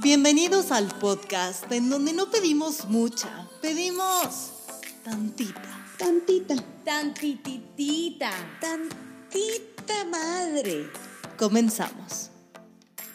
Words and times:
Bienvenidos 0.00 0.70
al 0.70 0.86
podcast 0.86 1.70
en 1.72 1.90
donde 1.90 2.12
no 2.12 2.30
pedimos 2.30 2.84
mucha, 2.84 3.48
pedimos 3.60 4.52
tantita. 5.02 5.60
Tantita. 5.98 6.54
Tantititita. 6.84 8.30
Tantita 8.60 10.04
madre. 10.04 10.88
Comenzamos. 11.36 12.27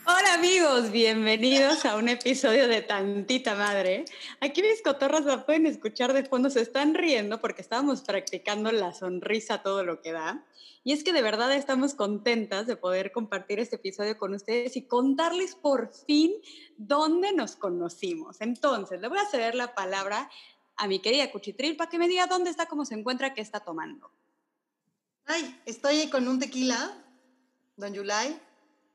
Hola 0.05 0.33
amigos, 0.33 0.91
bienvenidos 0.91 1.85
a 1.85 1.95
un 1.95 2.09
episodio 2.09 2.67
de 2.67 2.81
Tantita 2.81 3.55
Madre. 3.55 4.03
Aquí 4.41 4.61
mis 4.61 4.81
cotorras 4.81 5.23
la 5.23 5.45
pueden 5.45 5.65
escuchar 5.65 6.11
de 6.11 6.25
fondo, 6.25 6.49
se 6.49 6.59
están 6.59 6.93
riendo 6.93 7.39
porque 7.39 7.61
estábamos 7.61 8.01
practicando 8.01 8.73
la 8.73 8.93
sonrisa 8.93 9.63
todo 9.63 9.85
lo 9.85 10.01
que 10.01 10.11
da. 10.11 10.45
Y 10.83 10.91
es 10.91 11.05
que 11.05 11.13
de 11.13 11.21
verdad 11.21 11.55
estamos 11.55 11.93
contentas 11.93 12.67
de 12.67 12.75
poder 12.75 13.13
compartir 13.13 13.59
este 13.59 13.77
episodio 13.77 14.17
con 14.17 14.33
ustedes 14.33 14.75
y 14.75 14.87
contarles 14.87 15.55
por 15.55 15.93
fin 15.93 16.33
dónde 16.75 17.31
nos 17.31 17.55
conocimos. 17.55 18.41
Entonces, 18.41 18.99
le 18.99 19.07
voy 19.07 19.19
a 19.19 19.25
ceder 19.25 19.55
la 19.55 19.73
palabra 19.73 20.29
a 20.75 20.87
mi 20.87 20.99
querida 20.99 21.31
Cuchitril 21.31 21.77
para 21.77 21.89
que 21.89 21.97
me 21.97 22.09
diga 22.09 22.27
dónde 22.27 22.49
está, 22.49 22.65
cómo 22.65 22.83
se 22.83 22.95
encuentra, 22.95 23.33
qué 23.33 23.39
está 23.39 23.61
tomando. 23.61 24.11
Ay, 25.25 25.61
estoy 25.65 26.09
con 26.09 26.27
un 26.27 26.39
tequila, 26.39 26.91
Don 27.77 27.93
Yulai, 27.93 28.37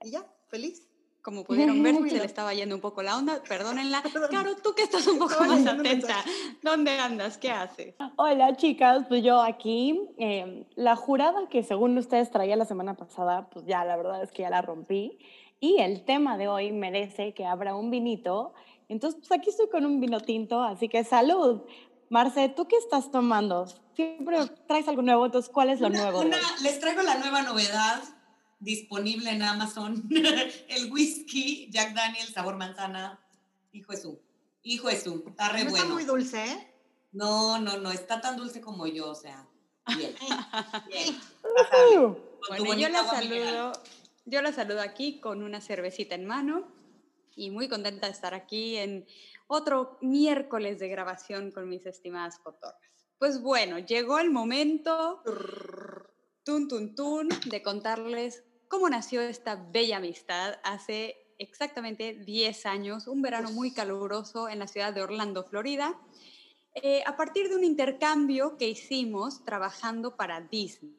y 0.04 0.10
ya, 0.10 0.26
feliz. 0.50 0.87
Como 1.22 1.44
pudieron 1.46 1.82
ver, 1.82 1.96
se 2.08 2.18
le 2.18 2.24
estaba 2.24 2.54
yendo 2.54 2.74
un 2.74 2.80
poco 2.80 3.02
la 3.02 3.16
onda, 3.16 3.42
perdónenla. 3.48 4.02
Caro, 4.30 4.56
tú 4.56 4.74
que 4.74 4.82
estás 4.82 5.06
un 5.06 5.18
poco 5.18 5.34
más 5.44 5.66
atenta, 5.66 6.16
¿dónde 6.62 6.92
andas? 6.98 7.38
¿Qué 7.38 7.50
haces? 7.50 7.94
Hola 8.16 8.56
chicas, 8.56 9.04
pues 9.08 9.22
yo 9.22 9.40
aquí, 9.40 10.00
eh, 10.18 10.66
la 10.74 10.96
jurada 10.96 11.48
que 11.48 11.62
según 11.62 11.96
ustedes 11.98 12.30
traía 12.30 12.56
la 12.56 12.64
semana 12.64 12.94
pasada, 12.94 13.48
pues 13.50 13.66
ya 13.66 13.84
la 13.84 13.96
verdad 13.96 14.22
es 14.22 14.32
que 14.32 14.42
ya 14.42 14.50
la 14.50 14.62
rompí. 14.62 15.18
Y 15.60 15.78
el 15.80 16.04
tema 16.04 16.38
de 16.38 16.46
hoy 16.46 16.72
merece 16.72 17.34
que 17.34 17.44
abra 17.44 17.74
un 17.74 17.90
vinito. 17.90 18.54
Entonces, 18.88 19.20
pues 19.20 19.38
aquí 19.38 19.50
estoy 19.50 19.68
con 19.68 19.84
un 19.84 20.00
vino 20.00 20.20
tinto, 20.20 20.62
así 20.62 20.88
que 20.88 21.02
salud. 21.02 21.62
Marce, 22.10 22.48
¿tú 22.48 22.66
qué 22.66 22.76
estás 22.76 23.10
tomando? 23.10 23.66
Siempre 23.94 24.38
traes 24.66 24.88
algo 24.88 25.02
nuevo, 25.02 25.26
entonces, 25.26 25.50
¿cuál 25.52 25.70
es 25.70 25.80
lo 25.80 25.90
nuevo? 25.90 26.24
les 26.62 26.80
traigo 26.80 27.02
la 27.02 27.16
nueva 27.16 27.42
novedad 27.42 28.02
disponible 28.60 29.30
en 29.30 29.42
Amazon, 29.42 30.08
el 30.68 30.92
whisky 30.92 31.68
Jack 31.70 31.94
Daniel 31.94 32.26
sabor 32.28 32.56
manzana. 32.56 33.20
Hijo 33.72 33.92
de 33.92 33.98
su, 33.98 34.20
hijo 34.62 34.88
de 34.88 35.00
su, 35.00 35.24
está 35.28 35.50
re 35.50 35.64
¿No 35.64 35.70
bueno. 35.70 35.84
está 35.84 35.94
muy 35.94 36.04
dulce? 36.04 36.44
¿eh? 36.44 36.74
No, 37.12 37.58
no, 37.58 37.78
no, 37.78 37.92
está 37.92 38.20
tan 38.20 38.36
dulce 38.36 38.60
como 38.60 38.86
yo, 38.86 39.10
o 39.10 39.14
sea, 39.14 39.46
bien. 39.96 40.14
bien. 40.88 41.16
Bueno, 42.48 42.74
yo 42.74 42.88
la 42.88 43.02
mineral. 43.02 43.06
saludo, 43.06 43.72
yo 44.24 44.42
la 44.42 44.52
saludo 44.52 44.80
aquí 44.80 45.20
con 45.20 45.42
una 45.42 45.60
cervecita 45.60 46.14
en 46.14 46.24
mano 46.24 46.66
y 47.34 47.50
muy 47.50 47.68
contenta 47.68 48.06
de 48.06 48.12
estar 48.12 48.34
aquí 48.34 48.76
en 48.76 49.06
otro 49.46 49.98
miércoles 50.00 50.78
de 50.78 50.88
grabación 50.88 51.50
con 51.50 51.68
mis 51.68 51.86
estimadas 51.86 52.38
cotorras. 52.38 52.80
Pues 53.18 53.40
bueno, 53.40 53.78
llegó 53.78 54.18
el 54.18 54.30
momento, 54.30 55.22
tun 56.44 56.68
tun 56.68 56.94
tun, 56.94 57.28
de 57.46 57.62
contarles 57.62 58.44
cómo 58.68 58.88
nació 58.88 59.20
esta 59.22 59.56
bella 59.56 59.96
amistad 59.96 60.58
hace 60.62 61.16
exactamente 61.38 62.14
10 62.14 62.66
años, 62.66 63.06
un 63.06 63.22
verano 63.22 63.50
muy 63.52 63.72
caluroso 63.72 64.48
en 64.48 64.58
la 64.58 64.66
ciudad 64.66 64.92
de 64.92 65.02
Orlando, 65.02 65.44
Florida, 65.44 65.98
eh, 66.74 67.02
a 67.06 67.16
partir 67.16 67.48
de 67.48 67.56
un 67.56 67.64
intercambio 67.64 68.56
que 68.56 68.68
hicimos 68.68 69.44
trabajando 69.44 70.16
para 70.16 70.40
Disney. 70.40 70.97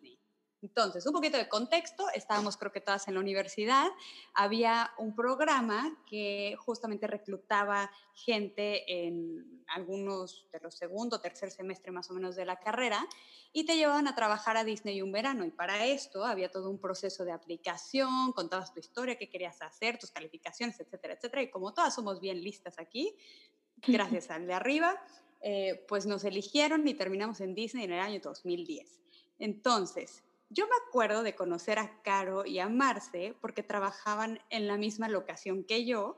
Entonces, 0.62 1.06
un 1.06 1.14
poquito 1.14 1.38
de 1.38 1.48
contexto, 1.48 2.06
estábamos 2.14 2.58
creo 2.58 2.72
que 2.72 2.82
todas 2.82 3.08
en 3.08 3.14
la 3.14 3.22
universidad, 3.22 3.88
había 4.34 4.92
un 4.98 5.16
programa 5.16 5.98
que 6.06 6.56
justamente 6.60 7.08
reclutaba 7.08 7.90
gente 8.14 9.08
en 9.08 9.64
algunos 9.68 10.48
de 10.52 10.60
los 10.60 10.76
segundo 10.76 11.22
tercer 11.22 11.52
semestre 11.52 11.94
más 11.94 12.10
o 12.12 12.14
menos 12.14 12.36
de 12.36 12.46
la 12.46 12.60
carrera 12.60 13.08
y 13.54 13.66
te 13.66 13.78
llevaban 13.78 14.08
a 14.08 14.16
trabajar 14.16 14.58
a 14.58 14.66
Disney 14.66 15.02
un 15.02 15.14
verano 15.14 15.46
y 15.46 15.52
para 15.52 15.86
esto 15.86 16.26
había 16.26 16.52
todo 16.52 16.70
un 16.70 16.80
proceso 16.80 17.24
de 17.24 17.32
aplicación, 17.32 18.34
contabas 18.34 18.74
tu 18.74 18.82
historia, 18.82 19.18
qué 19.18 19.30
querías 19.30 19.62
hacer, 19.62 19.98
tus 19.98 20.12
calificaciones, 20.12 20.78
etcétera, 20.80 21.14
etcétera. 21.14 21.44
Y 21.44 21.50
como 21.50 21.74
todas 21.74 21.96
somos 21.96 22.20
bien 22.20 22.44
listas 22.44 22.80
aquí, 22.80 23.16
gracias 23.88 24.30
al 24.30 24.46
de 24.46 24.54
arriba, 24.54 25.02
eh, 25.42 25.86
pues 25.88 26.06
nos 26.06 26.26
eligieron 26.26 26.86
y 26.86 26.96
terminamos 26.96 27.40
en 27.40 27.56
Disney 27.56 27.86
en 27.86 27.94
el 27.94 28.00
año 28.02 28.20
2010. 28.22 29.00
Entonces, 29.40 30.22
yo 30.50 30.66
me 30.66 30.76
acuerdo 30.88 31.24
de 31.24 31.36
conocer 31.36 31.80
a 31.80 32.02
Caro 32.02 32.46
y 32.46 32.60
a 32.60 32.70
Marce 32.70 33.36
porque 33.40 33.64
trabajaban 33.64 34.40
en 34.50 34.68
la 34.68 34.78
misma 34.78 35.08
locación 35.08 35.64
que 35.64 35.86
yo. 35.86 36.18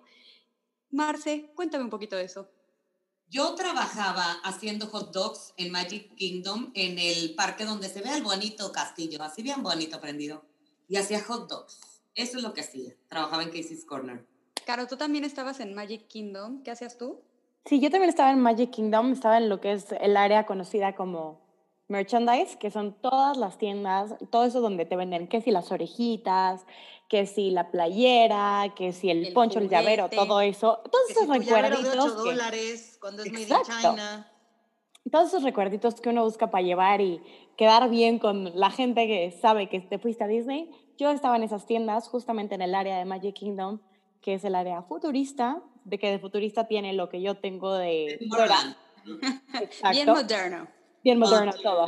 Marce, 0.89 1.51
cuéntame 1.55 1.83
un 1.83 1.89
poquito 1.89 2.15
de 2.15 2.25
eso. 2.25 2.49
Yo 3.27 3.55
trabajaba 3.55 4.31
haciendo 4.43 4.87
hot 4.87 5.13
dogs 5.13 5.53
en 5.55 5.71
Magic 5.71 6.15
Kingdom, 6.15 6.71
en 6.73 6.99
el 6.99 7.33
parque 7.35 7.65
donde 7.65 7.87
se 7.87 8.01
ve 8.01 8.13
el 8.15 8.23
bonito 8.23 8.71
castillo, 8.73 9.23
así 9.23 9.41
bien 9.41 9.63
bonito 9.63 10.01
prendido, 10.01 10.43
y 10.89 10.97
hacía 10.97 11.23
hot 11.23 11.49
dogs. 11.49 12.01
Eso 12.13 12.37
es 12.37 12.43
lo 12.43 12.53
que 12.53 12.61
hacía. 12.61 12.93
Trabajaba 13.07 13.43
en 13.43 13.49
Casey's 13.49 13.85
Corner. 13.85 14.25
Caro, 14.65 14.85
tú 14.87 14.97
también 14.97 15.23
estabas 15.23 15.61
en 15.61 15.73
Magic 15.73 16.07
Kingdom. 16.07 16.61
¿Qué 16.63 16.71
hacías 16.71 16.97
tú? 16.97 17.21
Sí, 17.65 17.79
yo 17.79 17.89
también 17.89 18.09
estaba 18.09 18.31
en 18.31 18.39
Magic 18.41 18.71
Kingdom, 18.71 19.13
estaba 19.13 19.37
en 19.37 19.47
lo 19.47 19.61
que 19.61 19.73
es 19.73 19.91
el 20.01 20.17
área 20.17 20.45
conocida 20.45 20.95
como 20.95 21.41
merchandise, 21.91 22.57
que 22.57 22.71
son 22.71 22.93
todas 23.01 23.37
las 23.37 23.57
tiendas, 23.57 24.15
todo 24.31 24.45
eso 24.45 24.61
donde 24.61 24.85
te 24.85 24.95
venden, 24.95 25.27
que 25.27 25.41
si 25.41 25.51
las 25.51 25.71
orejitas, 25.71 26.65
que 27.07 27.25
si 27.27 27.51
la 27.51 27.69
playera, 27.69 28.73
que 28.75 28.93
si 28.93 29.09
el, 29.09 29.27
El 29.27 29.33
poncho, 29.33 29.59
el 29.59 29.69
llavero, 29.69 30.05
juguete. 30.05 30.15
todo 30.15 30.41
eso, 30.41 30.79
todos 30.89 31.05
Que 31.07 31.13
esos 31.13 31.23
si 31.25 31.39
tu 31.39 31.43
llavero 31.43 31.69
de 31.69 31.75
8 31.75 31.91
recuerditos. 31.91 32.23
que- 32.23 32.29
dólares, 32.29 32.97
cuando 33.01 33.23
es 33.23 33.31
made 33.31 33.43
in 33.43 33.51
Exacto. 33.51 33.89
China. 33.91 34.27
todos 35.11 35.27
esos 35.27 35.43
recuerditos 35.43 35.99
que 35.99 36.09
uno 36.09 36.23
busca 36.23 36.49
para 36.49 36.63
llevar 36.63 37.01
y 37.01 37.21
quedar 37.57 37.89
bien 37.89 38.17
con 38.19 38.57
la 38.57 38.71
gente 38.71 39.07
que 39.07 39.31
sabe 39.41 39.67
que 39.67 39.81
te 39.81 39.99
fuiste 39.99 40.23
a 40.23 40.27
Disney. 40.27 40.71
Yo 40.97 41.09
estaba 41.11 41.35
en 41.35 41.43
esas 41.43 41.65
tiendas, 41.65 42.07
justamente 42.07 42.55
en 42.55 42.61
el 42.61 42.73
área 42.75 42.97
de 42.97 43.05
Magic 43.05 43.35
Kingdom, 43.35 43.79
que 44.21 44.35
es 44.35 44.43
el 44.45 44.55
área 44.55 44.81
futurista, 44.83 45.61
de 45.83 45.97
que 45.99 46.09
de 46.11 46.19
futurista 46.19 46.67
tiene 46.67 46.93
lo 46.93 47.09
que 47.09 47.21
yo 47.21 47.35
tengo 47.35 47.73
de... 47.73 48.19
Bien 49.91 50.07
moderno. 50.07 50.67
Bien 51.03 51.19
moderno 51.19 51.51
todo. 51.61 51.87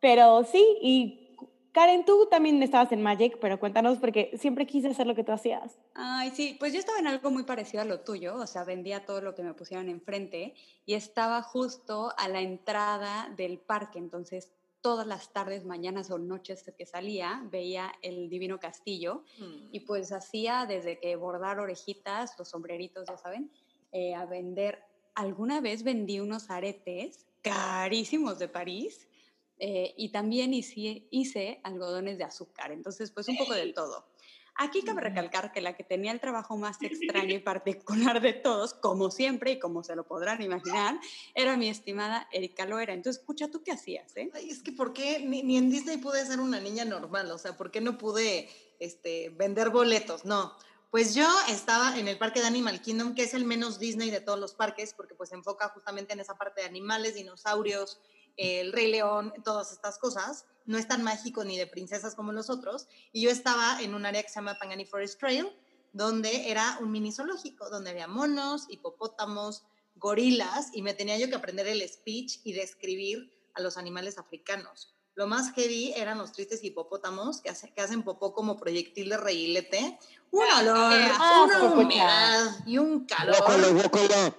Pero 0.00 0.44
sí, 0.44 0.64
y 0.80 1.36
Karen, 1.72 2.04
tú 2.04 2.26
también 2.30 2.62
estabas 2.62 2.90
en 2.92 3.02
Magic, 3.02 3.38
pero 3.40 3.60
cuéntanos 3.60 3.98
porque 3.98 4.32
siempre 4.36 4.66
quise 4.66 4.88
hacer 4.88 5.06
lo 5.06 5.14
que 5.14 5.22
tú 5.22 5.32
hacías. 5.32 5.78
Ay, 5.94 6.30
sí, 6.30 6.56
pues 6.58 6.72
yo 6.72 6.78
estaba 6.78 6.98
en 6.98 7.06
algo 7.06 7.30
muy 7.30 7.44
parecido 7.44 7.82
a 7.82 7.84
lo 7.86 8.00
tuyo, 8.00 8.34
o 8.36 8.46
sea, 8.46 8.64
vendía 8.64 9.04
todo 9.04 9.20
lo 9.20 9.34
que 9.34 9.42
me 9.42 9.54
pusieran 9.54 9.88
enfrente 9.88 10.54
y 10.86 10.94
estaba 10.94 11.42
justo 11.42 12.12
a 12.16 12.28
la 12.28 12.40
entrada 12.40 13.32
del 13.36 13.58
parque, 13.58 13.98
entonces 13.98 14.52
todas 14.80 15.06
las 15.06 15.30
tardes, 15.32 15.66
mañanas 15.66 16.10
o 16.10 16.18
noches 16.18 16.64
que 16.76 16.86
salía, 16.86 17.42
veía 17.50 17.92
el 18.00 18.30
Divino 18.30 18.58
Castillo 18.58 19.24
Mm. 19.38 19.68
y 19.72 19.80
pues 19.80 20.10
hacía 20.10 20.64
desde 20.66 20.98
que 20.98 21.14
bordar 21.16 21.60
orejitas, 21.60 22.36
los 22.38 22.48
sombreritos, 22.48 23.06
ya 23.06 23.18
saben, 23.18 23.50
eh, 23.92 24.14
a 24.14 24.24
vender. 24.24 24.82
Alguna 25.14 25.60
vez 25.60 25.82
vendí 25.82 26.18
unos 26.18 26.48
aretes 26.50 27.26
carísimos 27.42 28.38
de 28.38 28.48
París 28.48 29.08
eh, 29.58 29.94
y 29.96 30.10
también 30.10 30.54
hice, 30.54 31.06
hice 31.10 31.60
algodones 31.62 32.18
de 32.18 32.24
azúcar, 32.24 32.72
entonces 32.72 33.10
pues 33.10 33.28
un 33.28 33.36
poco 33.36 33.54
de 33.54 33.72
todo. 33.72 34.06
Aquí 34.56 34.82
cabe 34.82 35.00
recalcar 35.00 35.52
que 35.52 35.62
la 35.62 35.74
que 35.74 35.84
tenía 35.84 36.12
el 36.12 36.20
trabajo 36.20 36.56
más 36.56 36.82
extraño 36.82 37.34
y 37.34 37.38
particular 37.40 38.20
de 38.20 38.34
todos, 38.34 38.74
como 38.74 39.10
siempre 39.10 39.52
y 39.52 39.58
como 39.58 39.82
se 39.82 39.96
lo 39.96 40.06
podrán 40.06 40.42
imaginar, 40.42 41.00
era 41.34 41.56
mi 41.56 41.68
estimada 41.68 42.28
Erika 42.30 42.66
Loera. 42.66 42.92
Entonces, 42.92 43.20
escucha, 43.20 43.48
¿tú 43.48 43.62
qué 43.62 43.72
hacías? 43.72 44.14
Eh? 44.16 44.30
Ay, 44.34 44.50
es 44.50 44.62
que 44.62 44.72
¿por 44.72 44.92
qué 44.92 45.20
ni, 45.20 45.42
ni 45.42 45.56
en 45.56 45.70
Disney 45.70 45.96
pude 45.96 46.26
ser 46.26 46.40
una 46.40 46.60
niña 46.60 46.84
normal? 46.84 47.30
O 47.30 47.38
sea, 47.38 47.56
¿por 47.56 47.70
qué 47.70 47.80
no 47.80 47.96
pude 47.96 48.50
este, 48.80 49.30
vender 49.30 49.70
boletos? 49.70 50.24
No. 50.24 50.54
Pues 50.90 51.14
yo 51.14 51.28
estaba 51.48 51.96
en 52.00 52.08
el 52.08 52.18
parque 52.18 52.40
de 52.40 52.48
Animal 52.48 52.82
Kingdom, 52.82 53.14
que 53.14 53.22
es 53.22 53.32
el 53.32 53.44
menos 53.44 53.78
Disney 53.78 54.10
de 54.10 54.20
todos 54.20 54.40
los 54.40 54.54
parques, 54.54 54.92
porque 54.92 55.14
pues 55.14 55.28
se 55.28 55.36
enfoca 55.36 55.68
justamente 55.68 56.14
en 56.14 56.18
esa 56.18 56.36
parte 56.36 56.62
de 56.62 56.66
animales, 56.66 57.14
dinosaurios, 57.14 58.00
el 58.36 58.72
Rey 58.72 58.90
León, 58.90 59.32
todas 59.44 59.70
estas 59.70 59.98
cosas. 59.98 60.46
No 60.66 60.78
es 60.78 60.88
tan 60.88 61.04
mágico 61.04 61.44
ni 61.44 61.56
de 61.56 61.68
princesas 61.68 62.16
como 62.16 62.32
los 62.32 62.50
otros. 62.50 62.88
Y 63.12 63.22
yo 63.22 63.30
estaba 63.30 63.80
en 63.80 63.94
un 63.94 64.04
área 64.04 64.20
que 64.20 64.30
se 64.30 64.34
llama 64.36 64.58
Pangani 64.58 64.84
Forest 64.84 65.20
Trail, 65.20 65.56
donde 65.92 66.50
era 66.50 66.78
un 66.80 66.90
mini 66.90 67.12
zoológico, 67.12 67.70
donde 67.70 67.90
había 67.90 68.08
monos, 68.08 68.66
hipopótamos, 68.68 69.62
gorilas, 69.94 70.70
y 70.72 70.82
me 70.82 70.94
tenía 70.94 71.16
yo 71.18 71.28
que 71.28 71.36
aprender 71.36 71.68
el 71.68 71.88
speech 71.88 72.40
y 72.42 72.52
describir 72.52 73.30
a 73.54 73.60
los 73.60 73.76
animales 73.76 74.18
africanos. 74.18 74.92
Lo 75.14 75.26
más 75.26 75.52
heavy 75.52 75.92
eran 75.96 76.18
los 76.18 76.32
tristes 76.32 76.62
hipopótamos 76.64 77.40
que, 77.40 77.50
hace- 77.50 77.70
que 77.72 77.80
hacen 77.80 78.02
popó 78.02 78.32
como 78.32 78.58
proyectil 78.58 79.08
de 79.10 79.16
reguilete. 79.16 79.98
Un 80.30 80.44
olor, 80.44 80.92
Ah, 81.18 81.44
una 81.46 81.72
humedad 81.74 82.50
y 82.66 82.78
un 82.78 83.04
calor 83.06 83.36
Guácala, 83.36 83.68
guácala. 83.72 84.34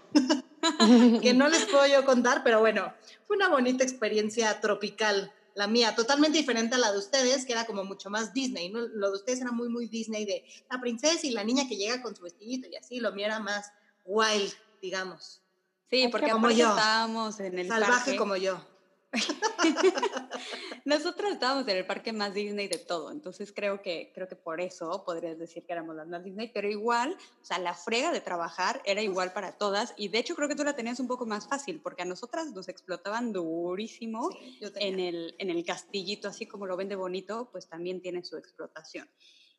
que 1.22 1.34
no 1.34 1.50
les 1.50 1.66
puedo 1.66 1.86
yo 1.88 2.06
contar, 2.06 2.44
pero 2.44 2.60
bueno, 2.60 2.94
fue 3.28 3.36
una 3.36 3.50
bonita 3.50 3.84
experiencia 3.84 4.60
tropical 4.62 5.32
la 5.54 5.68
mía, 5.68 5.94
totalmente 5.96 6.38
diferente 6.38 6.76
a 6.76 6.78
la 6.78 6.94
de 6.94 6.98
ustedes, 7.00 7.46
que 7.46 7.52
era 7.52 7.66
como 7.66 7.84
mucho 7.84 8.10
más 8.10 8.34
Disney, 8.34 8.70
¿no? 8.70 8.80
Lo 8.80 9.10
de 9.12 9.18
ustedes 9.18 9.42
era 9.42 9.52
muy, 9.52 9.68
muy 9.68 9.88
Disney 9.88 10.24
de 10.24 10.46
la 10.70 10.80
princesa 10.80 11.28
y 11.28 11.32
la 11.32 11.44
niña 11.44 11.68
que 11.68 11.76
llega 11.76 12.02
con 12.02 12.16
su 12.16 12.24
vestidito 12.24 12.70
y 12.70 12.78
así, 12.78 13.02
lo 13.02 13.12
mío 13.12 13.26
era 13.26 13.40
más 13.42 13.70
wild, 14.06 14.54
digamos. 14.82 15.42
Sí, 15.90 16.08
porque 16.08 16.32
como 16.32 16.50
yo. 16.50 16.70
estábamos 16.70 17.38
en 17.42 17.60
el 17.60 17.68
Salvaje 17.68 17.92
parque. 17.92 18.16
como 18.16 18.38
yo. 18.38 18.66
Nosotros 20.86 21.32
estábamos 21.32 21.68
en 21.68 21.78
el 21.78 21.86
parque 21.86 22.14
más 22.14 22.34
Disney 22.34 22.68
de 22.68 22.78
todo, 22.78 23.12
entonces 23.12 23.52
creo 23.54 23.82
que, 23.82 24.12
creo 24.16 24.28
que 24.28 24.36
por 24.36 24.62
eso 24.62 25.04
podrías 25.06 25.38
decir 25.38 25.66
que 25.66 25.74
éramos 25.74 25.96
las 25.96 26.08
más 26.08 26.24
Disney, 26.24 26.50
pero 26.54 26.70
igual, 26.70 27.16
o 27.42 27.46
sea, 27.46 27.60
la 27.60 27.74
frega 27.74 28.12
de 28.12 28.22
trabajar 28.22 28.82
era 28.86 29.02
igual 29.02 29.34
para 29.34 29.58
todas 29.58 29.94
y 29.98 30.08
de 30.08 30.20
hecho 30.20 30.36
creo 30.36 30.48
que 30.48 30.56
tú 30.56 30.64
la 30.64 30.76
tenías 30.76 31.00
un 31.00 31.08
poco 31.08 31.26
más 31.26 31.48
fácil 31.48 31.82
porque 31.82 32.04
a 32.04 32.06
nosotras 32.06 32.52
nos 32.52 32.70
explotaban 32.70 33.34
durísimo 33.34 34.30
Sí, 34.32 34.60
en 34.76 35.00
el, 35.00 35.36
en 35.40 35.50
el 35.50 35.64
castillito, 35.66 36.28
así 36.28 36.46
como 36.46 36.66
lo 36.66 36.78
vende 36.78 36.96
bonito, 36.96 37.50
pues 37.52 37.68
también 37.68 38.02
tiene 38.02 38.24
su 38.24 38.38
explotación. 38.38 39.10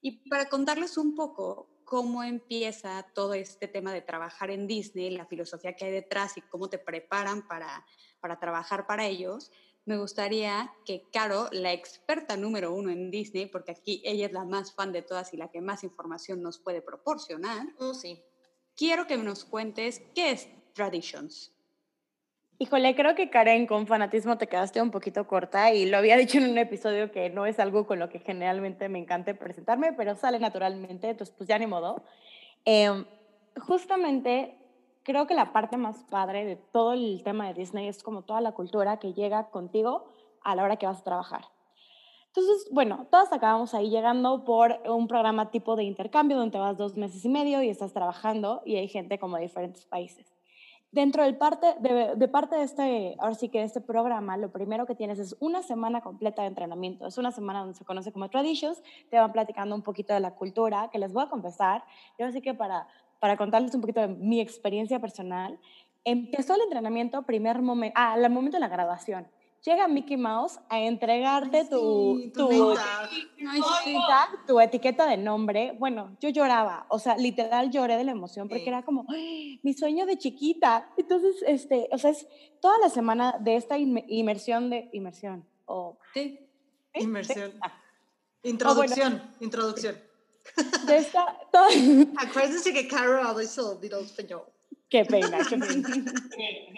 Y 0.01 0.29
para 0.29 0.49
contarles 0.49 0.97
un 0.97 1.15
poco 1.15 1.69
cómo 1.85 2.23
empieza 2.23 3.07
todo 3.15 3.35
este 3.35 3.69
tema 3.69 3.93
de 3.93 4.01
trabajar 4.01 4.51
en 4.51 4.67
Disney, 4.67 5.11
la 5.11 5.27
filosofía 5.27 5.75
que 5.75 5.85
hay 5.85 5.93
detrás 5.93 6.37
y 6.37 6.41
cómo 6.41 6.69
te 6.69 6.79
preparan 6.79 7.47
para, 7.47 7.85
para 8.23 8.39
trabajar 8.39 8.87
para 8.87 9.07
ellos, 9.07 9.51
me 9.85 9.99
gustaría 9.99 10.73
que 10.87 11.11
Caro, 11.13 11.49
la 11.51 11.73
experta 11.73 12.37
número 12.37 12.73
uno 12.73 12.91
en 12.91 13.11
Disney, 13.11 13.47
porque 13.47 13.73
aquí 13.73 14.01
ella 14.05 14.27
es 14.27 14.33
la 14.33 14.45
más 14.45 14.73
fan 14.73 14.93
de 14.93 15.03
todas 15.03 15.35
y 15.35 15.37
la 15.37 15.51
que 15.51 15.61
más 15.61 15.83
información 15.85 16.41
nos 16.41 16.59
puede 16.59 16.81
proporcionar, 16.81 17.67
Oh, 17.79 17.93
sí. 17.93 18.23
quiero 18.77 19.07
que 19.07 19.17
nos 19.19 19.45
cuentes 19.45 20.01
qué 20.15 20.31
es 20.31 20.49
Traditions. 20.73 21.53
Híjole, 22.59 22.95
creo 22.95 23.17
que 23.17 23.29
Karen, 23.29 23.67
con 23.67 23.89
fanatismo 23.89 24.39
te 24.39 24.47
quedaste 24.47 24.81
un 24.81 24.93
poquito 24.93 25.27
corta 25.27 25.75
y 25.75 25.87
lo 25.87 25.97
había 25.97 26.17
dicho 26.17 26.39
en 26.39 26.49
un 26.49 26.59
episodio 26.59 27.11
que 27.11 27.29
no 27.29 27.45
es 27.45 27.59
algo 27.59 27.89
con 27.89 27.99
lo 27.99 28.09
que 28.09 28.21
generalmente 28.21 28.89
me 28.89 29.01
encanta 29.01 29.35
presentarme, 29.35 29.93
pero 29.95 30.15
sale 30.15 30.39
naturalmente, 30.39 31.11
entonces 31.11 31.35
pues 31.37 31.49
ya 31.49 31.59
ni 31.59 31.67
modo. 31.67 32.05
Em, 32.65 33.05
justamente 33.67 34.62
creo 35.03 35.27
que 35.27 35.35
la 35.35 35.53
parte 35.53 35.77
más 35.77 36.05
padre 36.05 36.45
de 36.45 36.57
todo 36.57 36.93
el 36.93 37.23
tema 37.25 37.47
de 37.47 37.55
Disney 37.55 37.89
es 37.89 38.03
como 38.03 38.23
toda 38.23 38.41
la 38.41 38.53
cultura 38.53 38.99
que 38.99 39.13
llega 39.13 39.51
contigo 39.51 40.05
a 40.43 40.55
la 40.55 40.65
hora 40.65 40.77
que 40.77 40.87
vas 40.87 41.01
a 41.01 41.05
trabajar. 41.05 41.45
Entonces, 42.35 42.69
bueno, 42.73 43.07
todas 43.11 43.31
acabamos 43.33 43.75
ahí 43.75 43.91
llegando 43.91 44.45
por 44.45 44.81
un 44.89 45.07
programa 45.07 45.51
tipo 45.51 45.77
de 45.77 45.85
intercambio 45.85 46.39
donde 46.39 46.59
vas 46.59 46.79
dos 46.79 46.97
meses 46.97 47.23
y 47.25 47.29
medio 47.29 47.63
y 47.63 47.69
estás 47.69 47.93
trabajando 47.93 48.63
y 48.65 48.77
hay 48.77 48.89
gente 48.89 49.19
como 49.19 49.37
de 49.37 49.43
diferentes 49.43 49.85
países. 49.85 50.33
Dentro 50.93 51.25
del 51.25 51.37
parte, 51.37 51.75
de, 51.81 52.17
de 52.17 52.29
parte 52.29 52.57
de 52.57 52.63
este, 52.65 53.17
ahora 53.19 53.35
sí 53.35 53.49
que 53.49 53.59
de 53.59 53.65
este 53.65 53.81
programa, 53.81 54.37
lo 54.37 54.51
primero 54.51 54.87
que 54.87 54.95
tienes 54.95 55.19
es 55.19 55.37
una 55.41 55.63
semana 55.63 56.03
completa 56.03 56.43
de 56.43 56.49
entrenamiento. 56.49 57.07
Es 57.07 57.17
una 57.17 57.33
semana 57.33 57.61
donde 57.61 57.75
se 57.75 57.85
conoce 57.85 58.13
como 58.13 58.29
Traditions, 58.29 58.83
te 59.11 59.19
van 59.19 59.33
platicando 59.33 59.75
un 59.75 59.83
poquito 59.83 60.13
de 60.13 60.21
la 60.21 60.35
cultura, 60.35 60.89
que 60.91 60.99
les 60.99 61.13
voy 61.13 61.25
a 61.25 61.29
confesar, 61.29 61.85
yo 62.19 62.27
así 62.27 62.43
que 62.43 62.53
para, 62.53 62.89
para 63.23 63.37
contarles 63.37 63.73
un 63.77 63.81
poquito 63.81 64.01
de 64.01 64.09
mi 64.09 64.41
experiencia 64.41 64.99
personal, 64.99 65.57
empezó 66.05 66.57
el 66.57 66.63
entrenamiento 66.63 67.23
primer 67.23 67.63
momento, 67.63 67.95
ah, 67.97 68.15
al 68.15 68.29
momento 68.33 68.57
de 68.57 68.61
la 68.63 68.67
graduación. 68.69 69.29
Llega 69.65 69.87
Mickey 69.87 70.17
Mouse 70.17 70.59
a 70.69 70.81
entregarte 70.81 71.59
Ay, 71.59 71.69
tu, 71.71 72.19
sí, 72.19 72.33
tu, 72.35 72.75
tu 74.49 74.59
etiqueta 74.61 75.07
de 75.07 75.17
nombre. 75.17 75.77
Bueno, 75.79 76.17
yo 76.21 76.31
lloraba, 76.31 76.85
o 76.89 76.99
sea, 76.99 77.17
literal 77.17 77.71
lloré 77.71 77.97
de 77.97 78.03
la 78.03 78.11
emoción 78.11 78.49
porque 78.49 78.65
Sí. 78.65 78.69
era 78.71 78.83
como 78.83 79.05
mi 79.63 79.73
sueño 79.73 80.05
de 80.05 80.19
chiquita. 80.19 80.89
Entonces, 80.97 81.37
este, 81.47 81.89
o 81.93 81.99
sea, 81.99 82.11
es 82.11 82.27
toda 82.61 82.77
la 82.79 82.89
semana 82.89 83.37
de 83.39 83.55
esta 83.55 83.79
inme- 83.79 84.05
inmersión 84.09 84.69
de 84.69 84.89
inmersión 84.93 85.47
o. 85.67 85.97
¿sí? 86.13 86.41
Inmersión. 86.95 87.53
Ah, 87.61 87.73
Introducción, 88.43 89.23
introducción. 89.39 89.95
De 90.87 90.97
esta, 90.97 91.25
toda- 91.51 91.69
Acuérdense 92.19 92.73
que 92.73 92.89
Caro 92.89 93.23
habla 93.23 93.45
solo 93.45 93.79
español. 94.01 94.43
Qué 94.89 95.07
pena, 95.07 95.39
qué 95.49 95.57
pena. 95.57 95.89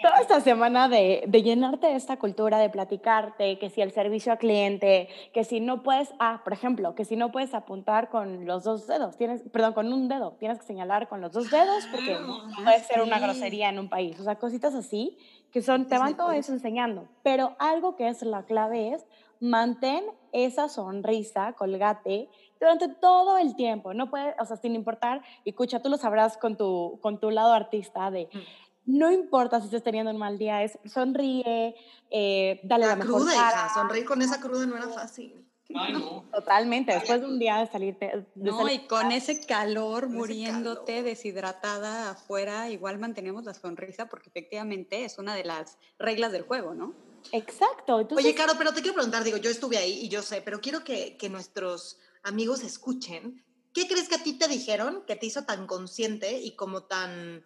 Toda 0.01 0.21
esta 0.21 0.39
semana 0.39 0.87
de, 0.87 1.25
de 1.27 1.43
llenarte 1.43 1.87
de 1.87 1.95
esta 1.97 2.15
cultura, 2.17 2.59
de 2.59 2.69
platicarte, 2.69 3.59
que 3.59 3.69
si 3.69 3.81
el 3.81 3.91
servicio 3.91 4.31
al 4.31 4.37
cliente, 4.37 5.09
que 5.33 5.43
si 5.43 5.59
no 5.59 5.83
puedes, 5.83 6.13
ah, 6.19 6.39
por 6.45 6.53
ejemplo, 6.53 6.95
que 6.95 7.03
si 7.03 7.17
no 7.17 7.33
puedes 7.33 7.53
apuntar 7.53 8.09
con 8.09 8.45
los 8.45 8.63
dos 8.63 8.87
dedos, 8.87 9.17
tienes, 9.17 9.41
perdón, 9.51 9.73
con 9.73 9.91
un 9.91 10.07
dedo, 10.07 10.31
tienes 10.39 10.59
que 10.59 10.65
señalar 10.65 11.09
con 11.09 11.19
los 11.19 11.33
dos 11.33 11.51
dedos 11.51 11.85
porque 11.91 12.13
Ah, 12.17 12.47
puede 12.63 12.79
ser 12.85 13.01
una 13.01 13.19
grosería 13.19 13.67
en 13.67 13.79
un 13.79 13.89
país. 13.89 14.17
O 14.17 14.23
sea, 14.23 14.35
cositas 14.35 14.73
así 14.75 15.17
que 15.51 15.61
son, 15.61 15.85
te 15.89 15.97
van 15.97 16.15
todo 16.15 16.31
eso 16.31 16.53
enseñando. 16.53 17.09
Pero 17.21 17.57
algo 17.59 17.97
que 17.97 18.07
es 18.07 18.21
la 18.21 18.43
clave 18.43 18.93
es 18.93 19.05
mantén 19.41 20.05
esa 20.31 20.69
sonrisa, 20.69 21.51
colgate, 21.53 22.29
durante 22.59 22.87
todo 22.89 23.37
el 23.37 23.55
tiempo. 23.55 23.93
No 23.93 24.09
puede, 24.09 24.35
o 24.39 24.45
sea, 24.45 24.57
sin 24.57 24.75
importar, 24.75 25.21
y 25.43 25.49
escucha, 25.51 25.81
tú 25.81 25.89
lo 25.89 25.97
sabrás 25.97 26.37
con 26.37 26.57
tu, 26.57 26.99
con 27.01 27.19
tu 27.19 27.31
lado 27.31 27.53
artista 27.53 28.11
de, 28.11 28.29
Mm. 28.33 28.97
no 28.97 29.11
importa 29.11 29.59
si 29.59 29.65
estás 29.65 29.83
teniendo 29.83 30.11
un 30.11 30.17
mal 30.17 30.37
día, 30.37 30.63
es 30.63 30.77
sonríe, 30.85 31.75
eh, 32.11 32.59
dale 32.63 32.83
la, 32.85 32.91
La 32.91 32.95
mejor 32.97 33.15
cruda, 33.21 33.33
cara. 33.33 33.49
hija. 33.65 33.73
Sonreír 33.73 34.05
con 34.05 34.21
esa 34.21 34.39
cruda 34.39 34.65
no 34.65 34.77
era 34.77 34.87
fácil. 34.89 35.41
Ay, 35.73 35.93
no. 35.93 36.23
Totalmente, 36.31 36.93
después 36.93 37.19
de 37.21 37.25
un 37.27 37.39
día 37.39 37.57
de 37.57 37.65
salirte. 37.67 38.05
de 38.35 38.51
No, 38.51 38.59
salir- 38.59 38.81
y 38.83 38.87
con 38.87 39.11
ese 39.11 39.39
calor, 39.45 40.01
Con 40.01 40.09
ese 40.11 40.17
muriéndote, 40.17 40.93
calor. 40.93 41.03
deshidratada 41.05 42.11
afuera, 42.11 42.69
igual 42.69 42.99
mantenemos 42.99 43.43
la 43.45 43.53
sonrisa 43.55 44.05
porque 44.05 44.29
efectivamente 44.29 45.03
es 45.03 45.17
una 45.17 45.33
de 45.33 45.43
las 45.43 45.77
reglas 45.97 46.31
del 46.31 46.43
juego, 46.43 46.75
¿no? 46.75 46.93
Exacto. 47.31 47.99
Entonces, 47.99 48.23
Oye, 48.25 48.35
Caro, 48.35 48.53
pero 48.57 48.71
te 48.73 48.81
quiero 48.81 48.93
preguntar, 48.93 49.23
digo, 49.23 49.37
yo 49.37 49.49
estuve 49.49 49.77
ahí 49.77 50.01
y 50.03 50.09
yo 50.09 50.21
sé, 50.21 50.41
pero 50.43 50.61
quiero 50.61 50.83
que, 50.83 51.17
que 51.17 51.27
nuestros 51.29 51.97
amigos 52.25 52.63
escuchen. 52.63 53.43
¿Qué 53.73 53.87
crees 53.87 54.09
que 54.09 54.15
a 54.15 54.23
ti 54.23 54.33
te 54.33 54.47
dijeron 54.47 55.03
que 55.05 55.15
te 55.15 55.27
hizo 55.27 55.45
tan 55.45 55.67
consciente 55.67 56.39
y 56.39 56.55
como 56.55 56.83
tan, 56.83 57.45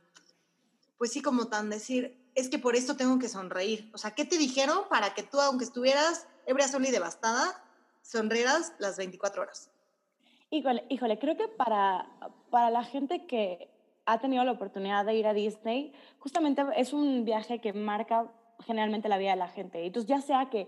pues 0.97 1.11
sí, 1.11 1.21
como 1.21 1.47
tan 1.47 1.69
decir, 1.69 2.17
es 2.35 2.49
que 2.49 2.59
por 2.59 2.75
esto 2.75 2.95
tengo 2.95 3.19
que 3.19 3.27
sonreír? 3.27 3.89
O 3.93 3.97
sea, 3.97 4.11
¿qué 4.11 4.25
te 4.25 4.37
dijeron 4.37 4.83
para 4.89 5.13
que 5.13 5.23
tú, 5.23 5.39
aunque 5.39 5.65
estuvieras 5.65 6.27
ebria, 6.45 6.67
sola 6.67 6.87
y 6.87 6.91
devastada, 6.91 7.63
sonrieras 8.01 8.73
las 8.79 8.97
24 8.97 9.41
horas? 9.41 9.69
Híjole, 10.49 10.85
híjole, 10.89 11.19
creo 11.19 11.35
que 11.35 11.47
para, 11.47 12.09
para 12.49 12.71
la 12.71 12.83
gente 12.83 13.25
que 13.27 13.69
ha 14.05 14.19
tenido 14.19 14.43
la 14.43 14.53
oportunidad 14.53 15.05
de 15.05 15.15
ir 15.15 15.27
a 15.27 15.33
Disney, 15.33 15.93
justamente 16.19 16.63
es 16.77 16.93
un 16.93 17.25
viaje 17.25 17.59
que 17.59 17.73
marca 17.73 18.31
generalmente 18.65 19.09
la 19.09 19.17
vida 19.17 19.31
de 19.31 19.37
la 19.37 19.49
gente. 19.49 19.85
Entonces, 19.85 20.09
ya 20.09 20.21
sea 20.21 20.49
que 20.49 20.67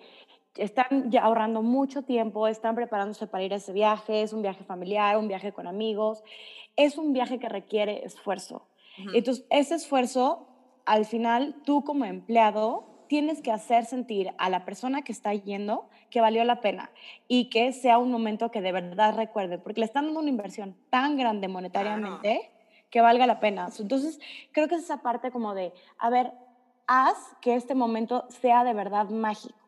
están 0.55 1.11
ya 1.11 1.23
ahorrando 1.23 1.61
mucho 1.61 2.03
tiempo, 2.03 2.47
están 2.47 2.75
preparándose 2.75 3.27
para 3.27 3.43
ir 3.43 3.53
a 3.53 3.57
ese 3.57 3.73
viaje, 3.73 4.21
es 4.21 4.33
un 4.33 4.41
viaje 4.41 4.63
familiar, 4.63 5.17
un 5.17 5.27
viaje 5.27 5.51
con 5.51 5.67
amigos, 5.67 6.23
es 6.75 6.97
un 6.97 7.13
viaje 7.13 7.39
que 7.39 7.49
requiere 7.49 8.05
esfuerzo. 8.05 8.67
Ujú. 8.99 9.11
Entonces, 9.13 9.45
ese 9.49 9.75
esfuerzo, 9.75 10.47
al 10.85 11.05
final, 11.05 11.55
tú 11.65 11.83
como 11.83 12.05
empleado, 12.05 12.91
tienes 13.07 13.41
que 13.41 13.51
hacer 13.51 13.85
sentir 13.85 14.33
a 14.37 14.49
la 14.49 14.63
persona 14.63 15.01
que 15.01 15.11
está 15.11 15.33
yendo 15.33 15.89
que 16.09 16.21
valió 16.21 16.43
la 16.45 16.61
pena 16.61 16.91
y 17.27 17.49
que 17.49 17.73
sea 17.73 17.97
un 17.97 18.09
momento 18.09 18.51
que 18.51 18.61
de 18.61 18.71
verdad 18.71 19.15
recuerde, 19.15 19.57
porque 19.57 19.81
le 19.81 19.85
están 19.85 20.05
dando 20.05 20.21
una 20.21 20.29
inversión 20.29 20.77
tan 20.89 21.17
grande 21.17 21.49
monetariamente 21.49 22.51
que 22.89 23.01
valga 23.01 23.27
la 23.27 23.39
pena. 23.39 23.67
Entonces, 23.77 24.19
creo 24.51 24.67
que 24.67 24.75
es 24.75 24.83
esa 24.83 25.01
parte 25.01 25.31
como 25.31 25.53
de, 25.53 25.73
a 25.97 26.09
ver, 26.09 26.31
haz 26.87 27.17
que 27.41 27.55
este 27.55 27.75
momento 27.75 28.25
sea 28.29 28.63
de 28.63 28.73
verdad 28.73 29.09
mágico. 29.09 29.60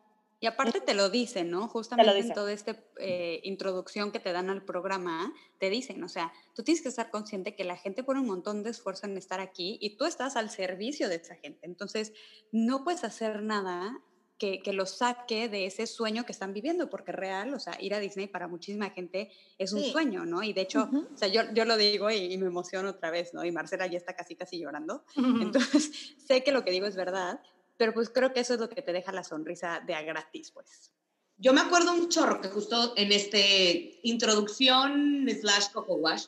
Y 0.44 0.46
aparte 0.46 0.82
te 0.82 0.92
lo 0.92 1.08
dicen, 1.08 1.50
¿no? 1.50 1.68
Justamente 1.68 2.10
en 2.10 2.16
dicen. 2.18 2.34
toda 2.34 2.52
esta 2.52 2.76
eh, 2.98 3.40
introducción 3.44 4.12
que 4.12 4.20
te 4.20 4.30
dan 4.30 4.50
al 4.50 4.62
programa, 4.62 5.32
te 5.58 5.70
dicen, 5.70 6.04
o 6.04 6.08
sea, 6.10 6.34
tú 6.54 6.62
tienes 6.62 6.82
que 6.82 6.90
estar 6.90 7.10
consciente 7.10 7.56
que 7.56 7.64
la 7.64 7.78
gente 7.78 8.04
pone 8.04 8.20
un 8.20 8.26
montón 8.26 8.62
de 8.62 8.68
esfuerzo 8.68 9.06
en 9.06 9.16
estar 9.16 9.40
aquí 9.40 9.78
y 9.80 9.96
tú 9.96 10.04
estás 10.04 10.36
al 10.36 10.50
servicio 10.50 11.08
de 11.08 11.14
esa 11.14 11.34
gente. 11.36 11.60
Entonces, 11.62 12.12
no 12.52 12.84
puedes 12.84 13.04
hacer 13.04 13.42
nada 13.42 14.02
que, 14.36 14.60
que 14.60 14.74
los 14.74 14.90
saque 14.98 15.48
de 15.48 15.64
ese 15.64 15.86
sueño 15.86 16.26
que 16.26 16.32
están 16.32 16.52
viviendo, 16.52 16.90
porque 16.90 17.12
real, 17.12 17.54
o 17.54 17.58
sea, 17.58 17.78
ir 17.80 17.94
a 17.94 17.98
Disney 18.00 18.26
para 18.26 18.46
muchísima 18.46 18.90
gente 18.90 19.30
es 19.56 19.72
un 19.72 19.80
Sí. 19.80 19.92
sueño, 19.92 20.26
¿no? 20.26 20.42
Y 20.42 20.52
de 20.52 20.60
hecho, 20.60 20.90
o 20.92 21.16
sea, 21.16 21.28
yo, 21.28 21.40
yo 21.54 21.64
lo 21.64 21.78
digo 21.78 22.10
y, 22.10 22.34
y 22.34 22.36
me 22.36 22.48
emociono 22.48 22.90
otra 22.90 23.10
vez, 23.10 23.32
¿no? 23.32 23.46
Y 23.46 23.50
Marcela 23.50 23.86
ya 23.86 23.96
está 23.96 24.14
casi, 24.14 24.36
casi 24.36 24.58
llorando. 24.58 25.04
Entonces, 25.16 25.90
sé 26.18 26.44
que 26.44 26.52
lo 26.52 26.64
que 26.64 26.70
digo 26.72 26.84
es 26.86 26.96
verdad, 26.96 27.40
pero 27.76 27.92
pues 27.92 28.10
creo 28.10 28.32
que 28.32 28.40
eso 28.40 28.54
es 28.54 28.60
lo 28.60 28.68
que 28.68 28.82
te 28.82 28.92
deja 28.92 29.12
la 29.12 29.24
sonrisa 29.24 29.80
de 29.86 29.94
a 29.94 30.02
gratis, 30.02 30.50
pues. 30.50 30.92
Yo 31.36 31.52
me 31.52 31.60
acuerdo 31.60 31.92
un 31.92 32.08
chorro 32.08 32.40
que 32.40 32.48
justo 32.48 32.94
en 32.96 33.10
este 33.10 33.98
introducción 34.04 35.26
slash 35.28 35.72
coco 35.72 35.94
wash 35.94 36.26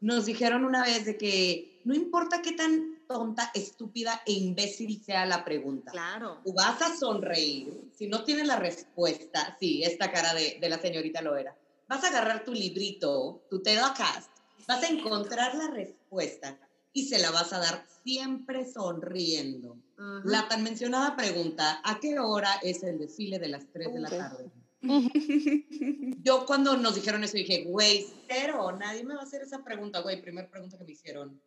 nos 0.00 0.26
dijeron 0.26 0.64
una 0.64 0.82
vez 0.82 1.04
de 1.04 1.16
que 1.16 1.80
no 1.84 1.94
importa 1.94 2.42
qué 2.42 2.52
tan 2.52 2.98
tonta, 3.06 3.50
estúpida 3.54 4.22
e 4.26 4.32
imbécil 4.32 5.02
sea 5.02 5.24
la 5.26 5.44
pregunta. 5.44 5.90
Claro. 5.92 6.40
Tú 6.44 6.52
vas 6.52 6.80
a 6.82 6.94
sonreír, 6.94 7.90
si 7.96 8.06
no 8.06 8.24
tienes 8.24 8.46
la 8.46 8.56
respuesta, 8.56 9.56
sí, 9.58 9.82
esta 9.82 10.12
cara 10.12 10.34
de, 10.34 10.58
de 10.60 10.68
la 10.68 10.78
señorita 10.78 11.22
lo 11.22 11.36
era. 11.36 11.56
Vas 11.88 12.04
a 12.04 12.08
agarrar 12.08 12.44
tu 12.44 12.52
librito, 12.52 13.46
tu 13.48 13.62
Cast, 13.62 14.30
vas 14.66 14.82
a 14.82 14.88
encontrar 14.88 15.54
la 15.54 15.68
respuesta 15.68 16.58
y 16.92 17.06
se 17.08 17.18
la 17.18 17.30
vas 17.30 17.52
a 17.52 17.58
dar 17.58 17.86
siempre 18.04 18.70
sonriendo. 18.70 19.76
La 20.24 20.48
tan 20.48 20.62
mencionada 20.62 21.16
pregunta, 21.16 21.80
¿a 21.84 21.98
qué 22.00 22.18
hora 22.18 22.52
es 22.62 22.82
el 22.82 22.98
desfile 22.98 23.38
de 23.38 23.48
las 23.48 23.66
3 23.72 23.94
de 23.94 24.00
la 24.00 24.08
tarde? 24.08 24.50
Yo 26.22 26.46
cuando 26.46 26.76
nos 26.76 26.94
dijeron 26.94 27.24
eso 27.24 27.36
dije, 27.36 27.64
güey, 27.64 28.06
cero, 28.28 28.70
nadie 28.78 29.04
me 29.04 29.14
va 29.14 29.20
a 29.20 29.24
hacer 29.24 29.42
esa 29.42 29.64
pregunta, 29.64 30.00
güey, 30.00 30.22
primer 30.22 30.48
pregunta 30.50 30.78
que 30.78 30.84
me 30.84 30.92
hicieron. 30.92 31.40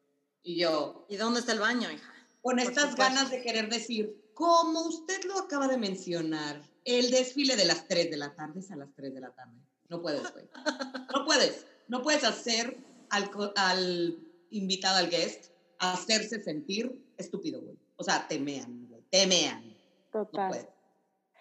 Y 0.43 0.59
yo, 0.59 1.05
¿Y 1.07 1.17
dónde 1.17 1.39
está 1.39 1.51
el 1.53 1.59
baño, 1.59 1.89
hija? 1.91 2.13
con 2.41 2.55
Por 2.57 2.59
estas 2.59 2.91
supuesto. 2.91 3.13
ganas 3.13 3.29
de 3.29 3.41
querer 3.43 3.69
decir, 3.69 4.31
como 4.33 4.81
usted 4.87 5.23
lo 5.25 5.37
acaba 5.37 5.67
de 5.67 5.77
mencionar, 5.77 6.61
el 6.83 7.11
desfile 7.11 7.55
de 7.55 7.65
las 7.65 7.87
3 7.87 8.09
de 8.09 8.17
la 8.17 8.33
tarde 8.33 8.59
es 8.59 8.71
a 8.71 8.75
las 8.75 8.91
3 8.95 9.13
de 9.13 9.21
la 9.21 9.31
tarde. 9.31 9.53
No 9.87 10.01
puedes, 10.01 10.21
güey. 10.33 10.45
No 11.13 11.25
puedes. 11.25 11.65
No 11.87 12.01
puedes 12.01 12.23
hacer 12.23 12.77
al, 13.09 13.29
al 13.55 14.17
invitado, 14.51 14.97
al 14.97 15.09
guest, 15.09 15.51
hacerse 15.79 16.41
sentir 16.43 17.03
estúpido, 17.17 17.61
güey. 17.61 17.77
O 17.95 18.03
sea, 18.03 18.27
temean, 18.27 18.87
güey. 18.87 19.01
Temean. 19.09 19.67
No 20.13 20.25
Total. 20.25 20.49
puedes. 20.49 20.67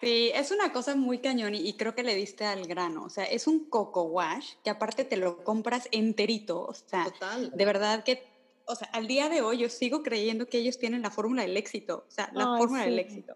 Sí, 0.01 0.31
es 0.33 0.49
una 0.49 0.73
cosa 0.73 0.95
muy 0.95 1.19
cañón 1.19 1.53
y, 1.53 1.59
y 1.59 1.73
creo 1.73 1.93
que 1.93 2.01
le 2.03 2.15
diste 2.15 2.43
al 2.45 2.65
grano. 2.65 3.03
O 3.03 3.09
sea, 3.09 3.23
es 3.25 3.45
un 3.45 3.69
coco 3.69 4.03
wash 4.03 4.53
que 4.63 4.71
aparte 4.71 5.05
te 5.05 5.15
lo 5.15 5.43
compras 5.43 5.87
enterito. 5.91 6.63
O 6.65 6.73
sea, 6.73 7.05
Total. 7.05 7.51
de 7.51 7.65
verdad 7.65 8.03
que, 8.03 8.23
o 8.65 8.75
sea, 8.75 8.87
al 8.93 9.05
día 9.05 9.29
de 9.29 9.41
hoy 9.41 9.59
yo 9.59 9.69
sigo 9.69 10.01
creyendo 10.01 10.47
que 10.47 10.57
ellos 10.57 10.79
tienen 10.79 11.03
la 11.03 11.11
fórmula 11.11 11.43
del 11.43 11.55
éxito. 11.55 12.05
O 12.07 12.11
sea, 12.11 12.31
la 12.33 12.53
Ay, 12.53 12.57
fórmula 12.59 12.83
del 12.85 12.95
sí. 12.95 12.99
éxito. 13.01 13.35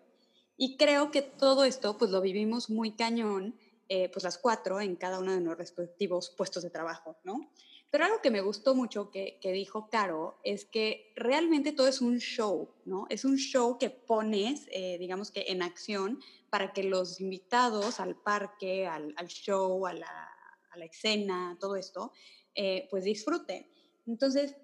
Y 0.58 0.78
creo 0.78 1.12
que 1.12 1.22
todo 1.22 1.66
esto, 1.66 1.98
pues 1.98 2.10
lo 2.10 2.22
vivimos 2.22 2.70
muy 2.70 2.96
cañón, 2.96 3.56
eh, 3.88 4.10
pues 4.12 4.24
las 4.24 4.40
cuatro 4.40 4.82
en 4.82 4.96
cada 4.96 5.20
uno 5.20 5.34
de 5.34 5.42
nuestros 5.42 5.60
respectivos 5.60 6.34
puestos 6.36 6.64
de 6.64 6.72
trabajo, 6.72 7.18
¿no? 7.24 7.52
Pero 7.96 8.08
algo 8.08 8.22
que 8.22 8.30
me 8.30 8.42
gustó 8.42 8.76
mucho 8.76 9.10
que, 9.10 9.40
que 9.40 9.54
dijo 9.54 9.88
Caro 9.90 10.38
es 10.44 10.66
que 10.66 11.14
realmente 11.16 11.72
todo 11.72 11.88
es 11.88 12.02
un 12.02 12.18
show, 12.18 12.68
¿no? 12.84 13.08
Es 13.10 13.24
un 13.24 13.38
show 13.38 13.78
que 13.78 13.90
pones, 13.90 14.68
eh, 14.74 14.98
digamos 15.00 15.32
que 15.32 15.46
en 15.48 15.62
acción, 15.62 16.20
para 16.50 16.74
que 16.74 16.84
los 16.84 17.22
invitados 17.22 18.02
al 18.02 18.18
parque, 18.18 18.86
al, 18.86 19.14
al 19.16 19.28
show, 19.28 19.88
a 19.88 19.94
la, 19.94 20.30
a 20.72 20.78
la 20.78 20.84
escena, 20.84 21.58
todo 21.58 21.78
esto, 21.78 22.12
eh, 22.54 22.86
pues 22.92 23.06
disfruten. 23.06 23.66
Entonces, 24.06 24.58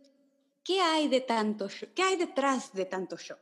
¿qué 0.61 0.81
hay 0.81 1.07
de 1.07 1.21
tanto 1.21 1.69
show? 1.69 1.87
¿Qué 1.95 2.03
hay 2.03 2.17
detrás 2.17 2.73
de 2.73 2.83
tanto 2.83 3.15
show? 3.15 3.37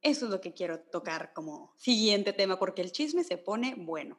Eso 0.00 0.26
es 0.26 0.30
lo 0.30 0.40
que 0.40 0.54
quiero 0.54 0.78
tocar 0.78 1.32
como 1.32 1.74
siguiente 1.76 2.34
tema, 2.34 2.56
porque 2.56 2.82
el 2.82 2.92
chisme 2.92 3.24
se 3.24 3.36
pone 3.36 3.74
bueno. 3.76 4.16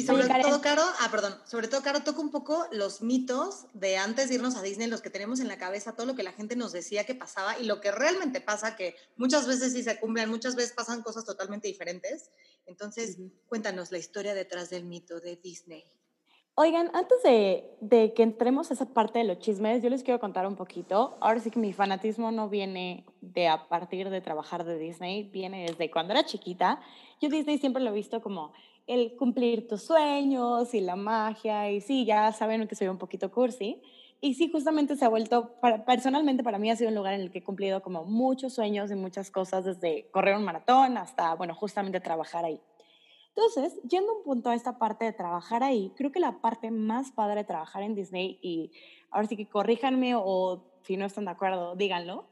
Y 0.00 0.08
Oye, 0.08 0.22
sobre 0.22 0.28
Karen. 0.28 0.46
todo, 0.46 0.60
Caro, 0.62 0.82
ah, 1.00 1.08
perdón, 1.10 1.34
sobre 1.44 1.68
todo, 1.68 1.82
Caro, 1.82 2.00
toca 2.02 2.20
un 2.20 2.30
poco 2.30 2.66
los 2.72 3.02
mitos 3.02 3.66
de 3.74 3.98
antes 3.98 4.28
de 4.30 4.36
irnos 4.36 4.56
a 4.56 4.62
Disney, 4.62 4.88
los 4.88 5.02
que 5.02 5.10
tenemos 5.10 5.40
en 5.40 5.48
la 5.48 5.58
cabeza, 5.58 5.94
todo 5.94 6.06
lo 6.06 6.14
que 6.14 6.22
la 6.22 6.32
gente 6.32 6.56
nos 6.56 6.72
decía 6.72 7.04
que 7.04 7.14
pasaba 7.14 7.58
y 7.58 7.66
lo 7.66 7.80
que 7.82 7.90
realmente 7.92 8.40
pasa, 8.40 8.76
que 8.76 8.96
muchas 9.16 9.46
veces 9.46 9.74
sí 9.74 9.82
se 9.82 10.00
cumplen, 10.00 10.30
muchas 10.30 10.56
veces 10.56 10.72
pasan 10.72 11.02
cosas 11.02 11.26
totalmente 11.26 11.68
diferentes. 11.68 12.30
Entonces, 12.64 13.18
Ujú. 13.18 13.30
cuéntanos 13.46 13.92
la 13.92 13.98
historia 13.98 14.32
detrás 14.32 14.70
del 14.70 14.84
mito 14.84 15.20
de 15.20 15.36
Disney. 15.36 15.84
Oigan, 16.56 16.90
antes 16.94 17.22
de, 17.22 17.70
de 17.80 18.12
que 18.12 18.22
entremos 18.22 18.70
a 18.70 18.74
esa 18.74 18.86
parte 18.92 19.18
de 19.18 19.24
los 19.24 19.38
chismes, 19.38 19.82
yo 19.82 19.88
les 19.88 20.02
quiero 20.02 20.20
contar 20.20 20.46
un 20.46 20.56
poquito. 20.56 21.16
Ahora 21.20 21.40
sí 21.40 21.50
que 21.50 21.58
mi 21.58 21.72
fanatismo 21.72 22.30
no 22.32 22.48
viene 22.50 23.06
de 23.20 23.48
a 23.48 23.68
partir 23.68 24.10
de 24.10 24.20
trabajar 24.20 24.64
de 24.64 24.78
Disney, 24.78 25.22
viene 25.30 25.66
desde 25.66 25.90
cuando 25.90 26.12
era 26.12 26.24
chiquita. 26.24 26.80
Yo 27.20 27.28
Disney 27.30 27.58
siempre 27.58 27.82
lo 27.82 27.90
he 27.90 27.94
visto 27.94 28.20
como 28.20 28.52
el 28.90 29.14
cumplir 29.16 29.68
tus 29.68 29.82
sueños 29.82 30.74
y 30.74 30.80
la 30.80 30.96
magia, 30.96 31.70
y 31.70 31.80
sí, 31.80 32.04
ya 32.04 32.32
saben 32.32 32.66
que 32.66 32.74
soy 32.74 32.88
un 32.88 32.98
poquito 32.98 33.30
cursi. 33.30 33.80
Y 34.20 34.34
sí, 34.34 34.50
justamente 34.50 34.96
se 34.96 35.04
ha 35.04 35.08
vuelto, 35.08 35.54
personalmente 35.86 36.42
para 36.42 36.58
mí 36.58 36.70
ha 36.70 36.76
sido 36.76 36.90
un 36.90 36.96
lugar 36.96 37.14
en 37.14 37.20
el 37.20 37.30
que 37.30 37.38
he 37.38 37.44
cumplido 37.44 37.82
como 37.82 38.04
muchos 38.04 38.52
sueños 38.52 38.90
y 38.90 38.96
muchas 38.96 39.30
cosas, 39.30 39.64
desde 39.64 40.10
correr 40.10 40.36
un 40.36 40.44
maratón 40.44 40.98
hasta, 40.98 41.34
bueno, 41.36 41.54
justamente 41.54 42.00
trabajar 42.00 42.44
ahí. 42.44 42.60
Entonces, 43.28 43.80
yendo 43.88 44.12
un 44.12 44.24
punto 44.24 44.50
a 44.50 44.56
esta 44.56 44.76
parte 44.76 45.04
de 45.04 45.12
trabajar 45.12 45.62
ahí, 45.62 45.92
creo 45.96 46.10
que 46.10 46.18
la 46.18 46.40
parte 46.40 46.72
más 46.72 47.12
padre 47.12 47.36
de 47.36 47.44
trabajar 47.44 47.84
en 47.84 47.94
Disney, 47.94 48.40
y 48.42 48.72
ahora 49.12 49.28
sí 49.28 49.36
que 49.36 49.48
corríjanme 49.48 50.14
o 50.16 50.64
si 50.82 50.96
no 50.96 51.06
están 51.06 51.26
de 51.26 51.30
acuerdo, 51.30 51.76
díganlo, 51.76 52.28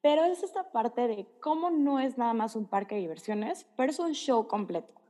pero 0.00 0.24
es 0.24 0.42
esta 0.42 0.72
parte 0.72 1.06
de 1.06 1.26
cómo 1.40 1.70
no 1.70 2.00
es 2.00 2.18
nada 2.18 2.34
más 2.34 2.56
un 2.56 2.66
parque 2.66 2.96
de 2.96 3.02
diversiones, 3.02 3.64
pero 3.76 3.92
es 3.92 4.00
un 4.00 4.12
show 4.12 4.48
completo. 4.48 5.03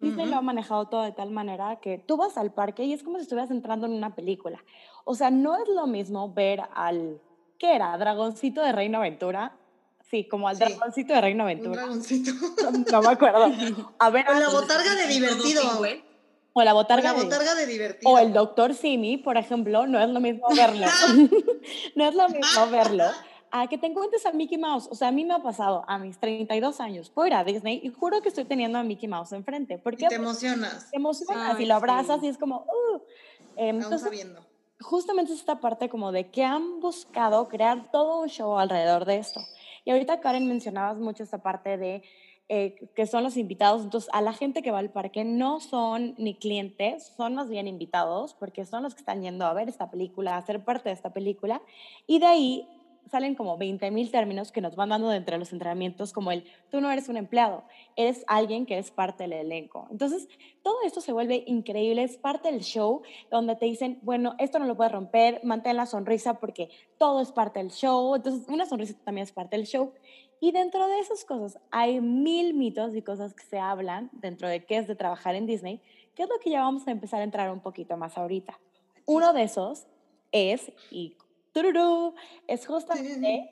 Disney 0.00 0.26
lo 0.26 0.32
Ujú. 0.32 0.38
ha 0.38 0.42
manejado 0.42 0.86
todo 0.88 1.02
de 1.02 1.12
tal 1.12 1.30
manera 1.30 1.76
que 1.80 1.98
tú 1.98 2.16
vas 2.16 2.36
al 2.36 2.52
parque 2.52 2.84
y 2.84 2.92
es 2.92 3.02
como 3.02 3.16
si 3.18 3.22
estuvieras 3.22 3.50
entrando 3.50 3.86
en 3.86 3.92
una 3.92 4.14
película. 4.14 4.62
O 5.04 5.14
sea, 5.14 5.30
no 5.30 5.56
es 5.56 5.68
lo 5.68 5.86
mismo 5.86 6.32
ver 6.32 6.60
al, 6.74 7.20
¿qué 7.58 7.74
era? 7.76 7.96
Dragoncito 7.96 8.60
de 8.62 8.72
Reino 8.72 8.98
Aventura. 8.98 9.56
Sí, 10.10 10.28
como 10.28 10.48
al 10.48 10.56
Sí, 10.56 10.64
dragoncito 10.64 11.14
de 11.14 11.20
Reino 11.22 11.44
Un 11.44 11.50
Aventura. 11.50 11.80
dragoncito. 11.82 12.30
No 12.92 13.02
me 13.02 13.08
acuerdo. 13.08 13.46
A 13.98 14.10
ver, 14.10 14.26
Con 14.26 14.38
la 14.40 14.48
botarga 14.50 14.94
de 14.94 15.06
divertido. 15.06 15.62
güey. 15.78 16.04
o 16.52 16.62
la 16.62 16.72
botarga 16.72 17.12
la 17.12 17.18
de- 17.18 17.24
botarga 17.24 17.54
de 17.54 17.66
divertido. 17.66 18.12
O 18.12 18.18
el 18.18 18.32
doctor 18.32 18.74
Simi, 18.74 19.16
por 19.16 19.36
ejemplo, 19.38 19.86
no 19.86 19.98
es 20.00 20.08
lo 20.10 20.20
mismo 20.20 20.46
verlo. 20.54 20.86
no 21.96 22.08
es 22.08 22.14
lo 22.14 22.28
mismo 22.28 22.66
verlo 22.70 23.04
a 23.56 23.68
que 23.68 23.78
te 23.78 23.86
encuentres 23.86 24.26
a 24.26 24.32
Mickey 24.32 24.58
Mouse. 24.58 24.88
O 24.90 24.96
sea, 24.96 25.08
a 25.08 25.12
mí 25.12 25.24
me 25.24 25.32
ha 25.32 25.38
pasado 25.38 25.84
a 25.86 25.96
mis 25.96 26.18
32 26.18 26.80
años, 26.80 27.08
puedo 27.08 27.28
ir 27.28 27.34
a 27.34 27.44
Disney 27.44 27.80
y 27.84 27.88
juro 27.88 28.20
que 28.20 28.28
estoy 28.28 28.44
teniendo 28.46 28.78
a 28.78 28.82
Mickey 28.82 29.08
Mouse 29.08 29.30
enfrente. 29.30 29.78
Porque 29.78 30.06
Y 30.06 30.08
te 30.08 30.16
emocionas, 30.16 30.90
te 30.90 30.96
emocionas 30.96 31.60
y 31.60 31.62
Ay, 31.62 31.66
lo 31.66 31.76
abrazas 31.76 32.18
sí. 32.18 32.26
y 32.26 32.30
es 32.30 32.36
como, 32.36 32.62
uh. 32.62 33.00
Entonces, 33.54 34.00
sabiendo. 34.00 34.44
justamente 34.80 35.32
es 35.32 35.38
esta 35.38 35.60
parte 35.60 35.88
como 35.88 36.10
de 36.10 36.32
que 36.32 36.42
han 36.42 36.80
buscado 36.80 37.46
crear 37.46 37.92
todo 37.92 38.22
un 38.22 38.28
show 38.28 38.58
alrededor 38.58 39.04
de 39.04 39.18
esto. 39.18 39.40
Y 39.84 39.92
ahorita, 39.92 40.18
Karen, 40.18 40.48
mencionabas 40.48 40.98
mucho 40.98 41.22
esta 41.22 41.38
parte 41.38 41.76
de 41.76 42.02
eh, 42.48 42.90
que 42.96 43.06
son 43.06 43.22
los 43.22 43.36
invitados. 43.36 43.82
Entonces, 43.84 44.10
a 44.12 44.20
la 44.20 44.32
gente 44.32 44.62
que 44.62 44.72
va 44.72 44.80
al 44.80 44.90
parque 44.90 45.24
no 45.24 45.60
son 45.60 46.16
ni 46.18 46.34
clientes, 46.34 47.12
son 47.16 47.36
más 47.36 47.48
bien 47.48 47.68
invitados, 47.68 48.34
porque 48.34 48.64
son 48.64 48.82
los 48.82 48.94
que 48.94 49.00
están 49.00 49.22
yendo 49.22 49.46
a 49.46 49.52
ver 49.52 49.68
esta 49.68 49.92
película, 49.92 50.36
a 50.36 50.42
ser 50.44 50.64
parte 50.64 50.88
de 50.88 50.94
esta 50.96 51.12
película. 51.12 51.62
Y 52.08 52.18
de 52.18 52.26
ahí 52.26 52.68
salen 53.10 53.34
como 53.34 53.56
20 53.56 53.90
mil 53.90 54.10
términos 54.10 54.52
que 54.52 54.60
nos 54.60 54.76
van 54.76 54.88
dando 54.90 55.08
de 55.08 55.16
entre 55.16 55.38
los 55.38 55.52
entrenamientos, 55.52 56.12
como 56.12 56.32
el, 56.32 56.44
tú 56.70 56.80
no 56.80 56.90
eres 56.90 57.08
un 57.08 57.16
empleado, 57.16 57.64
eres 57.96 58.24
alguien 58.26 58.66
que 58.66 58.78
es 58.78 58.90
parte 58.90 59.24
del 59.24 59.32
elenco. 59.34 59.86
Entonces, 59.90 60.28
todo 60.62 60.76
esto 60.84 61.00
se 61.00 61.12
vuelve 61.12 61.44
increíble, 61.46 62.02
es 62.02 62.16
parte 62.16 62.50
del 62.50 62.60
show, 62.60 63.02
donde 63.30 63.56
te 63.56 63.66
dicen, 63.66 63.98
bueno, 64.02 64.34
esto 64.38 64.58
no 64.58 64.66
lo 64.66 64.76
puedes 64.76 64.92
romper, 64.92 65.40
mantén 65.44 65.76
la 65.76 65.86
sonrisa 65.86 66.34
porque 66.34 66.70
todo 66.98 67.20
es 67.20 67.32
parte 67.32 67.60
del 67.60 67.70
show, 67.70 68.14
entonces 68.14 68.46
una 68.48 68.66
sonrisa 68.66 68.94
también 69.04 69.24
es 69.24 69.32
parte 69.32 69.56
del 69.56 69.66
show. 69.66 69.92
Y 70.40 70.52
dentro 70.52 70.86
de 70.86 70.98
esas 70.98 71.24
cosas 71.24 71.58
hay 71.70 72.00
mil 72.00 72.54
mitos 72.54 72.94
y 72.94 73.02
cosas 73.02 73.32
que 73.34 73.44
se 73.44 73.58
hablan 73.58 74.10
dentro 74.12 74.48
de 74.48 74.64
qué 74.64 74.76
es 74.76 74.86
de 74.86 74.94
trabajar 74.94 75.34
en 75.34 75.46
Disney, 75.46 75.80
que 76.14 76.22
es 76.22 76.28
lo 76.28 76.38
que 76.38 76.50
ya 76.50 76.60
vamos 76.60 76.86
a 76.86 76.90
empezar 76.90 77.20
a 77.20 77.24
entrar 77.24 77.50
un 77.50 77.60
poquito 77.60 77.96
más 77.96 78.18
ahorita. 78.18 78.58
Uno 79.06 79.32
de 79.32 79.42
esos 79.42 79.86
es, 80.32 80.72
y 80.90 81.16
tururú, 81.54 82.14
es 82.46 82.66
justamente, 82.66 83.48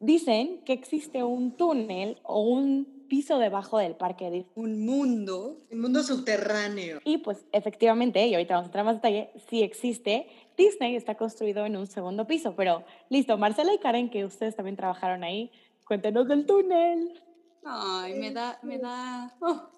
dicen 0.00 0.62
que 0.64 0.72
existe 0.72 1.22
un 1.22 1.52
túnel 1.56 2.18
o 2.24 2.40
un 2.42 3.04
piso 3.08 3.38
debajo 3.38 3.78
del 3.78 3.94
parque 3.94 4.24
de 4.24 4.30
Disney. 4.38 4.52
Un 4.56 4.84
mundo. 4.84 5.58
El 5.70 5.78
mundo 5.78 6.02
subterráneo. 6.02 7.00
Y 7.04 7.18
pues 7.18 7.44
efectivamente, 7.52 8.26
y 8.26 8.34
ahorita 8.34 8.54
vamos 8.54 8.66
a 8.66 8.68
entrar 8.70 8.84
más 8.84 8.96
detalle, 8.96 9.30
sí 9.48 9.62
existe. 9.62 10.26
Disney 10.56 10.96
está 10.96 11.14
construido 11.16 11.64
en 11.66 11.76
un 11.76 11.86
segundo 11.86 12.26
piso, 12.26 12.54
pero 12.56 12.84
listo, 13.10 13.36
Marcela 13.38 13.72
y 13.74 13.78
Karen, 13.78 14.10
que 14.10 14.24
ustedes 14.24 14.56
también 14.56 14.76
trabajaron 14.76 15.22
ahí, 15.22 15.52
cuéntenos 15.86 16.26
del 16.26 16.46
túnel. 16.46 17.20
Ay, 17.64 18.14
me 18.14 18.30
da, 18.32 18.58
me 18.62 18.78
da. 18.78 19.36
Oh. 19.40 19.68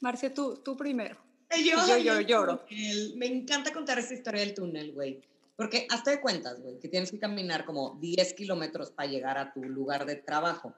Marcia, 0.00 0.32
tú, 0.34 0.56
tú 0.64 0.76
primero. 0.76 1.16
Yo, 1.64 1.76
yo- 1.86 1.98
yo 1.98 2.20
lloro. 2.22 2.62
Me 3.16 3.26
encanta 3.26 3.72
contar 3.72 3.98
esta 3.98 4.14
historia 4.14 4.40
del 4.40 4.54
túnel, 4.54 4.92
güey. 4.92 5.20
Porque 5.56 5.86
hasta 5.90 6.10
de 6.10 6.20
cuentas, 6.20 6.60
güey, 6.60 6.78
que 6.80 6.88
tienes 6.88 7.10
que 7.10 7.18
caminar 7.18 7.64
como 7.64 7.96
10 8.00 8.34
kilómetros 8.34 8.90
para 8.90 9.08
llegar 9.08 9.38
a 9.38 9.52
tu 9.52 9.62
lugar 9.62 10.04
de 10.04 10.16
trabajo. 10.16 10.74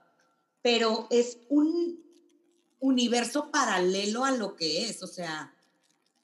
Pero 0.62 1.06
es 1.10 1.38
un 1.48 2.04
universo 2.80 3.50
paralelo 3.50 4.24
a 4.24 4.32
lo 4.32 4.54
que 4.54 4.84
es. 4.84 5.02
O 5.02 5.06
sea, 5.06 5.54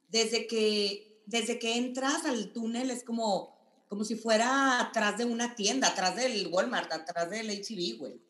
desde 0.08 0.46
que, 0.46 1.22
desde 1.24 1.58
que 1.58 1.76
entras 1.76 2.26
al 2.26 2.52
túnel 2.52 2.90
es 2.90 3.04
como, 3.04 3.56
como 3.88 4.04
si 4.04 4.16
fuera 4.16 4.80
atrás 4.80 5.16
de 5.16 5.24
una 5.24 5.54
tienda, 5.54 5.88
atrás 5.88 6.16
del 6.16 6.48
Walmart, 6.48 6.92
atrás 6.92 7.30
del 7.30 7.48
HB, 7.48 7.98
güey. 7.98 8.20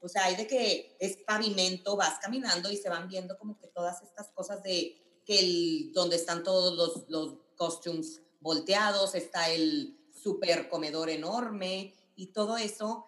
O 0.00 0.08
sea, 0.08 0.24
hay 0.24 0.36
de 0.36 0.46
que 0.46 0.96
es 0.98 1.16
pavimento, 1.18 1.96
vas 1.96 2.18
caminando 2.20 2.70
y 2.70 2.76
se 2.76 2.88
van 2.88 3.08
viendo 3.08 3.36
como 3.38 3.58
que 3.58 3.68
todas 3.68 4.02
estas 4.02 4.30
cosas 4.30 4.62
de 4.62 4.96
que 5.24 5.38
el, 5.38 5.92
donde 5.92 6.16
están 6.16 6.42
todos 6.42 6.76
los, 6.76 7.08
los 7.08 7.34
costumes 7.56 8.22
volteados, 8.40 9.14
está 9.14 9.48
el 9.50 9.98
super 10.12 10.68
comedor 10.68 11.10
enorme 11.10 11.94
y 12.16 12.28
todo 12.28 12.56
eso. 12.56 13.04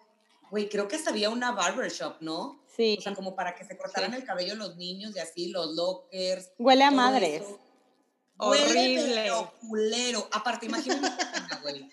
Güey, 0.49 0.69
creo 0.69 0.87
que 0.87 0.95
hasta 0.97 1.09
había 1.11 1.29
una 1.29 1.51
barbershop, 1.51 2.17
¿no? 2.21 2.61
Sí, 2.75 2.95
O 2.99 3.01
sea, 3.01 3.13
como 3.15 3.35
para 3.35 3.53
que 3.55 3.65
se 3.65 3.77
cortaran 3.77 4.11
Sí. 4.11 4.17
el 4.17 4.23
cabello 4.25 4.55
los 4.55 4.77
niños 4.77 5.15
y 5.15 5.19
así, 5.19 5.47
los 5.49 5.75
lockers. 5.75 6.51
huele 6.57 6.83
a 6.83 6.91
madres. 6.91 7.41
eso. 7.41 7.59
Huele, 8.39 8.63
Horrible. 8.65 9.13
pero 9.15 9.53
culero. 9.61 10.27
Aparte, 10.31 10.65
imagínate, 10.65 11.07
güey. 11.61 11.89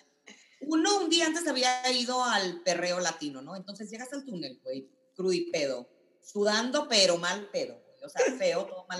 uno 0.61 0.97
un 0.99 1.09
día 1.09 1.25
antes 1.27 1.47
había 1.47 1.89
ido 1.91 2.23
al 2.23 2.61
perreo 2.63 2.99
latino, 2.99 3.41
¿no? 3.41 3.55
Entonces 3.55 3.89
llegas 3.89 4.11
al 4.13 4.25
túnel, 4.25 4.59
güey, 4.63 4.89
crudo 5.15 5.33
y 5.33 5.51
pedo, 5.51 5.87
sudando, 6.21 6.87
pero 6.87 7.17
mal 7.17 7.49
pedo, 7.51 7.75
güey. 7.85 8.03
O 8.03 8.09
sea, 8.09 8.21
feo, 8.37 8.65
todo 8.65 8.85
mal. 8.87 8.99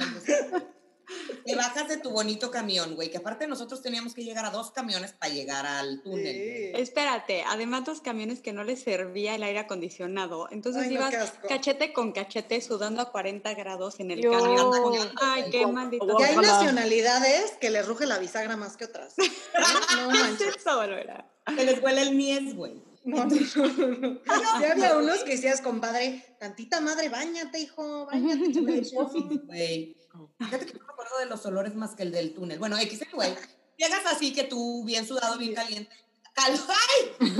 Te 1.45 1.55
bajas 1.55 1.87
de 1.87 1.97
tu 1.97 2.11
bonito 2.11 2.51
camión, 2.51 2.95
güey, 2.95 3.09
que 3.09 3.17
aparte 3.17 3.47
nosotros 3.47 3.81
teníamos 3.81 4.13
que 4.13 4.23
llegar 4.23 4.45
a 4.45 4.49
dos 4.51 4.71
camiones 4.71 5.13
para 5.13 5.33
llegar 5.33 5.65
al 5.65 6.01
túnel. 6.01 6.73
Espérate, 6.75 7.43
además 7.47 7.85
dos 7.85 8.01
camiones 8.01 8.41
que 8.41 8.53
no 8.53 8.63
les 8.63 8.81
servía 8.81 9.35
el 9.35 9.43
aire 9.43 9.59
acondicionado. 9.59 10.47
Entonces 10.51 10.83
Ay, 10.83 10.89
no, 10.89 10.95
ibas 10.95 11.33
cachete 11.47 11.93
con 11.93 12.11
cachete 12.11 12.61
sudando 12.61 13.01
a 13.01 13.11
40 13.11 13.53
grados 13.53 13.99
en 13.99 14.11
el 14.11 14.21
Yo- 14.21 14.31
camión. 14.31 15.11
Ay, 15.21 15.45
qué 15.51 15.65
maldito. 15.65 16.05
Y 16.19 16.23
hay 16.23 16.35
nacionalidades 16.35 17.51
que 17.59 17.69
les 17.69 17.87
ruge 17.87 18.05
la 18.05 18.19
bisagra 18.19 18.55
más 18.57 18.77
que 18.77 18.85
otras. 18.85 19.15
No, 19.17 19.25
no 20.01 20.11
manches. 20.11 20.55
Eso, 20.57 20.85
Lora. 20.87 21.29
Que 21.55 21.65
les 21.65 21.81
huele 21.81 22.01
el 22.01 22.15
mies, 22.15 22.55
güey. 22.55 22.81
No, 23.03 23.25
no, 23.25 23.35
no, 23.55 23.87
no. 23.97 24.19
Ya 24.61 24.71
había 24.71 24.97
unos 24.97 25.23
que 25.23 25.31
decías, 25.31 25.61
compadre, 25.61 26.23
tantita 26.39 26.81
madre, 26.81 27.09
bañate, 27.09 27.59
hijo, 27.59 28.05
bañate. 28.05 28.51
chamaco". 28.51 29.11
Güey. 29.45 29.95
Fíjate 30.39 30.65
que 30.65 30.73
no 30.73 30.85
me 30.85 30.91
acuerdo 30.93 31.17
de 31.19 31.25
los 31.27 31.45
olores 31.45 31.75
más 31.75 31.95
que 31.95 32.03
el 32.03 32.11
del 32.11 32.33
túnel. 32.33 32.59
Bueno, 32.59 32.77
X, 32.77 33.01
güey. 33.13 33.33
Llegas 33.77 34.05
así 34.07 34.33
que 34.33 34.43
tú, 34.43 34.83
bien 34.85 35.05
sudado, 35.07 35.38
bien 35.38 35.53
caliente. 35.55 35.91
Cal- 36.33 36.59
¡Ay! 36.69 37.29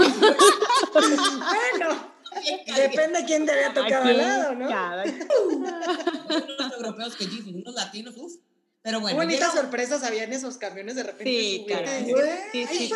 Bueno, 0.93 2.13
depende 2.75 3.24
quién 3.25 3.45
te 3.45 3.51
había 3.51 3.74
tocado 3.74 4.03
Aquí, 4.03 4.09
al 4.12 4.17
lado, 4.17 4.55
¿no? 4.55 4.67
cada- 4.69 5.03
Unos 5.50 6.74
europeos 6.77 7.15
que 7.15 7.25
dicen, 7.27 7.55
unos 7.57 7.74
latinos, 7.75 8.15
uff. 8.17 8.33
Pero 8.81 9.01
bueno, 9.01 9.17
bonitas 9.17 9.50
llega- 9.51 9.62
sorpresas 9.62 10.03
había 10.03 10.24
en 10.24 10.33
esos 10.33 10.57
camiones 10.57 10.95
de 10.95 11.03
repente. 11.03 11.25
Sí, 11.25 11.65
decir, 11.67 12.15
Sí, 12.51 12.65
sí, 12.67 12.93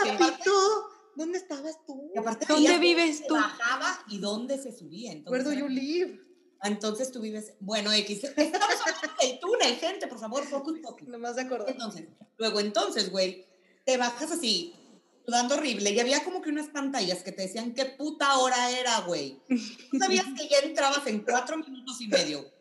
¿dónde 1.16 1.38
estabas 1.38 1.78
tú? 1.86 2.12
y 2.16 2.18
aparte 2.18 2.46
¿Dónde 2.48 2.78
vives 2.80 3.25
tú? 3.28 3.36
bajaba 3.36 4.00
y 4.08 4.20
dónde 4.20 4.58
se 4.58 4.72
subía. 4.72 5.12
Entonces, 5.12 5.46
Where 5.46 5.60
do 5.62 5.68
you 5.68 5.70
live? 5.70 6.22
Entonces 6.63 7.12
tú 7.12 7.22
vives, 7.22 7.53
bueno, 7.60 7.91
X. 7.91 8.24
Estamos 8.38 8.75
túnel, 9.41 9.75
gente, 9.75 10.08
por 10.08 10.20
favor, 10.20 10.43
focus, 10.46 10.79
focus. 10.82 11.08
Nomás 11.08 11.36
de 11.36 11.43
acordar. 11.43 11.70
Entonces, 11.70 12.08
luego 12.38 12.60
entonces, 12.60 13.10
güey, 13.12 13.46
te 13.86 13.98
bajas 13.98 14.32
así, 14.32 14.74
sudando 15.25 15.55
horrible, 15.55 15.91
y 15.91 16.00
había 16.00 16.24
como 16.24 16.41
que 16.41 16.50
unas 16.50 16.67
pantallas 16.67 17.24
que 17.24 17.32
te 17.32 17.43
decían 17.43 17.74
qué 17.74 17.86
puta 17.86 18.38
hora 18.38 18.72
era, 18.72 19.01
güey. 19.01 19.41
Tú 19.48 19.98
sabías 20.00 20.25
que 20.38 20.48
ya 20.48 20.60
entrabas 20.60 21.05
en 21.08 21.20
cuatro 21.24 21.58
minutos 21.58 22.00
y 22.01 22.08
medio. 22.08 22.51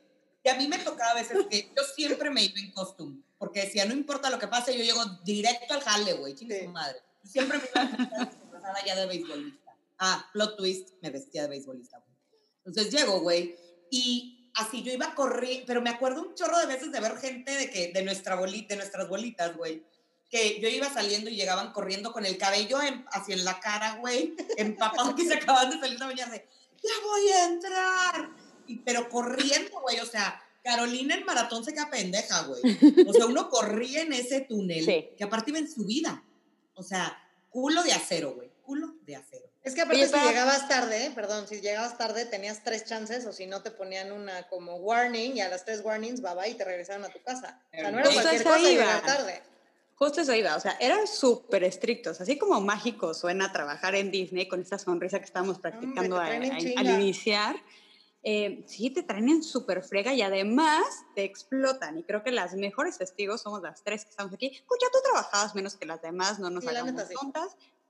Y 0.45 0.49
a 0.49 0.57
mí 0.57 0.67
me 0.67 0.79
tocaba 0.79 1.13
a 1.13 1.15
veces 1.15 1.39
que 1.49 1.71
yo 1.77 1.83
siempre 1.95 2.31
me 2.31 2.43
iba 2.45 2.59
en 2.59 2.73
costume, 2.73 3.23
porque 3.39 3.61
decía, 3.63 3.85
no 3.85 3.93
importa 3.93 4.29
lo 4.31 4.39
que 4.41 4.49
pase, 4.49 4.77
yo 4.77 4.83
llego 4.83 5.05
directo 5.25 5.75
al 5.75 5.81
jale, 5.81 6.15
güey, 6.15 6.35
chingue 6.35 6.61
Sí. 6.61 6.69
madre. 6.69 6.99
Yo 7.23 7.31
siempre 7.31 7.59
me 7.59 7.65
iba 7.65 8.25
disfrazada 8.25 8.85
ya 8.85 8.97
de 8.97 9.07
beisbolista. 9.07 9.77
Ah, 9.99 10.29
plot 10.33 10.57
twist, 10.57 10.89
me 11.01 11.11
vestía 11.11 11.43
de 11.43 11.49
beisbolista, 11.49 11.99
güey. 11.99 12.11
Entonces 12.65 12.93
llego, 12.93 13.21
güey, 13.21 13.55
y 13.93 14.49
así 14.55 14.83
yo 14.83 14.91
iba 14.93 15.07
a 15.09 15.15
correr, 15.15 15.65
pero 15.67 15.83
me 15.83 15.91
acuerdo 15.91 16.23
un 16.23 16.35
chorro 16.35 16.59
de 16.59 16.67
veces 16.67 16.91
de 16.91 16.99
ver 17.01 17.17
gente 17.19 17.53
de 17.53 17.69
que 17.71 17.93
de 17.93 18.03
nuestra 18.03 18.35
bolita, 18.37 18.69
de 18.75 18.77
nuestras 18.79 19.07
bolitas, 19.07 19.55
güey, 19.57 19.83
que 20.31 20.59
yo 20.61 20.69
iba 20.69 20.89
saliendo 20.91 21.29
y 21.29 21.37
llegaban 21.37 21.73
corriendo 21.73 22.11
con 22.11 22.25
el 22.25 22.39
cabello 22.39 22.81
en- 22.81 23.05
hacia 23.13 23.37
la 23.37 23.61
cara, 23.61 23.97
güey, 23.97 24.35
empapado 24.57 25.15
que 25.15 25.27
se 25.27 25.35
acaban 25.35 25.69
de 25.71 25.79
salir 25.79 25.99
de 25.99 26.05
bañarse. 26.07 26.47
Ya 26.83 26.91
voy 27.07 27.29
a 27.29 27.45
entrar. 27.45 28.31
Y, 28.67 28.77
pero 28.79 29.09
corriendo, 29.11 29.81
güey, 29.83 30.01
o 30.01 30.07
sea, 30.07 30.43
Carolina 30.65 31.15
en 31.17 31.25
maratón 31.27 31.65
se 31.65 31.73
queda 31.75 31.91
pendeja, 31.91 32.45
güey. 32.45 32.63
O 33.07 33.13
sea, 33.13 33.27
uno 33.27 33.51
corría 33.51 34.01
en 34.03 34.13
ese 34.15 34.41
túnel, 34.41 34.85
Sí. 34.87 35.09
que 35.19 35.25
aparte 35.25 35.51
iba 35.51 35.59
en 35.59 35.71
su 35.71 35.85
vida. 35.85 36.25
O 36.75 36.83
sea, 36.83 37.19
culo 37.51 37.83
de 37.83 37.93
acero, 37.93 38.33
güey, 38.35 38.51
culo 38.63 38.95
de 39.03 39.17
acero. 39.17 39.52
Es 39.65 39.75
que 39.75 39.83
aparte 39.83 40.03
Oye, 40.03 40.09
si 40.09 40.19
llegabas 40.29 40.67
tarde, 40.69 41.13
perdón, 41.15 41.47
si 41.47 41.61
llegabas 41.61 41.97
tarde 41.97 42.25
tenías 42.27 42.65
tres 42.65 42.85
chances 42.85 43.25
o 43.27 43.33
si 43.33 43.47
no 43.47 43.63
te 43.63 43.71
ponían 43.71 44.11
una 44.11 44.49
como 44.49 44.77
warning 44.77 45.37
y 45.37 45.41
a 45.41 45.49
las 45.49 45.65
tres 45.65 45.83
warnings 45.85 46.21
bye 46.21 46.35
bye 46.35 46.51
y 46.51 46.55
te 46.55 46.65
regresaron 46.65 47.05
a 47.05 47.09
tu 47.11 47.23
casa. 47.23 47.63
O 47.73 47.77
sea, 47.77 47.91
no 47.93 47.99
era 48.01 48.09
Justo 48.09 48.23
cualquier 48.23 48.45
cosa 48.45 48.59
iba. 48.59 48.71
llegar 48.85 49.03
tarde. 49.07 49.43
Justo 49.95 50.21
eso 50.23 50.35
iba, 50.35 50.57
o 50.57 50.61
sea, 50.61 50.77
eran 50.81 51.07
súper 51.07 51.63
estrictos, 51.63 52.21
así 52.21 52.37
como 52.37 52.61
mágico 52.61 53.15
suena 53.15 53.53
trabajar 53.53 53.95
en 53.95 54.11
Disney 54.11 54.49
con 54.49 54.61
esta 54.61 54.77
sonrisa 54.79 55.21
que 55.21 55.27
estábamos 55.27 55.61
practicando 55.61 56.17
te 56.17 56.23
a- 56.23 56.27
a- 56.27 56.37
al 56.79 56.87
iniciar. 56.91 57.55
eh, 58.25 58.65
sí, 58.67 58.91
te 58.91 59.03
traen 59.05 59.29
en 59.29 59.43
súper 59.45 59.83
frega 59.85 60.13
y 60.13 60.23
además 60.23 60.85
te 61.15 61.23
explotan. 61.25 61.99
Y 61.99 62.05
creo 62.05 62.23
que 62.25 62.31
las 62.33 62.55
mejores 62.55 62.99
testigos 62.99 63.43
somos 63.43 63.63
las 63.63 63.83
tres 63.85 64.05
que 64.05 64.11
estamos 64.11 64.33
aquí. 64.33 64.63
Pues 64.67 64.81
ya 64.81 64.89
tú 64.93 64.99
trabajabas 65.05 65.55
menos 65.57 65.77
que 65.77 65.87
las 65.87 66.01
demás, 66.03 66.39
no 66.41 66.49
nos 66.51 66.63
Sí, 66.65 66.71
hagamos 66.71 67.03
sí. 67.09 67.15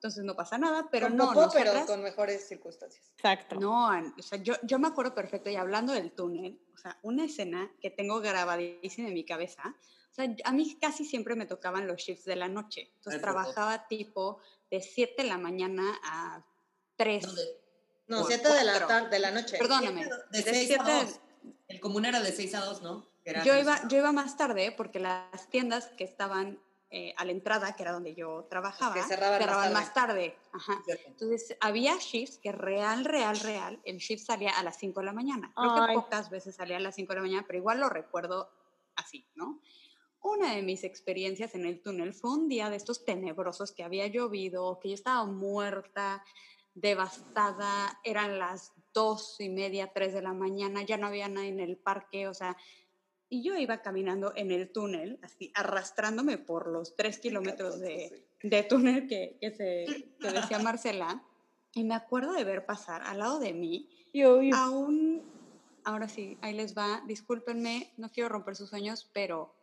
Entonces 0.03 0.25
no 0.25 0.35
pasa 0.35 0.59
nada, 0.59 0.88
pero 0.91 1.07
con 1.07 1.17
no, 1.17 1.31
pero 1.33 1.43
nosotras- 1.47 1.87
con 1.87 2.03
mejores 2.03 2.49
circunstancias. 2.49 3.12
Exacto. 3.15 3.55
no, 3.61 3.87
o 4.19 4.23
sea, 4.23 4.38
yo, 4.43 4.55
yo 4.65 4.81
me 4.81 4.88
acuerdo 4.88 5.15
perfecto, 5.15 5.49
y 5.49 5.55
hablando 5.55 5.93
del 5.93 6.11
túnel, 6.11 6.61
o 6.75 6.77
sea, 6.77 6.99
una 7.03 7.25
escena 7.27 7.71
que 7.81 7.91
tengo 7.91 8.21
grabadísima 8.21 9.07
en 9.07 9.15
mi 9.15 9.25
cabeza, 9.25 9.62
o 10.11 10.15
sea, 10.15 10.27
a 10.43 10.53
mí 10.53 10.77
casi 10.81 11.05
siempre 11.05 11.37
me 11.37 11.47
tocaban 11.47 11.87
los 11.87 11.99
shifts 12.01 12.25
de 12.25 12.35
la 12.35 12.49
noche. 12.49 12.91
Entonces 12.97 13.23
trabajaba 13.23 13.87
tipo 13.87 14.41
de 14.73 14.81
7 14.83 15.23
de 15.23 15.29
la 15.29 15.38
mañana 15.38 15.85
a 16.03 16.45
3. 16.97 17.25
No, 17.25 17.33
de- 17.35 17.62
No, 18.09 18.19
Por 18.23 18.27
7 18.27 18.53
de 18.53 18.65
la 18.65 18.87
tarde, 18.87 19.09
de 19.09 19.19
la 19.21 19.31
noche. 19.31 19.57
Perdóname. 19.57 20.05
De 20.05 20.43
de 20.43 20.43
6 20.43 20.67
siete- 20.67 20.83
a 20.83 21.05
2. 21.05 21.21
El 21.69 21.81
común 21.81 22.05
era 22.05 22.21
de 22.21 22.33
6 22.33 22.55
a 22.57 22.61
2, 22.65 22.83
¿no? 22.83 23.07
Era 23.25 23.45
Yo 23.45 23.57
iba, 23.57 23.87
yo 23.88 23.99
iba 23.99 24.11
más 24.12 24.37
tarde 24.37 24.75
porque 24.77 24.99
las 24.99 25.49
tiendas 25.49 25.87
que 25.97 26.03
estaban 26.05 26.61
eh, 26.94 27.14
a 27.16 27.24
la 27.24 27.33
entrada, 27.33 27.74
que 27.74 27.83
era 27.83 27.92
donde 27.92 28.14
yo 28.14 28.46
trabajaba, 28.50 28.92
que 28.92 29.02
cerraban 29.02 29.40
más 29.40 29.48
tarde. 29.48 29.72
más 29.72 29.94
tarde. 29.94 30.37
Ajá. 30.52 30.74
dos, 30.74 30.85
¿cierto? 30.85 31.05
Entonces, 31.09 31.57
había 31.59 31.96
shifts 31.96 32.37
que 32.37 32.52
real, 32.52 33.07
real, 33.07 33.40
real, 33.40 33.81
el 33.85 33.96
shift 33.96 34.26
salía 34.26 34.50
a 34.50 34.62
las 34.62 34.76
5 34.76 35.00
de 35.00 35.07
la 35.07 35.14
mañana. 35.14 35.50
Creo 35.57 35.87
que 35.87 35.94
pocas 35.94 36.28
veces 36.28 36.55
salía 36.55 36.76
a 36.76 36.81
las 36.81 36.94
5 36.94 37.09
de 37.09 37.14
la 37.16 37.22
mañana, 37.22 37.44
pero 37.46 37.59
igual 37.59 37.81
lo 37.81 37.88
recuerdo 37.88 38.50
así, 38.94 39.26
¿no? 39.35 39.62
Una 40.20 40.55
de 40.55 40.61
mis 40.61 40.85
experiencias 40.85 41.55
en 41.55 41.64
el 41.64 41.81
túnel 41.81 42.12
fue 42.12 42.31
un 42.31 42.46
día 42.46 42.68
de 42.68 42.76
estos 42.76 43.07
tenebrosos 43.07 43.72
que 43.72 43.85
había 43.85 44.07
llovido, 44.09 44.78
que 44.78 44.90
yo 44.90 44.94
estaba 44.94 45.24
muerta, 45.24 46.22
devastada, 46.74 48.00
eran 48.05 48.38
las 48.38 48.74
dos 48.92 49.40
y 49.40 49.48
media, 49.48 49.92
tres 49.94 50.12
de 50.12 50.20
la 50.20 50.35
mañana, 50.35 50.83
ya 50.83 50.98
no 50.98 51.07
había 51.07 51.28
nadie 51.28 51.48
en 51.48 51.61
el 51.61 51.78
parque, 51.78 52.28
o 52.28 52.35
sea, 52.35 52.55
y 53.33 53.42
yo 53.42 53.57
iba 53.57 53.81
caminando 53.81 54.35
en 54.37 54.51
el 54.51 54.71
túnel, 54.71 55.18
así 55.23 55.51
arrastrándome 55.55 56.37
por 56.37 56.66
los 56.68 56.95
tres 56.97 57.18
kilómetros 57.18 57.81
de, 57.81 58.27
de 58.42 58.62
túnel 58.64 59.07
que, 59.09 59.38
que, 59.40 59.51
se, 59.51 59.87
que 60.21 60.31
decía 60.31 60.59
Marcela, 60.62 61.23
y 61.75 61.83
me 61.85 61.95
acuerdo 61.95 62.35
de 62.35 62.45
ver 62.45 62.66
pasar 62.66 63.01
al 63.01 63.21
lado 63.21 63.38
de 63.38 63.55
mí 63.55 63.88
Yo, 64.12 64.42
yo- 64.42 64.55
a 64.55 64.68
un, 64.68 65.23
ahora 65.85 66.11
sí, 66.11 66.37
ahí 66.42 66.53
les 66.53 66.77
va, 66.77 67.03
discúlpenme, 67.07 67.95
no 67.97 68.11
quiero 68.11 68.29
romper 68.29 68.55
sus 68.55 68.68
sueños, 68.68 69.09
pero 69.14 69.55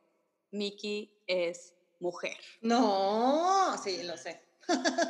Mickey 0.49 1.13
es 1.27 1.75
mujer. 1.99 2.37
No, 2.61 3.77
sí, 3.83 4.01
lo 4.01 4.17
sé. 4.17 4.41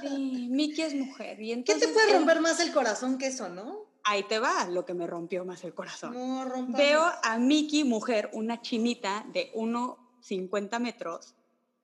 Sí, 0.02 0.48
Mickey 0.52 0.84
es 0.84 0.96
mujer. 0.96 1.40
Y 1.42 1.48
¿Qué 1.48 1.54
entonces 1.54 1.88
te 1.88 1.94
puede 1.94 2.14
romper 2.18 2.42
más 2.42 2.60
el 2.60 2.74
corazón 2.74 3.18
que 3.18 3.28
eso, 3.28 3.48
no? 3.48 3.89
Ahí 4.10 4.24
te 4.24 4.40
va 4.40 4.66
lo 4.68 4.86
que 4.86 4.96
me 4.96 5.06
rompió 5.06 5.46
más 5.46 5.64
el 5.64 5.76
corazón. 5.76 6.14
No. 6.14 6.76
Veo 6.76 7.04
a 7.22 7.38
Mickey, 7.38 7.84
mujer, 7.84 8.32
una 8.34 8.60
chinita 8.60 9.24
de 9.32 9.52
1,50 9.54 10.80
metros, 10.80 11.36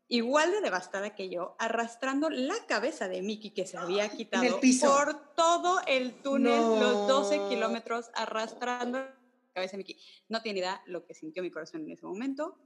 igual 0.07 0.51
de 0.51 0.61
devastada 0.61 1.13
que 1.13 1.29
yo, 1.29 1.55
arrastrando 1.59 2.31
la 2.31 2.55
cabeza 2.67 3.07
de 3.07 3.21
Mickey 3.21 3.51
que 3.51 3.67
se 3.67 3.77
había 3.77 4.09
quitado 4.17 4.59
piso. 4.59 4.87
por 4.87 5.35
todo 5.35 5.81
el 5.85 6.19
túnel, 6.23 6.59
los 6.59 7.07
12 7.07 7.37
No. 7.37 7.49
kilómetros, 7.49 8.09
arrastrando 8.15 8.97
la 9.01 9.15
cabeza 9.53 9.73
de 9.73 9.77
Mickey. 9.77 9.99
No 10.27 10.41
tiene 10.41 10.59
idea 10.59 10.81
lo 10.87 11.05
que 11.05 11.13
sintió 11.13 11.43
mi 11.43 11.51
corazón 11.51 11.81
en 11.83 11.91
ese 11.91 12.07
momento. 12.07 12.57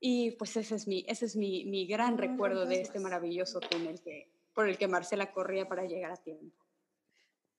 Y 0.00 0.32
pues 0.32 0.56
ese 0.56 0.74
es 0.74 0.88
mi, 0.88 1.04
ese 1.06 1.26
es 1.26 1.36
mi, 1.36 1.64
mi 1.64 1.86
gran 1.86 2.16
No 2.16 2.22
recuerdo 2.22 2.66
de 2.66 2.80
este 2.80 2.98
maravilloso 2.98 3.60
túnel 3.60 4.02
que, 4.02 4.32
por 4.52 4.68
el 4.68 4.76
que 4.76 4.88
Marcela 4.88 5.32
corría 5.32 5.68
para 5.68 5.84
llegar 5.84 6.10
a 6.10 6.16
tiempo. 6.16 6.63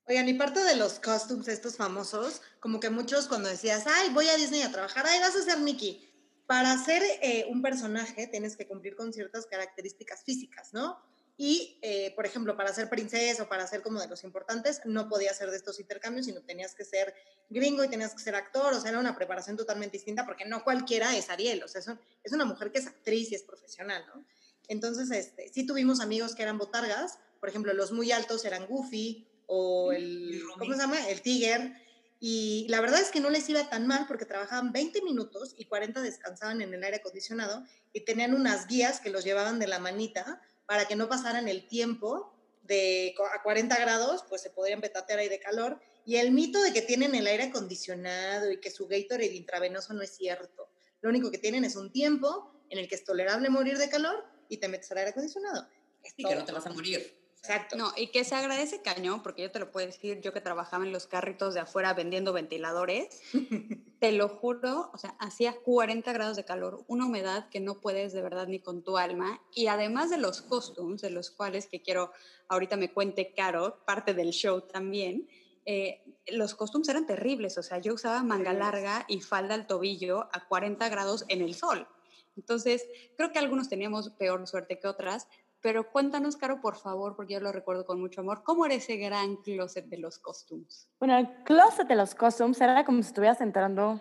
Oigan, 0.08 0.30
y 0.30 0.36
parte 0.36 0.63
de 0.63 0.76
los 0.76 1.00
costumes 1.00 1.48
estos 1.48 1.78
famosos, 1.78 2.44
como 2.60 2.80
que 2.80 2.91
muchos 2.91 3.28
cuando 3.28 3.50
decías, 3.50 3.86
ay, 3.88 4.10
voy 4.13 4.28
a 4.28 4.36
Disney 4.36 4.62
a 4.62 4.72
trabajar, 4.72 5.04
ay, 5.08 5.20
vas 5.20 5.36
a 5.36 5.41
ser 5.41 5.58
Mickey. 5.58 6.08
Para 6.46 6.78
ser 6.78 7.02
eh, 7.24 7.48
un 7.50 7.63
personaje 7.63 8.28
tienes 8.28 8.56
que 8.56 8.68
cumplir 8.68 8.96
con 8.96 9.12
ciertas 9.12 9.48
características 9.48 10.24
físicas, 10.24 10.74
¿no? 10.74 11.00
Y, 11.38 11.80
eh, 11.82 12.13
por 12.15 12.28
ejemplo, 12.28 12.56
para 12.56 12.72
ser 12.72 12.88
princesa 12.88 13.44
o 13.44 13.50
para 13.50 13.65
ser 13.65 13.82
como 13.82 14.00
de 14.00 14.08
los 14.08 14.24
importantes, 14.24 14.80
no 14.86 15.10
podías 15.10 15.38
ser 15.38 15.50
de 15.50 15.58
estos 15.58 15.80
intercambios, 15.80 16.28
sino 16.28 16.41
tenías 16.44 16.76
que 16.76 16.86
ser 16.86 17.12
gringo 17.50 17.84
y 17.84 17.89
tenías 17.89 18.13
que 18.13 18.22
ser 18.22 18.36
actor, 18.36 18.76
o 18.76 18.80
sea, 18.80 18.91
era 18.91 19.00
una 19.00 19.15
preparación 19.15 19.58
totalmente 19.58 19.98
distinta, 19.98 20.24
porque 20.24 20.46
no 20.46 20.63
cualquiera 20.63 21.18
es 21.18 21.32
Ariel, 21.32 21.63
o 21.63 21.68
sea, 21.68 21.82
es 22.24 22.32
una 22.32 22.46
mujer 22.46 22.72
que 22.72 22.78
es 22.78 22.86
actriz 22.86 23.32
y 23.32 23.36
es 23.36 23.44
profesional, 23.44 24.06
¿no? 24.13 24.24
Entonces, 24.68 25.10
este, 25.10 25.50
sí 25.50 25.65
tuvimos 25.65 26.00
amigos 26.00 26.36
que 26.36 26.44
eran 26.44 26.60
botargas, 26.60 27.18
por 27.39 27.50
ejemplo, 27.50 27.74
los 27.74 27.91
muy 27.91 28.12
altos 28.12 28.46
eran 28.46 28.68
Goofy 28.68 29.28
o 29.47 29.91
el. 29.91 30.41
¿cómo 30.58 30.73
se 30.73 30.79
llama? 30.79 31.08
El 31.10 31.21
Tiger. 31.21 31.73
Y 32.19 32.65
la 32.69 32.81
verdad 32.81 33.01
es 33.01 33.12
que 33.12 33.19
no 33.19 33.29
les 33.29 33.47
iba 33.49 33.69
tan 33.69 33.88
mal 33.88 34.05
porque 34.08 34.25
trabajaban 34.25 34.71
20 34.71 35.01
minutos 35.01 35.53
y 35.58 35.65
40 35.65 36.01
descansaban 36.01 36.62
en 36.62 36.73
el 36.73 36.84
aire 36.84 36.97
acondicionado 36.97 37.63
y 37.93 38.01
tenían 38.01 38.34
unas 38.34 38.67
guías 38.67 38.99
que 38.99 39.10
los 39.10 39.23
llevaban 39.23 39.60
de 39.60 39.67
la 39.67 39.79
manita 39.79 40.41
para 40.65 40.86
que 40.88 40.95
no 40.95 41.10
pasaran 41.10 41.47
el 41.47 41.67
tiempo 41.67 42.34
de 42.63 43.13
a 43.34 43.43
40 43.43 43.77
grados, 43.77 44.23
pues 44.27 44.41
se 44.41 44.49
podrían 44.49 44.81
petatear 44.81 45.19
ahí 45.19 45.29
de 45.29 45.39
calor. 45.39 45.79
Y 46.05 46.17
el 46.17 46.31
mito 46.31 46.62
de 46.62 46.71
que 46.73 46.81
tienen 46.81 47.15
el 47.15 47.27
aire 47.27 47.43
acondicionado 47.43 48.51
y 48.51 48.60
que 48.60 48.71
su 48.71 48.88
Gatorade 48.88 49.36
intravenoso 49.36 49.93
no 49.93 50.01
es 50.01 50.15
cierto. 50.15 50.69
Lo 51.01 51.10
único 51.10 51.31
que 51.31 51.38
tienen 51.38 51.65
es 51.65 51.75
un 51.75 51.91
tiempo 51.91 52.55
en 52.69 52.79
el 52.79 52.88
que 52.88 52.95
es 52.95 53.03
tolerable 53.03 53.49
morir 53.49 53.77
de 53.77 53.89
calor 53.89 54.23
y 54.49 54.58
te 54.58 54.67
metes 54.67 54.91
al 54.91 54.99
aire 54.99 55.12
acondicionado. 55.12 55.67
Es 56.03 56.13
Y 56.17 56.23
que 56.23 56.36
no 56.36 56.45
te 56.45 56.51
vas 56.51 56.65
a 56.65 56.71
morir. 56.71 57.24
Exacto. 57.47 57.77
No, 57.77 57.91
y 57.95 58.08
que 58.08 58.23
se 58.23 58.34
agradece 58.34 58.81
cañón, 58.81 59.21
porque 59.21 59.43
yo 59.43 59.51
te 59.51 59.60
lo 59.60 59.71
puedo 59.71 59.86
decir, 59.86 60.19
yo 60.21 60.34
que 60.34 60.41
trabajaba 60.41 60.84
en 60.84 60.91
los 60.91 61.05
carritos 61.05 61.53
de 61.53 61.60
afuera 61.60 61.93
vendiendo 61.93 62.34
ventiladores, 62.34 63.21
te 63.99 64.12
lo 64.12 64.29
juro, 64.29 64.89
o 64.93 64.97
sea, 64.97 65.12
hacía 65.19 65.55
40 65.63 66.12
grados 66.12 66.38
de 66.38 66.43
calor, 66.43 66.84
una 66.88 67.05
humedad 67.05 67.49
que 67.49 67.60
no 67.60 67.81
puedes 67.81 68.13
de 68.13 68.21
verdad 68.23 68.47
ni 68.47 68.60
con 68.60 68.84
tu 68.84 68.97
alma, 68.97 69.41
y 69.53 69.67
además 69.67 70.10
de 70.10 70.17
los 70.17 70.41
costumes, 70.41 71.01
de 71.01 71.12
los 71.12 71.29
cuales 71.29 71.67
que 71.67 71.81
quiero, 71.81 72.12
ahorita 72.47 72.77
me 72.77 72.91
cuente 72.91 73.34
Caro, 73.36 73.84
parte 73.86 74.13
del 74.15 74.31
show 74.31 74.62
también, 74.62 75.27
eh, 75.65 76.03
los 76.27 76.55
costumes 76.55 76.89
eran 76.89 77.05
terribles, 77.05 77.58
o 77.58 77.63
sea, 77.63 77.77
yo 77.77 77.93
usaba 77.93 78.23
manga 78.23 78.53
larga 78.53 79.05
y 79.08 79.21
falda 79.21 79.53
al 79.53 79.67
tobillo 79.67 80.29
a 80.31 80.47
40 80.47 80.89
grados 80.89 81.25
en 81.27 81.41
el 81.41 81.53
sol. 81.53 81.88
Entonces, 82.36 82.86
creo 83.15 83.31
que 83.31 83.39
algunos 83.39 83.69
teníamos 83.69 84.10
peor 84.10 84.45
suerte 84.47 84.79
que 84.79 84.88
otras, 84.88 85.27
pero 85.65 85.89
cuéntanos, 85.91 86.38
Caro, 86.38 86.62
por 86.62 86.75
favor, 86.75 87.15
porque 87.15 87.34
yo 87.34 87.39
lo 87.39 87.51
recuerdo 87.51 87.88
con 87.88 87.99
mucho 87.99 88.21
amor, 88.21 88.43
¿cómo 88.43 88.67
era 88.67 88.75
ese 88.75 88.97
gran 88.97 89.38
closet 89.38 89.88
de 89.88 89.97
los 89.97 90.19
costumes? 90.19 90.88
Bueno, 90.99 91.17
el 91.17 91.28
closet 91.43 91.88
de 91.88 91.95
los 91.95 92.13
costumes 92.13 92.62
era 92.62 92.86
como 92.86 93.01
si 93.01 93.08
estuvieras 93.08 93.41
entrando 93.41 93.99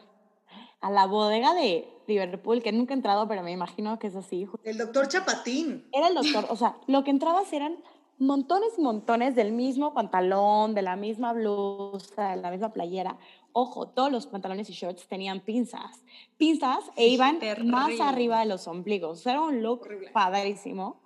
a 0.82 0.90
la 0.90 1.06
bodega 1.06 1.54
de 1.54 1.88
Liverpool, 2.06 2.62
que 2.62 2.70
nunca 2.70 2.92
he 2.92 2.98
entrado, 2.98 3.26
pero 3.26 3.42
me 3.42 3.50
imagino 3.50 3.98
que 3.98 4.08
es 4.08 4.14
así. 4.14 4.46
El 4.62 4.76
doctor 4.76 5.08
Chapatín. 5.08 5.88
Era 5.90 6.08
el 6.08 6.14
doctor, 6.16 6.44
o 6.50 6.56
sea, 6.56 6.76
lo 6.86 7.02
que 7.02 7.10
entrabas 7.10 7.50
eran 7.54 7.78
montones 8.18 8.74
y 8.76 8.82
montones 8.82 9.34
del 9.34 9.52
mismo 9.52 9.94
pantalón, 9.94 10.74
de 10.74 10.82
la 10.82 10.96
misma 10.96 11.32
blusa, 11.32 12.32
de 12.32 12.42
la 12.42 12.50
misma 12.50 12.74
playera. 12.74 13.16
Ojo, 13.52 13.88
todos 13.88 14.12
los 14.12 14.26
pantalones 14.26 14.68
y 14.68 14.74
shorts 14.74 15.08
tenían 15.08 15.40
pinzas. 15.40 16.04
Pinzas 16.36 16.90
e 16.94 17.06
iban 17.06 17.38
más 17.64 17.86
terrible. 17.86 18.02
arriba 18.02 18.40
de 18.40 18.46
los 18.46 18.68
ombligos. 18.68 19.20
O 19.20 19.22
sea, 19.22 19.32
era 19.32 19.40
un 19.40 19.62
look 19.62 19.80
Horrible. 19.80 20.10
padrísimo. 20.10 21.03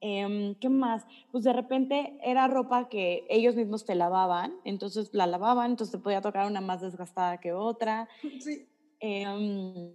Em, 0.00 0.54
¿Qué 0.56 0.68
más? 0.70 1.04
Pues 1.30 1.44
de 1.44 1.52
repente 1.52 2.18
era 2.22 2.46
ropa 2.48 2.88
que 2.88 3.24
ellos 3.28 3.54
mismos 3.54 3.84
te 3.84 3.94
lavaban, 3.94 4.54
entonces 4.64 5.10
la 5.12 5.26
lavaban, 5.26 5.72
entonces 5.72 5.92
te 5.92 6.02
podía 6.02 6.22
tocar 6.22 6.46
una 6.46 6.60
más 6.62 6.80
desgastada 6.80 7.38
que 7.38 7.52
otra. 7.52 8.08
Sí. 8.40 8.66
Em, 9.00 9.92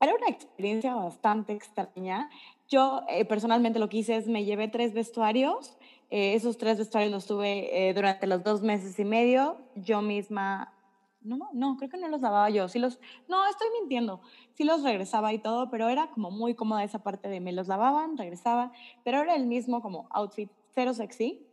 era 0.00 0.14
una 0.14 0.28
experiencia 0.28 0.94
bastante 0.94 1.52
extraña. 1.52 2.28
Yo 2.68 3.02
eh, 3.08 3.24
personalmente 3.24 3.78
lo 3.78 3.88
que 3.88 3.98
hice 3.98 4.16
es 4.16 4.26
me 4.26 4.44
llevé 4.44 4.68
tres 4.68 4.94
vestuarios. 4.94 5.76
eh, 6.10 6.34
esos 6.34 6.58
tres 6.58 6.78
vestuarios 6.78 7.12
los 7.12 7.26
tuve 7.26 7.88
eh, 7.88 7.94
durante 7.94 8.26
los 8.26 8.42
dos 8.42 8.62
meses 8.62 8.98
y 8.98 9.04
medio. 9.04 9.56
Yo 9.76 10.02
misma, 10.02 10.72
no, 11.24 11.50
no, 11.52 11.76
creo 11.76 11.90
que 11.90 11.98
no 11.98 12.08
los 12.08 12.20
lavaba 12.20 12.50
yo. 12.50 12.68
Sí 12.68 12.78
los, 12.78 12.98
no, 13.28 13.46
estoy 13.48 13.68
mintiendo. 13.80 14.20
Sí 14.54 14.64
los 14.64 14.82
regresaba 14.82 15.32
y 15.32 15.38
todo, 15.38 15.70
pero 15.70 15.88
era 15.88 16.08
como 16.10 16.30
muy 16.30 16.54
cómoda 16.54 16.84
esa 16.84 17.02
parte 17.02 17.28
de 17.28 17.40
me 17.40 17.52
los 17.52 17.68
lavaban, 17.68 18.16
regresaba, 18.16 18.72
pero 19.04 19.20
era 19.22 19.34
el 19.34 19.46
mismo 19.46 19.80
como 19.82 20.06
outfit, 20.10 20.50
cero 20.74 20.94
sexy, 20.94 21.46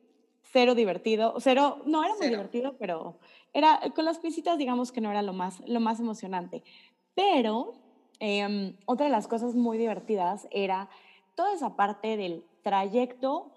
cero 0.44 0.76
divertido, 0.76 1.36
cero, 1.40 1.82
no 1.86 2.04
era 2.04 2.14
muy 2.14 2.24
Cero. 2.24 2.38
divertido, 2.38 2.78
pero 2.78 3.20
era 3.54 3.80
con 3.96 4.06
las 4.06 4.20
pincitas 4.20 4.58
digamos 4.58 4.92
que 4.92 5.02
no 5.02 5.12
era 5.12 5.22
lo 5.22 5.34
más, 5.34 5.62
lo 5.68 5.80
más 5.80 6.00
emocionante. 6.00 6.64
Pero 7.16 7.74
em, 8.20 8.76
otra 8.86 9.06
de 9.06 9.12
las 9.12 9.28
cosas 9.28 9.56
muy 9.56 9.78
divertidas 9.78 10.48
era 10.52 10.90
toda 11.36 11.54
esa 11.54 11.76
parte 11.76 12.18
del 12.18 12.44
trayecto 12.64 13.52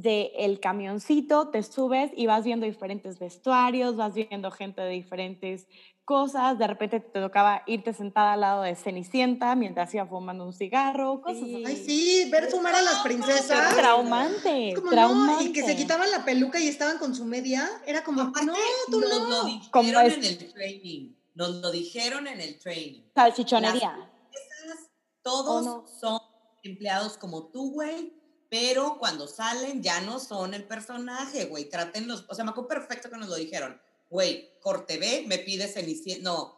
del 0.00 0.60
camioncito, 0.60 1.48
te 1.48 1.62
subes 1.62 2.10
y 2.14 2.26
vas 2.26 2.44
viendo 2.44 2.66
diferentes 2.66 3.18
vestuarios, 3.18 3.96
vas 3.96 4.12
viendo 4.12 4.50
gente 4.50 4.82
de 4.82 4.90
diferentes 4.90 5.66
cosas, 6.04 6.58
de 6.58 6.66
repente 6.66 7.00
te 7.00 7.18
tocaba 7.20 7.62
irte 7.66 7.94
sentada 7.94 8.34
al 8.34 8.42
lado 8.42 8.62
de 8.62 8.76
Cenicienta 8.76 9.54
mientras 9.56 9.92
iba 9.94 10.04
fumando 10.06 10.44
un 10.44 10.52
cigarro, 10.52 11.22
cosas 11.22 11.38
Sí. 11.44 11.54
así. 11.54 11.64
Ay, 11.66 11.76
sí, 11.76 12.30
ver 12.30 12.50
fumar 12.50 12.74
a 12.74 12.82
las 12.82 12.98
princesas. 13.00 13.74
Traumante, 13.74 14.74
Como 14.76 14.90
traumante. 14.90 15.44
no, 15.44 15.50
y 15.50 15.52
que 15.54 15.62
se 15.62 15.74
quitaban 15.76 16.10
la 16.10 16.24
peluca 16.26 16.60
y 16.60 16.68
estaban 16.68 16.98
con 16.98 17.14
su 17.14 17.24
media, 17.24 17.66
era 17.86 18.04
como, 18.04 18.20
Aparte, 18.20 18.46
no, 18.46 18.54
tú 18.90 19.00
nos 19.00 19.10
no. 19.10 19.28
lo 19.30 19.60
Como 19.70 19.82
dijeron 19.88 20.06
es- 20.06 20.16
en 20.18 20.24
el 20.24 20.52
training. 20.52 21.12
Nos 21.34 21.50
lo 21.56 21.70
dijeron 21.70 22.26
en 22.26 22.40
el 22.40 22.58
training. 22.58 23.02
Salchichonería. 23.14 24.10
Esas, 24.30 24.90
todos 25.22 25.64
no? 25.64 25.84
son 26.00 26.20
empleados 26.62 27.16
como 27.16 27.44
tú, 27.48 27.72
güey, 27.72 28.12
pero 28.48 28.96
cuando 28.98 29.26
salen 29.26 29.82
ya 29.82 30.00
no 30.00 30.18
son 30.20 30.54
el 30.54 30.64
personaje, 30.64 31.46
güey. 31.46 31.68
Trátenlos, 31.68 32.24
o 32.28 32.34
sea, 32.34 32.44
me 32.44 32.50
acuerdo 32.50 32.68
perfecto 32.68 33.10
que 33.10 33.16
nos 33.16 33.28
lo 33.28 33.36
dijeron. 33.36 33.80
Güey, 34.08 34.50
corte 34.60 34.98
B, 34.98 35.24
me 35.26 35.38
pide 35.38 35.66
Cenicienta, 35.66 36.22
no, 36.22 36.56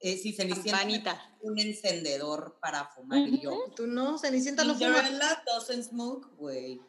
eh, 0.00 0.16
si 0.16 0.32
Cenicienta 0.32 1.30
un 1.40 1.58
encendedor 1.58 2.58
para 2.60 2.86
fumar 2.86 3.20
y 3.20 3.40
yo. 3.40 3.70
Tú 3.74 3.86
no, 3.86 4.18
Cenicienta 4.18 4.64
no 4.64 4.74
fuma. 4.74 5.02
Doesn't 5.46 5.84
smoke, 5.84 6.28
güey. 6.36 6.80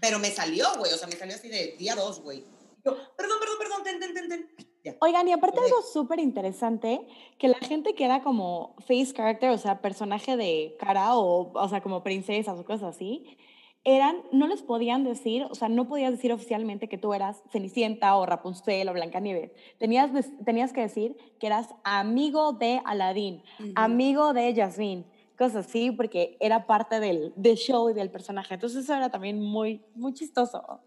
Pero 0.00 0.18
me 0.18 0.30
salió, 0.30 0.66
güey, 0.78 0.92
o 0.92 0.96
sea, 0.96 1.08
me 1.08 1.16
salió 1.16 1.34
así 1.34 1.48
de 1.48 1.76
día 1.78 1.94
dos, 1.94 2.20
güey. 2.20 2.44
Yo, 2.84 2.96
perdón, 3.16 3.38
perdón, 3.40 3.56
perdón, 3.58 3.82
ten, 3.84 4.00
ten, 4.00 4.14
ten, 4.14 4.28
ten. 4.28 4.56
Ya. 4.84 4.96
Oigan, 5.00 5.26
y 5.26 5.32
aparte 5.32 5.60
algo 5.60 5.80
súper 5.80 6.18
interesante, 6.20 7.06
que 7.38 7.48
la 7.48 7.58
gente 7.58 7.94
que 7.94 8.04
era 8.04 8.22
como 8.22 8.76
face 8.86 9.14
character, 9.14 9.50
o 9.50 9.58
sea, 9.58 9.80
personaje 9.80 10.36
de 10.36 10.76
cara 10.78 11.16
o, 11.16 11.50
o 11.54 11.68
sea, 11.68 11.82
como 11.82 12.02
princesas 12.02 12.58
o 12.58 12.64
cosas 12.64 12.94
así, 12.94 13.38
eran, 13.84 14.22
no 14.32 14.46
les 14.46 14.62
podían 14.62 15.04
decir, 15.04 15.46
o 15.50 15.54
sea, 15.54 15.68
no 15.68 15.86
podías 15.86 16.10
decir 16.10 16.32
oficialmente 16.32 16.88
que 16.88 16.96
tú 16.96 17.12
eras 17.12 17.42
Cenicienta 17.50 18.16
o 18.16 18.24
Rapunzel 18.24 18.88
o 18.88 18.94
Blancanieves. 18.94 19.52
Tenías, 19.78 20.10
tenías 20.44 20.72
que 20.72 20.80
decir 20.80 21.16
que 21.38 21.46
eras 21.46 21.68
amigo 21.84 22.54
de 22.54 22.80
Aladdin, 22.84 23.42
Ujú. 23.60 23.72
amigo 23.74 24.32
de 24.32 24.54
Jasmine, 24.54 25.04
cosas 25.36 25.66
así, 25.66 25.90
porque 25.90 26.36
era 26.40 26.66
parte 26.66 26.98
del, 26.98 27.34
del 27.36 27.56
show 27.56 27.90
y 27.90 27.94
del 27.94 28.10
personaje. 28.10 28.54
Entonces 28.54 28.84
eso 28.84 28.94
era 28.94 29.10
también 29.10 29.40
muy, 29.40 29.82
muy 29.94 30.14
chistoso. 30.14 30.80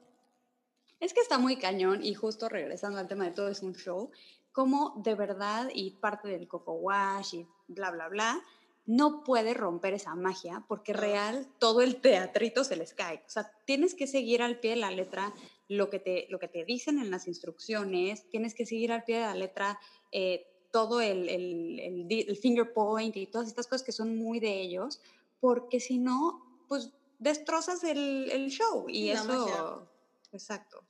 Es 1.00 1.14
que 1.14 1.22
está 1.22 1.38
muy 1.38 1.58
cañón 1.58 2.04
y 2.04 2.16
justo 2.16 2.50
regresando 2.50 2.98
al 2.98 3.08
tema 3.08 3.26
de 3.26 3.32
todo 3.32 3.50
es 3.50 3.62
un 3.62 3.76
show, 3.76 4.10
como 4.52 4.94
de 5.04 5.14
verdad 5.14 5.70
y 5.72 5.92
parte 5.92 6.28
del 6.30 6.48
coco 6.48 6.74
wash 6.74 7.36
y 7.36 7.48
bla, 7.68 7.92
bla, 7.92 8.08
bla, 8.10 8.42
no 8.88 9.24
puede 9.24 9.54
romper 9.54 9.94
esa 9.94 10.16
magia 10.16 10.64
porque 10.68 10.94
real 10.94 11.48
todo 11.60 11.82
el 11.82 11.98
teatrito 11.98 12.64
se 12.64 12.76
les 12.78 12.94
cae. 12.94 13.22
O 13.28 13.30
sea, 13.30 13.52
tienes 13.66 13.94
que 13.94 14.08
seguir 14.08 14.42
al 14.42 14.60
pie 14.60 14.72
de 14.72 14.78
la 14.78 14.90
letra 14.92 15.34
lo 15.68 15.90
que 15.90 16.00
te, 16.00 16.26
lo 16.30 16.40
que 16.40 16.48
te 16.48 16.66
dicen 16.66 16.98
en 16.98 17.12
las 17.12 17.28
instrucciones, 17.28 18.28
tienes 18.30 18.56
que 18.56 18.66
seguir 18.66 18.92
al 18.92 19.04
pie 19.04 19.18
de 19.18 19.26
la 19.26 19.36
letra 19.36 19.80
eh, 20.12 20.48
todo 20.72 21.02
el, 21.02 21.28
el, 21.30 21.80
el 21.80 22.08
di- 22.08 22.26
el 22.28 22.38
finger 22.38 22.74
point 22.74 23.16
y 23.16 23.28
todas 23.28 23.48
estas 23.48 23.68
cosas 23.68 23.84
que 23.84 23.92
son 23.92 24.18
muy 24.18 24.40
de 24.40 24.62
ellos, 24.62 25.02
porque 25.40 25.80
si 25.80 25.98
no, 25.98 26.64
pues 26.68 26.92
destrozas 27.20 27.84
el, 27.84 28.30
el 28.32 28.50
show 28.50 28.86
y 28.88 29.08
la 29.08 29.14
eso... 29.14 29.28
magia. 29.28 29.90
Exacto. 30.32 30.84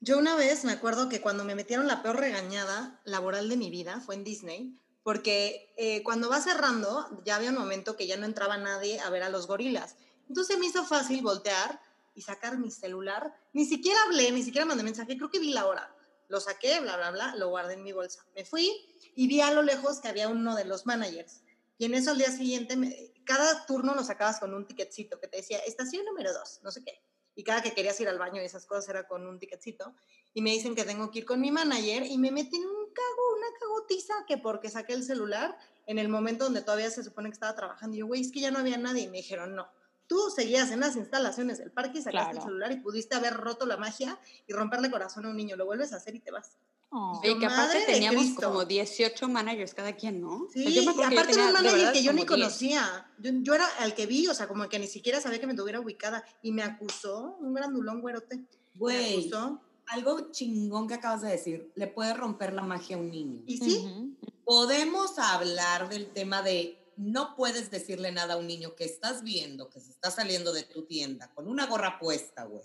Yo 0.00 0.18
una 0.18 0.36
vez 0.36 0.64
me 0.64 0.72
acuerdo 0.72 1.08
que 1.08 1.20
cuando 1.20 1.44
me 1.44 1.54
metieron 1.56 1.86
la 1.86 2.02
peor 2.02 2.18
regañada 2.20 3.00
laboral 3.04 3.48
de 3.48 3.56
mi 3.56 3.70
vida 3.70 4.00
fue 4.00 4.14
en 4.14 4.24
Disney, 4.24 4.74
porque 5.02 5.72
eh, 5.76 6.02
cuando 6.02 6.28
va 6.28 6.40
cerrando 6.40 7.22
ya 7.24 7.36
había 7.36 7.50
un 7.50 7.58
momento 7.58 7.96
que 7.96 8.06
ya 8.06 8.16
no 8.16 8.26
entraba 8.26 8.56
nadie 8.56 9.00
a 9.00 9.10
ver 9.10 9.22
a 9.22 9.30
los 9.30 9.46
gorilas. 9.46 9.96
Entonces 10.28 10.58
me 10.58 10.66
hizo 10.66 10.84
fácil 10.84 11.22
voltear 11.22 11.80
y 12.14 12.22
sacar 12.22 12.58
mi 12.58 12.70
celular. 12.70 13.34
Ni 13.52 13.64
siquiera 13.64 13.98
hablé, 14.04 14.30
ni 14.32 14.42
siquiera 14.42 14.66
mandé 14.66 14.84
mensaje, 14.84 15.16
creo 15.16 15.30
que 15.30 15.38
vi 15.38 15.52
la 15.52 15.66
hora. 15.66 15.94
Lo 16.28 16.40
saqué, 16.40 16.80
bla, 16.80 16.96
bla, 16.96 17.10
bla, 17.10 17.36
lo 17.36 17.48
guardé 17.48 17.74
en 17.74 17.82
mi 17.82 17.92
bolsa. 17.92 18.26
Me 18.34 18.44
fui 18.44 18.70
y 19.14 19.26
vi 19.26 19.40
a 19.40 19.50
lo 19.50 19.62
lejos 19.62 20.00
que 20.00 20.08
había 20.08 20.28
uno 20.28 20.54
de 20.54 20.64
los 20.64 20.84
managers. 20.84 21.42
Y 21.78 21.86
en 21.86 21.94
eso 21.94 22.10
al 22.10 22.18
día 22.18 22.30
siguiente, 22.30 23.14
cada 23.24 23.64
turno 23.66 23.94
lo 23.94 24.04
sacabas 24.04 24.40
con 24.40 24.52
un 24.52 24.66
ticketcito 24.66 25.20
que 25.20 25.28
te 25.28 25.38
decía, 25.38 25.58
estación 25.58 26.04
número 26.04 26.32
dos, 26.32 26.60
no 26.62 26.70
sé 26.70 26.82
qué 26.84 27.00
y 27.38 27.44
cada 27.44 27.62
que 27.62 27.72
querías 27.72 28.00
ir 28.00 28.08
al 28.08 28.18
baño 28.18 28.42
y 28.42 28.44
esas 28.44 28.66
cosas 28.66 28.88
era 28.88 29.06
con 29.06 29.24
un 29.24 29.38
ticketcito, 29.38 29.94
y 30.34 30.42
me 30.42 30.50
dicen 30.50 30.74
que 30.74 30.82
tengo 30.82 31.08
que 31.12 31.20
ir 31.20 31.24
con 31.24 31.40
mi 31.40 31.52
manager, 31.52 32.04
y 32.04 32.18
me 32.18 32.32
meten 32.32 32.66
cago, 32.98 33.36
una 33.36 33.46
cagotiza, 33.60 34.14
que 34.26 34.38
porque 34.38 34.68
saqué 34.70 34.92
el 34.94 35.02
celular 35.04 35.56
en 35.86 35.98
el 35.98 36.08
momento 36.08 36.44
donde 36.44 36.62
todavía 36.62 36.90
se 36.90 37.02
supone 37.04 37.28
que 37.30 37.34
estaba 37.34 37.54
trabajando, 37.54 37.96
y 37.96 38.00
yo, 38.00 38.06
güey, 38.06 38.20
es 38.20 38.30
que 38.32 38.40
ya 38.40 38.50
no 38.50 38.58
había 38.58 38.76
nadie, 38.78 39.04
y 39.04 39.08
me 39.08 39.18
dijeron, 39.18 39.54
no, 39.54 39.68
tú 40.06 40.18
seguías 40.34 40.70
en 40.70 40.80
las 40.80 40.96
instalaciones 40.96 41.58
del 41.58 41.70
parque 41.70 41.98
y 41.98 42.02
sacaste 42.02 42.30
el 42.30 42.36
Claro. 42.36 42.46
celular 42.46 42.72
y 42.72 42.76
pudiste 42.80 43.14
haber 43.14 43.34
roto 43.34 43.66
la 43.66 43.76
magia 43.76 44.18
y 44.46 44.52
romperle 44.52 44.90
corazón 44.90 45.26
a 45.26 45.28
un 45.30 45.36
niño, 45.36 45.56
lo 45.56 45.66
vuelves 45.66 45.92
a 45.92 45.96
hacer 45.96 46.14
y 46.14 46.20
te 46.20 46.30
vas. 46.30 46.56
Oh. 46.90 47.20
Oye, 47.22 47.38
que 47.38 47.44
aparte 47.44 47.84
teníamos 47.84 48.30
como 48.34 48.64
18 48.64 49.28
managers 49.28 49.74
cada 49.74 49.94
quien, 49.94 50.22
¿no? 50.22 50.46
Sí, 50.52 50.64
me 50.64 50.70
y 50.70 50.88
aparte 50.88 51.32
era 51.32 51.46
un 51.48 51.52
manager 51.52 51.92
que 51.92 52.02
yo 52.02 52.12
ni 52.14 52.24
como 52.24 52.36
10. 52.36 52.46
conocía. 52.48 53.10
Yo, 53.18 53.30
yo 53.42 53.54
era 53.54 53.66
al 53.80 53.94
que 53.94 54.06
vi, 54.06 54.26
o 54.26 54.32
sea, 54.32 54.48
como 54.48 54.66
que 54.70 54.78
ni 54.78 54.86
siquiera 54.86 55.20
sabía 55.20 55.38
que 55.38 55.46
me 55.46 55.52
tuviera 55.54 55.80
ubicada. 55.80 56.24
Y 56.40 56.50
me 56.52 56.62
acusó, 56.62 57.36
un 57.40 57.52
grandulón 57.52 58.00
güerote. 58.00 58.36
Me 58.38 58.46
Güey, 58.76 59.20
acusó. 59.20 59.60
Algo 59.90 60.30
chingón 60.32 60.86
que 60.88 60.94
acabas 60.94 61.22
de 61.22 61.30
decir, 61.30 61.72
le 61.74 61.86
puede 61.86 62.14
romper 62.14 62.52
la 62.52 62.62
magia 62.62 62.96
a 62.96 62.98
un 63.00 63.10
niño. 63.10 63.42
Y 63.46 63.58
sí. 63.58 64.16
Podemos 64.44 65.18
hablar 65.18 65.88
del 65.88 66.10
tema 66.12 66.42
de 66.42 66.78
no 66.96 67.36
puedes 67.36 67.70
decirle 67.70 68.10
nada 68.12 68.34
a 68.34 68.36
un 68.38 68.46
niño 68.46 68.74
que 68.74 68.84
estás 68.84 69.22
viendo, 69.22 69.68
que 69.70 69.80
se 69.80 69.90
está 69.90 70.10
saliendo 70.10 70.52
de 70.52 70.64
tu 70.64 70.82
tienda 70.86 71.32
con 71.34 71.46
una 71.48 71.66
gorra 71.66 71.98
puesta, 71.98 72.44
güey. 72.44 72.64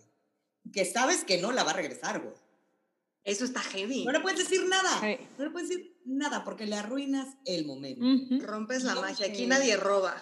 que 0.72 0.86
sabes 0.86 1.24
que 1.24 1.40
no 1.42 1.52
la 1.52 1.64
va 1.64 1.72
a 1.72 1.76
regresar, 1.76 2.22
güey. 2.22 2.36
Eso 3.26 3.46
está 3.46 3.62
heavy. 3.62 4.04
No 4.06 4.12
le 4.12 4.20
puedes 4.22 4.40
decir 4.40 4.66
nada. 4.68 5.00
Sí. 5.02 5.18
No 5.38 5.46
le 5.46 5.52
puedes 5.52 5.70
decir 5.70 5.96
nada 6.06 6.44
porque 6.44 6.66
le 6.66 6.76
arruinas 6.76 7.36
el 7.46 7.66
momento. 7.66 8.04
Rompes 8.46 8.84
la 8.84 8.96
No, 8.96 9.02
magia. 9.02 9.28
Aquí 9.28 9.46
nadie 9.46 9.78
roba. 9.78 10.22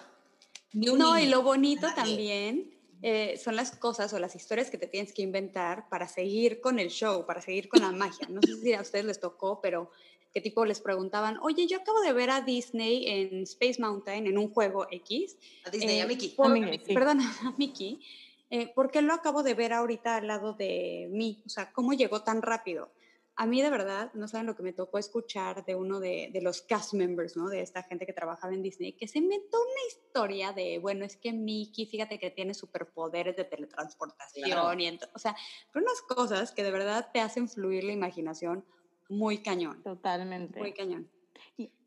Ni 0.72 0.88
un 0.88 0.98
No, 0.98 1.18
y 1.18 1.22
niño, 1.22 1.36
lo 1.36 1.42
bonito 1.42 1.82
nadie. 1.86 1.94
también 1.96 2.74
eh, 3.02 3.36
son 3.36 3.56
las 3.56 3.76
cosas 3.76 4.12
o 4.12 4.18
las 4.18 4.34
historias 4.36 4.70
que 4.70 4.78
te 4.78 4.86
tienes 4.86 5.12
que 5.12 5.22
inventar 5.22 5.88
para 5.88 6.06
seguir 6.08 6.60
con 6.60 6.78
el 6.78 6.88
show, 6.88 7.26
para 7.26 7.40
seguir 7.42 7.68
con 7.68 7.80
la 7.80 7.90
magia. 7.92 8.26
No 8.28 8.40
sé 8.42 8.56
si 8.56 8.72
a 8.72 8.80
ustedes 8.80 9.04
les 9.04 9.20
tocó, 9.20 9.60
pero 9.60 9.90
que 10.32 10.40
tipo 10.40 10.64
les 10.64 10.80
preguntaban, 10.80 11.36
oye, 11.42 11.66
yo 11.66 11.78
acabo 11.78 12.00
de 12.00 12.12
ver 12.14 12.30
a 12.30 12.40
Disney 12.40 13.06
en 13.08 13.42
Space 13.42 13.76
Mountain 13.80 14.26
en 14.26 14.38
un 14.38 14.48
juego 14.50 14.86
X. 14.90 15.36
A 15.64 15.70
Disney, 15.70 15.98
eh, 15.98 16.02
a 16.02 16.06
Mickey. 16.06 16.28
por- 16.30 16.46
A 16.46 16.54
Mickey, 16.54 16.78
sí. 16.86 16.94
Perdón, 16.94 17.18
a 17.42 17.54
Mickey. 17.58 18.00
eh, 18.48 18.72
¿Por 18.74 18.90
qué 18.90 19.02
lo 19.02 19.12
acabo 19.14 19.42
de 19.42 19.54
ver 19.54 19.72
ahorita 19.72 20.16
al 20.16 20.26
lado 20.28 20.52
de 20.54 21.08
mí? 21.10 21.42
O 21.44 21.48
sea, 21.48 21.72
¿cómo 21.72 21.92
llegó 21.92 22.22
tan 22.22 22.40
rápido? 22.40 22.92
A 23.34 23.46
mí 23.46 23.62
de 23.62 23.70
verdad, 23.70 24.12
no 24.12 24.28
saben 24.28 24.46
lo 24.46 24.54
que 24.54 24.62
me 24.62 24.74
tocó 24.74 24.98
escuchar 24.98 25.64
de 25.64 25.74
uno 25.74 26.00
de, 26.00 26.28
de 26.32 26.42
los 26.42 26.60
cast 26.62 26.92
members, 26.92 27.34
¿no? 27.36 27.48
De 27.48 27.62
esta 27.62 27.82
gente 27.82 28.04
que 28.04 28.12
trabajaba 28.12 28.52
en 28.52 28.62
Disney, 28.62 28.92
que 28.92 29.08
se 29.08 29.18
inventó 29.18 29.58
una 29.58 29.86
historia 29.88 30.52
de, 30.52 30.78
bueno, 30.78 31.04
es 31.06 31.16
que 31.16 31.32
Mickey, 31.32 31.86
fíjate 31.86 32.18
que 32.18 32.30
tiene 32.30 32.52
superpoderes 32.52 33.34
de 33.36 33.44
teletransportación 33.44 34.50
Claro. 34.50 34.78
y 34.78 34.98
o 35.14 35.18
sea, 35.18 35.34
pero 35.72 35.84
unas 35.84 36.02
cosas 36.02 36.52
que 36.52 36.62
de 36.62 36.70
verdad 36.70 37.08
te 37.12 37.20
hacen 37.20 37.48
fluir 37.48 37.84
la 37.84 37.92
imaginación 37.92 38.66
muy 39.08 39.42
cañón, 39.42 39.82
Totalmente. 39.82 40.58
muy 40.58 40.74
cañón. 40.74 41.10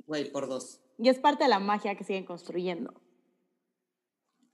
Güey, 0.08 0.32
por 0.32 0.48
dos. 0.48 0.82
Y 0.98 1.10
es 1.10 1.20
parte 1.20 1.44
de 1.44 1.50
la 1.50 1.60
magia 1.60 1.96
que 1.96 2.04
siguen 2.04 2.26
construyendo. 2.26 2.94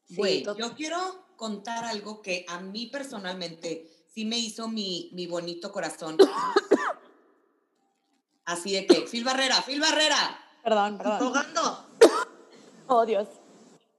Güey, 0.09 0.43
yo 0.43 0.75
quiero 0.75 0.97
contar 1.37 1.85
algo 1.85 2.21
que 2.21 2.45
a 2.47 2.59
mí 2.59 2.87
personalmente 2.87 3.87
sí 4.13 4.25
me 4.25 4.37
hizo 4.37 4.67
mi, 4.67 5.09
mi 5.13 5.27
bonito 5.27 5.71
corazón. 5.71 6.17
Así 8.45 8.73
de 8.73 8.85
que, 8.85 9.01
Phil 9.01 9.23
Barrera, 9.23 9.61
Phil 9.61 9.79
Barrera, 9.79 10.37
Perdón, 10.63 10.97
perdón. 10.97 11.19
Jugando. 11.19 11.85
Oh, 12.87 13.05
Dios. 13.05 13.27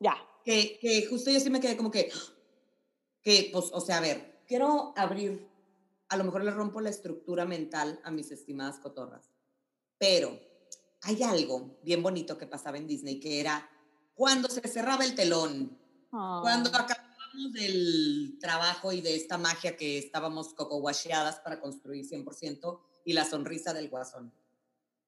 Ya. 0.00 0.16
que, 0.44 0.78
que 0.80 1.06
justo 1.06 1.30
yo 1.30 1.40
sí 1.40 1.48
me 1.48 1.60
quedé 1.60 1.76
como 1.76 1.90
que, 1.90 2.12
que, 3.22 3.50
pues, 3.52 3.70
o 3.72 3.80
sea, 3.80 3.98
a 3.98 4.00
ver, 4.00 4.42
quiero 4.46 4.92
abrir, 4.96 5.48
a 6.08 6.16
lo 6.16 6.24
mejor 6.24 6.44
le 6.44 6.50
rompo 6.50 6.80
la 6.80 6.90
estructura 6.90 7.46
mental 7.46 8.00
a 8.04 8.10
mis 8.10 8.30
estimadas 8.30 8.78
cotorras, 8.78 9.30
pero 9.98 10.38
hay 11.02 11.22
algo 11.22 11.78
bien 11.82 12.02
bonito 12.02 12.36
que 12.36 12.46
pasaba 12.46 12.76
en 12.76 12.86
Disney, 12.86 13.18
que 13.18 13.40
era 13.40 13.68
cuando 14.14 14.48
se 14.48 14.60
cerraba 14.68 15.04
el 15.04 15.14
telón, 15.14 15.78
Cuando 16.10 16.68
Ah. 16.68 16.72
Del 17.52 18.38
trabajo 18.40 18.92
y 18.92 19.00
de 19.00 19.16
esta 19.16 19.38
magia 19.38 19.76
que 19.76 19.98
estábamos 19.98 20.54
coco 20.54 20.76
washeadas 20.76 21.40
para 21.40 21.60
construir 21.60 22.06
100% 22.06 22.80
y 23.04 23.12
la 23.12 23.24
sonrisa 23.24 23.72
del 23.72 23.88
guasón. 23.88 24.32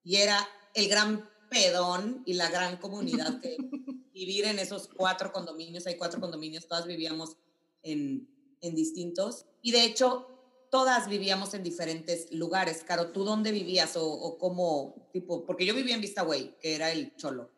Y 0.02 0.16
era 0.16 0.46
el 0.74 0.88
gran 0.88 1.28
pedón 1.50 2.22
y 2.26 2.34
la 2.34 2.50
gran 2.50 2.76
comunidad 2.78 3.40
que 3.40 3.56
vivir 4.14 4.44
en 4.46 4.58
esos 4.58 4.88
cuatro 4.88 5.32
condominios, 5.32 5.86
hay 5.86 5.96
cuatro 5.96 6.20
condominios, 6.20 6.66
todas 6.66 6.86
vivíamos 6.86 7.36
en, 7.82 8.28
en 8.60 8.74
distintos. 8.74 9.46
Y 9.62 9.72
de 9.72 9.84
hecho, 9.84 10.28
todas 10.70 11.08
vivíamos 11.08 11.54
en 11.54 11.62
diferentes 11.62 12.32
lugares. 12.32 12.82
Caro, 12.84 13.12
¿tú 13.12 13.24
dónde 13.24 13.52
vivías 13.52 13.96
o, 13.96 14.06
o 14.06 14.38
cómo, 14.38 15.08
tipo? 15.12 15.44
Porque 15.44 15.66
yo 15.66 15.74
vivía 15.74 15.94
en 15.94 16.00
Vista 16.00 16.22
Way, 16.22 16.56
que 16.60 16.74
era 16.74 16.90
el 16.90 17.14
cholo. 17.16 17.50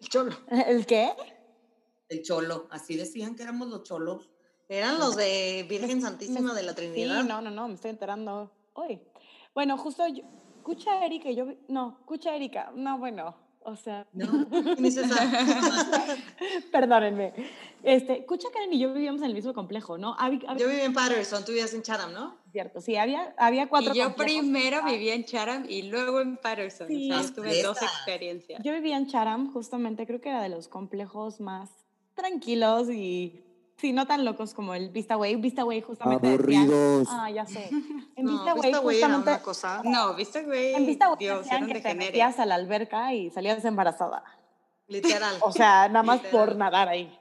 El 0.00 0.08
cholo. 0.08 0.38
¿El 0.66 0.86
qué? 0.86 1.12
El 2.12 2.22
cholo, 2.22 2.66
así 2.70 2.96
decían 2.96 3.34
que 3.36 3.42
éramos 3.42 3.68
los 3.68 3.84
cholos. 3.84 4.28
Eran 4.68 4.98
los 4.98 5.16
de 5.16 5.64
Virgen 5.68 6.02
Santísima 6.02 6.52
de 6.54 6.62
la 6.62 6.74
Trinidad. 6.74 7.22
Sí, 7.22 7.26
no, 7.28 7.40
no, 7.40 7.50
no, 7.50 7.68
me 7.68 7.74
estoy 7.74 7.90
enterando 7.90 8.50
hoy. 8.74 9.00
Bueno, 9.54 9.76
justo 9.78 10.06
yo, 10.08 10.22
escucha 10.58 11.04
Erika, 11.06 11.30
yo, 11.30 11.46
vi- 11.46 11.58
no, 11.68 11.96
escucha 12.00 12.34
Erika, 12.36 12.70
no, 12.74 12.98
bueno, 12.98 13.34
o 13.60 13.76
sea, 13.76 14.06
¿no? 14.12 14.46
¿Quién 14.48 14.84
es 14.84 14.96
esa? 14.98 15.16
perdónenme. 16.70 17.32
Este, 17.82 18.20
escucha 18.20 18.48
Karen 18.52 18.72
y 18.72 18.78
yo 18.78 18.92
vivíamos 18.94 19.20
en 19.22 19.28
el 19.28 19.34
mismo 19.34 19.52
complejo, 19.54 19.98
¿no? 19.98 20.16
Yo 20.58 20.68
viví 20.68 20.80
en 20.82 20.92
Patterson, 20.94 21.44
tú 21.44 21.52
vivías 21.52 21.74
en 21.74 21.82
Chatham, 21.82 22.12
¿no? 22.12 22.36
cierto, 22.52 22.80
sí, 22.82 22.96
había, 22.96 23.34
había 23.38 23.68
cuatro 23.70 23.94
y 23.94 23.96
yo 23.98 24.04
complejos. 24.04 24.40
primero 24.42 24.84
vivía 24.84 25.14
en 25.14 25.24
Chatham 25.24 25.64
y 25.68 25.82
luego 25.82 26.20
en 26.20 26.36
Patterson. 26.36 26.86
Sí. 26.86 27.10
o 27.10 27.22
sea, 27.22 27.34
tuve 27.34 27.62
dos 27.62 27.80
experiencias. 27.82 28.60
Yo 28.62 28.72
vivía 28.74 28.96
en 28.98 29.06
Chatham, 29.06 29.52
justamente, 29.52 30.06
creo 30.06 30.20
que 30.20 30.28
era 30.28 30.42
de 30.42 30.50
los 30.50 30.68
complejos 30.68 31.40
más 31.40 31.70
tranquilos 32.14 32.88
y, 32.90 33.42
sí, 33.76 33.92
no 33.92 34.06
tan 34.06 34.24
locos 34.24 34.54
como 34.54 34.74
el 34.74 34.90
Vista 34.90 35.16
Way. 35.16 35.36
Vista 35.36 35.64
Way 35.64 35.82
justamente 35.82 36.26
decían- 36.38 36.62
Aburridos. 36.70 37.08
Ah, 37.10 37.30
ya 37.30 37.46
sé. 37.46 37.68
En 38.14 38.26
No, 38.26 38.32
Vista 38.32 38.54
Way 38.54 38.62
Vista 38.62 38.80
Way 38.80 38.96
era 38.98 39.06
justamente... 39.08 39.30
una 39.30 39.42
cosa. 39.42 39.82
No, 39.84 40.14
¿viste, 40.14 40.42
güey? 40.44 40.74
En 40.74 40.86
Vista 40.86 41.08
Way 41.08 41.16
Dios, 41.18 41.38
decían 41.44 41.66
que 41.66 41.80
te 41.80 41.94
metías 41.94 42.38
a 42.38 42.46
la 42.46 42.54
alberca 42.56 43.14
y 43.14 43.30
salías 43.30 43.64
embarazada. 43.64 44.22
Literal. 44.86 45.36
O 45.40 45.50
sea, 45.50 45.88
nada 45.88 46.02
más 46.02 46.22
Literal. 46.22 46.46
por 46.46 46.56
nadar 46.56 46.88
ahí. 46.88 47.18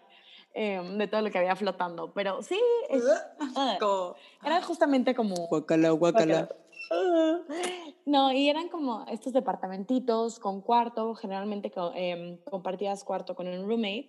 em, 0.54 0.98
de 0.98 1.08
todo 1.08 1.22
lo 1.22 1.32
que 1.32 1.38
había 1.38 1.56
flotando. 1.56 2.12
Pero 2.14 2.44
sí, 2.44 2.60
es- 2.90 3.04
Como- 3.80 4.16
eran 4.44 4.62
justamente 4.64 5.16
como... 5.16 5.34
Guacala, 5.48 5.92
guacala. 5.92 6.50
No, 8.06 8.32
y 8.34 8.50
eran 8.50 8.68
como 8.68 9.06
estos 9.08 9.32
departamentitos 9.32 10.40
con 10.40 10.60
cuarto, 10.62 11.16
generalmente 11.16 11.72
em, 11.96 12.38
compartías 12.50 13.04
cuarto 13.06 13.34
con 13.36 13.48
un 13.48 13.66
roommate. 13.68 14.08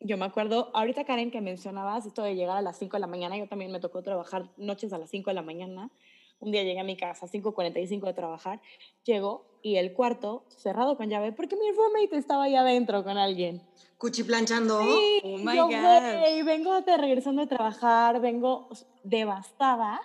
Yo 0.00 0.16
me 0.18 0.26
acuerdo, 0.26 0.70
ahorita 0.74 1.04
Karen 1.04 1.30
que 1.30 1.40
mencionabas 1.40 2.04
esto 2.06 2.22
de 2.22 2.34
llegar 2.34 2.56
a 2.58 2.62
las 2.62 2.78
5 2.78 2.96
de 2.96 3.00
la 3.00 3.06
mañana, 3.06 3.36
yo 3.38 3.48
también 3.48 3.72
me 3.72 3.80
tocó 3.80 4.02
trabajar 4.02 4.50
noches 4.56 4.92
a 4.92 4.98
las 4.98 5.10
5 5.10 5.30
de 5.30 5.34
la 5.34 5.42
mañana. 5.42 5.90
Un 6.38 6.52
día 6.52 6.62
llegué 6.64 6.80
a 6.80 6.84
mi 6.84 6.98
casa 6.98 7.24
a 7.24 7.28
5.45 7.30 8.04
de 8.04 8.12
trabajar, 8.12 8.60
llego 9.04 9.46
y 9.62 9.76
el 9.76 9.94
cuarto 9.94 10.44
cerrado 10.50 10.98
con 10.98 11.08
llave 11.08 11.32
porque 11.32 11.56
mi 11.56 11.70
roommate 11.72 12.14
estaba 12.18 12.44
ahí 12.44 12.54
adentro 12.54 13.02
con 13.04 13.16
alguien. 13.16 13.62
Cuchiplanchando. 13.96 14.82
Sí, 14.82 15.20
Oh 15.24 15.38
y 15.38 15.44
my 15.44 15.56
yo, 15.56 15.66
God. 15.66 15.72
güey, 15.72 16.42
vengo 16.42 16.78
de 16.82 16.96
regresando 16.98 17.40
de 17.40 17.48
trabajar, 17.48 18.20
vengo 18.20 18.68
devastada, 19.02 19.98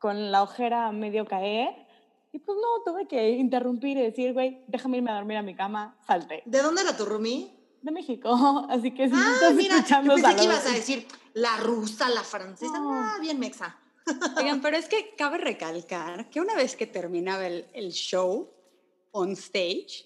con 0.00 0.32
la 0.32 0.42
ojera 0.42 0.88
a 0.88 0.92
medio 0.92 1.26
caer. 1.26 1.86
Y 2.32 2.40
pues 2.40 2.58
no, 2.58 2.82
tuve 2.84 3.06
que 3.06 3.30
interrumpir 3.30 3.96
y 3.98 4.02
decir, 4.02 4.32
güey, 4.32 4.64
déjame 4.66 4.96
irme 4.96 5.12
a 5.12 5.14
dormir 5.14 5.36
a 5.36 5.42
mi 5.42 5.54
cama, 5.54 5.96
salte. 6.06 6.42
¿De 6.44 6.60
dónde 6.60 6.82
era 6.82 6.96
tu 6.96 7.04
roomie? 7.04 7.57
De 7.88 7.92
México, 7.92 8.28
así 8.68 8.90
que 8.92 9.08
si 9.08 9.14
Ah, 9.16 9.30
estás 9.34 9.54
mira, 9.54 9.76
escuchando, 9.76 10.14
pensé 10.14 10.28
que 10.28 10.36
saludos. 10.42 10.44
ibas 10.54 10.66
a 10.66 10.74
decir 10.76 11.06
la 11.32 11.56
rusa, 11.56 12.08
la 12.10 12.22
francesa. 12.22 12.78
No. 12.78 12.92
Ah, 12.92 13.16
bien 13.18 13.38
mexa. 13.38 13.78
Oigan, 14.36 14.60
pero 14.60 14.76
es 14.76 14.88
que 14.88 15.14
cabe 15.16 15.38
recalcar 15.38 16.28
que 16.28 16.40
una 16.42 16.54
vez 16.54 16.76
que 16.76 16.86
terminaba 16.86 17.46
el, 17.46 17.66
el 17.72 17.90
show 17.92 18.50
on 19.12 19.32
stage, 19.32 20.04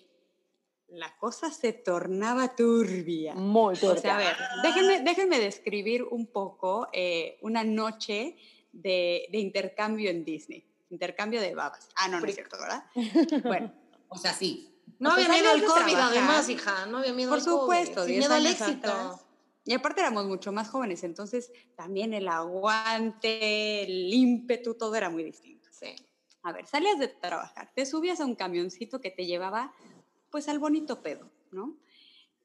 la 0.91 1.17
cosa 1.19 1.51
se 1.51 1.73
tornaba 1.73 2.55
turbia. 2.55 3.35
Muy 3.35 3.73
O 3.75 3.77
sea, 3.77 3.91
a 3.91 3.95
turbia. 3.95 4.17
ver, 4.17 4.37
déjenme, 4.63 5.01
déjenme 5.01 5.41
describir 5.41 6.05
un 6.05 6.27
poco 6.29 6.87
eh, 6.93 7.39
una 7.43 7.65
noche 7.65 8.37
de, 8.71 9.27
de 9.33 9.39
intercambio 9.39 10.09
en 10.11 10.25
Disney. 10.25 10.65
Intercambio 10.91 11.41
de 11.41 11.53
babas. 11.55 11.89
Ah, 11.97 12.07
no, 12.07 12.21
no 12.21 12.27
es 12.27 12.35
cierto, 12.37 12.57
¿verdad? 12.61 12.85
Bueno, 13.43 13.73
O 14.09 14.17
sea, 14.19 14.33
sí. 14.35 14.69
No 15.03 15.13
había 15.13 15.29
miedo 15.29 15.51
al 15.51 15.61
COVID, 15.65 15.93
trabajar. 15.93 16.01
además, 16.13 16.49
hija. 16.49 16.87
No 16.87 16.99
había 16.99 17.13
miedo 17.13 17.31
por 17.31 17.39
al 17.39 17.45
COVID. 17.45 17.61
supuesto, 17.61 18.05
Sin 18.05 18.15
10 18.15 18.19
miedo 18.21 18.35
al 18.35 18.47
éxito. 18.47 18.91
atrás. 18.91 19.21
Y 19.65 19.75
aparte 19.75 20.01
éramos 20.01 20.27
mucho 20.27 20.51
más 20.53 20.69
jóvenes, 20.69 21.05
entonces 21.05 21.53
también 21.77 22.15
el 22.15 22.27
aguante, 22.29 23.85
el 23.85 24.13
ímpetu, 24.13 24.75
todo 24.75 24.95
era 24.97 25.09
muy 25.09 25.23
distinto. 25.23 25.69
Sí. 25.71 25.95
A 26.43 26.53
ver, 26.53 26.67
salías 26.67 26.99
de 26.99 27.09
trabajar, 27.09 27.71
te 27.75 27.87
subías 27.87 28.21
a 28.21 28.25
un 28.27 28.35
camioncito 28.35 29.01
que 29.01 29.11
te 29.11 29.25
llevaba 29.27 29.73
pues 30.31 30.49
al 30.49 30.59
bonito 30.59 31.03
pedo, 31.03 31.31
¿no? 31.53 31.77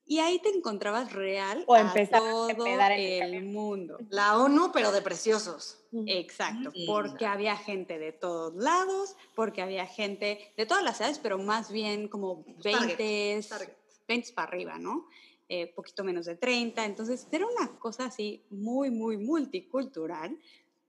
Y 0.10 0.20
ahí 0.20 0.40
te 0.40 0.50
encontrabas 0.50 1.12
real 1.12 1.66
O 1.68 1.76
a 1.76 1.82
a 1.82 1.94
todo 2.10 2.50
en 2.50 2.62
el 2.92 3.34
el 3.34 3.44
mundo. 3.46 3.98
La 4.10 4.38
ONU, 4.38 4.72
pero 4.72 4.92
de 4.94 5.02
preciosos. 5.02 5.84
Exacto, 6.06 6.72
Mm. 6.74 6.86
porque 6.86 7.26
había 7.26 7.58
gente 7.58 8.00
de 8.00 8.14
todos 8.14 8.56
lados, 8.56 9.16
porque 9.36 9.62
había 9.62 9.86
gente 9.86 10.54
de 10.56 10.66
todas 10.66 10.84
las 10.84 11.00
edades, 11.02 11.20
pero 11.20 11.38
más 11.38 11.72
bien 11.72 12.08
como 12.08 12.46
20, 12.64 13.42
Target. 13.50 13.74
20 14.08 14.34
para 14.34 14.48
arriba, 14.48 14.78
¿no? 14.80 15.08
Eh, 15.50 15.74
poquito 15.74 16.04
menos 16.04 16.26
de 16.26 16.36
30. 16.36 16.86
Entonces, 16.86 17.28
era 17.32 17.46
una 17.46 17.78
cosa 17.80 18.06
así 18.06 18.44
muy, 18.50 18.90
muy 18.92 19.18
multicultural 19.18 20.38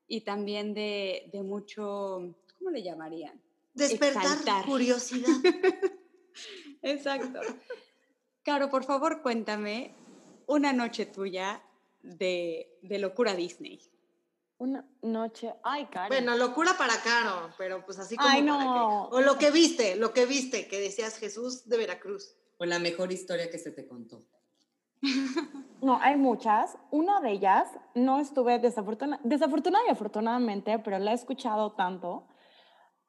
y 0.07 0.21
también 0.23 0.75
de, 0.75 1.29
de 1.33 1.43
mucho, 1.43 2.35
¿cómo 2.59 2.71
le 2.71 2.83
llamarían? 2.83 3.41
Despertar 3.75 4.23
Exaltar. 4.25 4.65
curiosidad. 4.65 5.29
Exacto. 6.83 7.41
Caro, 8.49 8.71
por 8.71 8.85
favor, 8.85 9.21
cuéntame 9.21 9.95
una 10.47 10.73
noche 10.73 11.05
tuya 11.05 11.61
de, 12.03 12.79
de 12.81 12.99
locura 12.99 13.35
Disney. 13.35 13.79
Una 14.57 14.89
noche, 15.03 15.53
ay, 15.63 15.85
Karen. 15.85 16.09
Bueno, 16.09 16.35
locura 16.35 16.73
para 16.79 16.95
Caro, 17.03 17.51
pero 17.59 17.85
pues 17.85 17.99
así 17.99 18.17
como 18.17 18.27
Ay, 18.27 18.43
para 18.43 18.65
no. 18.65 19.09
que- 19.11 19.17
O 19.17 19.21
lo 19.21 19.37
que 19.37 19.51
viste, 19.51 19.97
lo 19.97 20.15
que 20.15 20.25
viste, 20.25 20.67
que 20.67 20.81
decías 20.81 21.19
Jesús 21.19 21.69
de 21.69 21.77
Veracruz. 21.77 22.37
Fue 22.57 22.67
la 22.67 22.79
mejor 22.79 23.13
historia 23.13 23.51
que 23.51 23.59
se 23.59 23.71
te 23.71 23.87
contó. 23.87 24.23
No, 25.83 25.99
hay 26.01 26.17
muchas. 26.17 26.77
Una 26.91 27.21
de 27.21 27.31
ellas, 27.33 27.69
no 27.95 28.19
estuve 28.19 28.59
desafortuna 28.59 29.21
desafortunada 29.25 29.85
y 29.87 29.91
afortunadamente, 29.91 30.77
pero 30.79 30.99
la 30.99 31.13
he 31.13 31.15
escuchado 31.15 31.73
tanto. 31.73 32.27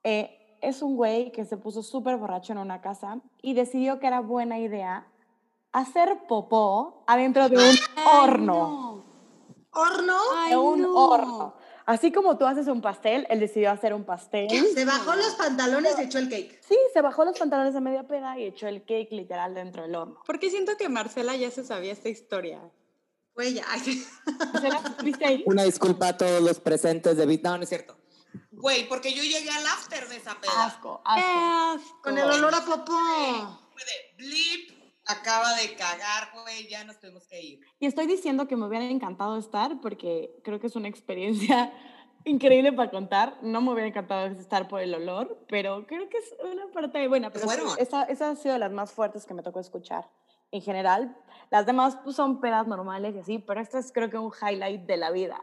Eh, 0.04 0.58
es 0.62 0.82
un 0.82 0.98
güey 0.98 1.32
que 1.32 1.46
se 1.46 1.56
puso 1.56 1.82
súper 1.82 2.18
borracho 2.18 2.52
en 2.52 2.60
una 2.60 2.82
casa 2.82 3.22
y 3.42 3.54
decidió 3.54 4.00
que 4.00 4.06
era 4.08 4.20
buena 4.20 4.60
idea 4.60 5.08
hacer 5.72 6.20
popó 6.28 7.04
adentro 7.08 7.50
de 7.50 7.58
un 7.58 7.62
Ay, 7.64 7.80
horno. 8.14 8.54
no. 8.54 9.10
¿Horno? 9.72 10.18
Ay, 10.36 10.50
De 10.52 10.58
un 10.58 10.82
no. 10.82 10.94
horno. 10.96 11.56
Así 11.86 12.12
como 12.12 12.38
tú 12.38 12.46
haces 12.46 12.68
un 12.68 12.82
pastel, 12.82 13.26
él 13.30 13.40
decidió 13.40 13.72
hacer 13.72 13.94
un 13.96 14.04
pastel. 14.04 14.48
Se 14.76 14.86
bajó 14.86 15.16
los 15.16 15.34
pantalones 15.36 15.98
y 15.98 16.04
echó 16.04 16.20
el 16.20 16.30
cake. 16.30 16.60
Sí, 16.68 16.78
se 16.94 17.02
bajó 17.02 17.26
los 17.26 17.38
pantalones 17.38 17.76
a 17.76 17.80
media 17.80 18.06
peda 18.08 18.38
y 18.38 18.44
echó 18.46 18.68
el 18.68 18.82
cake 18.86 19.12
literal 19.12 19.56
dentro 19.56 19.82
del 19.84 19.96
horno. 19.96 20.22
Porque 20.26 20.52
siento 20.52 20.78
que 20.78 20.88
Marcela 20.88 21.36
ya 21.36 21.50
se 21.50 21.64
sabía 21.64 21.92
esta 21.94 22.10
historia. 22.10 22.60
Fue 23.34 23.48
ella. 23.48 23.64
Ay, 23.70 23.80
sí. 23.80 24.06
¿Marcela, 24.54 24.82
¿Viste 25.04 25.26
ahí? 25.26 25.44
Una 25.48 25.64
disculpa 25.64 26.10
a 26.10 26.18
todos 26.18 26.42
los 26.44 26.60
presentes 26.60 27.18
de 27.18 27.26
Bit. 27.26 27.44
No, 27.44 27.58
no 27.58 27.64
es 27.64 27.70
cierto. 27.70 27.98
Güey, 28.52 28.88
porque 28.88 29.12
yo 29.14 29.24
llegué 29.24 29.50
al 29.50 29.66
after 29.66 30.08
de 30.10 30.18
esa 30.18 30.36
peda. 30.40 30.66
Asco, 30.66 31.02
¡Qué 31.04 31.22
asco. 31.22 31.82
asco! 31.88 32.02
Con 32.04 32.18
el 32.20 32.30
olor 32.30 32.54
a 32.54 32.62
popó. 32.66 32.94
Fue 33.72 33.84
de 33.84 34.24
blip, 34.24 34.79
acaba 35.10 35.56
de 35.56 35.74
cagar, 35.76 36.30
güey, 36.34 36.68
ya 36.68 36.84
nos 36.84 37.00
tuvimos 37.00 37.28
que 37.28 37.42
ir. 37.42 37.60
Y 37.80 37.88
estoy 37.88 38.06
diciendo 38.06 38.48
que 38.48 38.56
me 38.56 38.68
hubiera 38.68 38.86
encantado 38.86 39.38
estar 39.38 39.82
porque 39.82 40.40
creo 40.44 40.60
que 40.60 40.68
es 40.68 40.76
una 40.76 40.88
experiencia 40.88 41.74
increíble 42.26 42.72
para 42.72 42.92
contar. 42.92 43.38
No 43.42 43.60
me 43.62 43.74
hubiera 43.74 43.88
encantado 43.88 44.28
estar 44.28 44.68
por 44.68 44.82
el 44.82 44.94
olor, 44.94 45.44
pero 45.50 45.88
creo 45.88 46.08
que 46.10 46.18
es 46.18 46.36
una 46.44 46.72
parte 46.72 47.08
buena. 47.08 47.32
Pero 47.32 47.46
fueron? 47.46 47.68
esa, 47.80 48.04
esa 48.04 48.30
ha 48.30 48.36
sido 48.36 48.54
de 48.54 48.60
las 48.60 48.72
más 48.72 48.92
fuertes 48.92 49.26
que 49.26 49.34
me 49.34 49.42
tocó 49.42 49.60
escuchar. 49.60 50.10
En 50.52 50.62
general, 50.62 51.18
las 51.50 51.66
demás 51.66 51.98
pues, 52.04 52.16
son 52.16 52.40
pedas 52.40 52.68
normales 52.68 53.16
y 53.16 53.20
así, 53.20 53.40
pero 53.40 53.62
esta 53.62 53.80
es 53.80 53.92
creo 53.92 54.10
que 54.10 54.18
un 54.18 54.32
highlight 54.32 54.82
de 54.82 54.98
la 54.98 55.12
vida. 55.12 55.42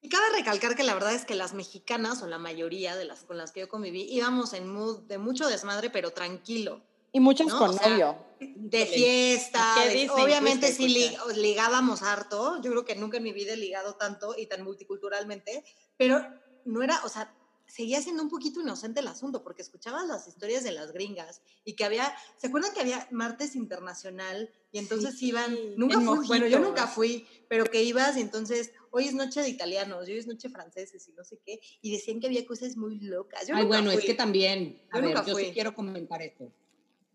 Y 0.00 0.08
cabe 0.08 0.26
recalcar 0.36 0.76
que 0.76 0.84
la 0.84 0.94
verdad 0.94 1.12
es 1.12 1.24
que 1.24 1.34
las 1.34 1.54
mexicanas, 1.54 2.22
o 2.22 2.28
la 2.28 2.38
mayoría 2.38 2.94
de 2.94 3.04
las 3.04 3.24
con 3.24 3.36
las 3.36 3.50
que 3.50 3.60
yo 3.60 3.68
conviví, 3.68 4.06
íbamos 4.08 4.52
en 4.52 4.72
mood 4.72 5.02
de 5.08 5.18
mucho 5.18 5.48
desmadre, 5.48 5.90
pero 5.90 6.12
tranquilo. 6.12 6.82
Y 7.12 7.20
muchos 7.20 7.48
No, 7.48 7.58
con 7.58 7.70
o 7.70 7.72
sea, 7.72 7.88
novio. 7.88 8.16
De 8.40 8.86
fiesta. 8.86 9.80
¿A 9.82 9.88
qué 9.88 9.94
de- 10.06 10.10
obviamente 10.10 10.72
sí 10.72 11.10
ligábamos 11.34 12.02
harto. 12.02 12.60
Yo 12.62 12.70
creo 12.70 12.84
que 12.84 12.94
nunca 12.96 13.16
en 13.16 13.24
mi 13.24 13.32
vida 13.32 13.54
he 13.54 13.56
ligado 13.56 13.94
tanto 13.94 14.34
y 14.36 14.46
tan 14.46 14.62
multiculturalmente, 14.64 15.64
pero 15.96 16.20
no 16.64 16.82
era, 16.82 17.00
o 17.04 17.08
sea, 17.08 17.34
seguía 17.66 18.00
siendo 18.00 18.22
un 18.22 18.30
poquito 18.30 18.60
inocente 18.60 19.00
el 19.00 19.08
asunto, 19.08 19.42
porque 19.42 19.62
escuchabas 19.62 20.06
las 20.06 20.26
historias 20.28 20.64
de 20.64 20.72
las 20.72 20.92
gringas 20.92 21.42
y 21.64 21.74
que 21.74 21.84
había, 21.84 22.14
¿se 22.38 22.46
acuerdan 22.46 22.72
que 22.72 22.80
había 22.80 23.06
martes 23.10 23.56
internacional? 23.56 24.50
Y 24.72 24.78
entonces 24.78 25.20
iban, 25.22 25.54
nunca 25.76 25.98
en 25.98 26.06
fui, 26.06 26.26
bueno, 26.26 26.46
yo 26.46 26.60
nunca 26.60 26.86
fui, 26.86 27.26
pero 27.48 27.64
que 27.64 27.82
ibas 27.82 28.16
y 28.16 28.20
entonces, 28.20 28.72
hoy 28.90 29.04
es 29.08 29.14
noche 29.14 29.42
de 29.42 29.48
italianos, 29.48 30.06
hoy 30.08 30.16
es 30.18 30.26
noche 30.26 30.48
de 30.48 30.54
franceses 30.54 31.08
y 31.08 31.12
no 31.12 31.24
sé 31.24 31.40
qué, 31.44 31.60
y 31.82 31.90
decían 31.92 32.20
que 32.20 32.26
había 32.28 32.46
cosas 32.46 32.76
muy 32.76 33.00
locas. 33.00 33.46
Yo 33.46 33.54
Ay, 33.54 33.64
bueno, 33.66 33.90
es 33.90 33.98
fui. 33.98 34.06
que 34.06 34.14
también, 34.14 34.80
a 34.90 34.96
Yo 34.96 35.02
ver, 35.02 35.14
nunca 35.16 35.26
yo 35.26 35.36
sí 35.36 35.44
fui. 35.44 35.52
quiero 35.52 35.74
comentar 35.74 36.22
esto. 36.22 36.50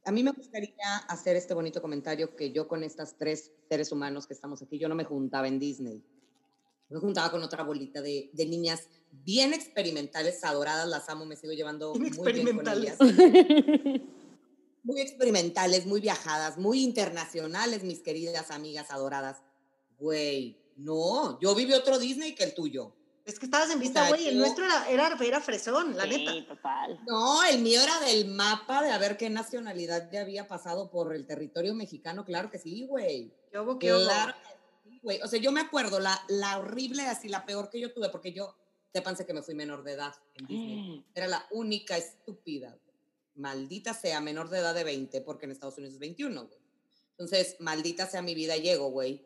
A 0.05 0.11
mí 0.11 0.23
me 0.23 0.31
gustaría 0.31 0.97
hacer 1.07 1.35
este 1.35 1.53
bonito 1.53 1.81
comentario 1.81 2.35
que 2.35 2.51
yo 2.51 2.67
con 2.67 2.83
estas 2.83 3.17
tres 3.17 3.51
seres 3.69 3.91
humanos 3.91 4.27
que 4.27 4.33
estamos 4.33 4.61
aquí, 4.61 4.77
yo 4.77 4.89
no 4.89 4.95
me 4.95 5.05
juntaba 5.05 5.47
en 5.47 5.59
Disney. 5.59 6.03
Me 6.89 6.99
juntaba 6.99 7.31
con 7.31 7.41
otra 7.41 7.63
bolita 7.63 8.01
de, 8.01 8.29
de 8.33 8.45
niñas 8.45 8.89
bien 9.11 9.53
experimentales, 9.53 10.43
adoradas, 10.43 10.87
las 10.87 11.07
amo, 11.09 11.25
me 11.25 11.35
sigo 11.35 11.53
llevando 11.53 11.93
Bien 11.93 12.15
muy 12.15 12.33
bien 12.33 12.55
con 12.55 12.67
ellas. 12.67 12.97
Muy 14.85 14.99
experimentales, 14.99 15.85
muy 15.85 16.01
viajadas, 16.01 16.57
muy 16.57 16.83
internacionales, 16.83 17.85
mis 17.85 18.01
queridas 18.01 18.51
amigas 18.51 18.91
adoradas. 18.91 19.37
Güey, 19.97 20.61
no, 20.75 21.39
yo 21.39 21.55
viví 21.55 21.71
otro 21.71 21.97
Disney 21.99 22.35
que 22.35 22.43
el 22.43 22.53
tuyo. 22.53 22.93
Es 23.25 23.39
que 23.39 23.45
estabas 23.45 23.69
en 23.71 23.79
vista, 23.79 24.01
sea, 24.01 24.09
güey, 24.09 24.27
el 24.27 24.37
nuestro 24.37 24.65
era, 24.65 24.89
era, 24.89 25.17
era 25.21 25.39
fresón, 25.39 25.95
la 25.95 26.05
neta. 26.05 26.31
Sí, 26.33 26.41
total. 26.41 26.99
No, 27.07 27.41
el 27.43 27.61
mío 27.61 27.81
era 27.81 27.97
del 28.01 28.27
mapa 28.27 28.83
de 28.83 28.91
a 28.91 28.97
ver 28.97 29.15
qué 29.15 29.29
nacionalidad 29.29 30.09
ya 30.11 30.21
había 30.21 30.47
pasado 30.47 30.91
por 30.91 31.15
el 31.15 31.25
territorio 31.25 31.73
mexicano. 31.73 32.25
Claro 32.25 32.51
que 32.51 32.59
sí, 32.59 32.85
güey. 32.85 33.33
¿Qué 33.49 33.59
hubo, 33.59 33.79
qué 33.79 33.93
hubo? 33.93 34.03
Claro 34.03 34.33
que 34.33 34.89
sí, 34.89 34.99
güey. 35.01 35.21
O 35.21 35.27
sea, 35.27 35.39
yo 35.39 35.53
me 35.53 35.61
acuerdo 35.61 36.01
la, 36.01 36.21
la 36.27 36.59
horrible, 36.59 37.03
así 37.03 37.29
la 37.29 37.45
peor 37.45 37.69
que 37.69 37.79
yo 37.79 37.93
tuve, 37.93 38.09
porque 38.09 38.33
yo, 38.33 38.57
sépanse 38.91 39.25
que 39.25 39.33
me 39.33 39.41
fui 39.41 39.55
menor 39.55 39.83
de 39.83 39.93
edad 39.93 40.13
en 40.35 40.45
Disney. 40.45 41.05
Era 41.15 41.27
la 41.27 41.47
única 41.51 41.95
estúpida. 41.95 42.71
güey. 42.71 42.97
Maldita 43.35 43.93
sea, 43.93 44.19
menor 44.19 44.49
de 44.49 44.59
edad 44.59 44.75
de 44.75 44.83
20, 44.83 45.21
porque 45.21 45.45
en 45.45 45.51
Estados 45.51 45.77
Unidos 45.77 45.93
es 45.93 45.99
21, 45.99 46.45
güey. 46.45 46.59
Entonces, 47.11 47.55
maldita 47.59 48.05
sea 48.05 48.21
mi 48.21 48.35
vida, 48.35 48.57
llego, 48.57 48.89
güey. 48.89 49.25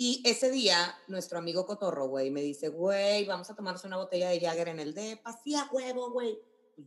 Y 0.00 0.22
ese 0.24 0.48
día, 0.52 0.96
nuestro 1.08 1.38
amigo 1.38 1.66
Cotorro, 1.66 2.06
güey, 2.06 2.30
me 2.30 2.40
dice, 2.40 2.68
güey, 2.68 3.24
vamos 3.24 3.50
a 3.50 3.56
tomarnos 3.56 3.82
una 3.82 3.96
botella 3.96 4.28
de 4.28 4.38
Jagger 4.38 4.68
en 4.68 4.78
el 4.78 4.94
DEPA. 4.94 5.40
Sí, 5.42 5.56
huevo, 5.72 6.12
güey. 6.12 6.38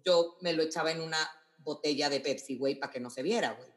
Yo 0.06 0.38
me 0.40 0.54
lo 0.54 0.64
echaba 0.64 0.94
en 0.94 1.02
una 1.02 1.18
botella 1.58 2.10
de 2.10 2.22
Pepsi, 2.22 2.56
güey, 2.56 2.76
para 2.76 2.90
que 2.90 3.02
no 3.02 3.10
se 3.10 3.22
viera, 3.22 3.52
güey. 3.52 3.68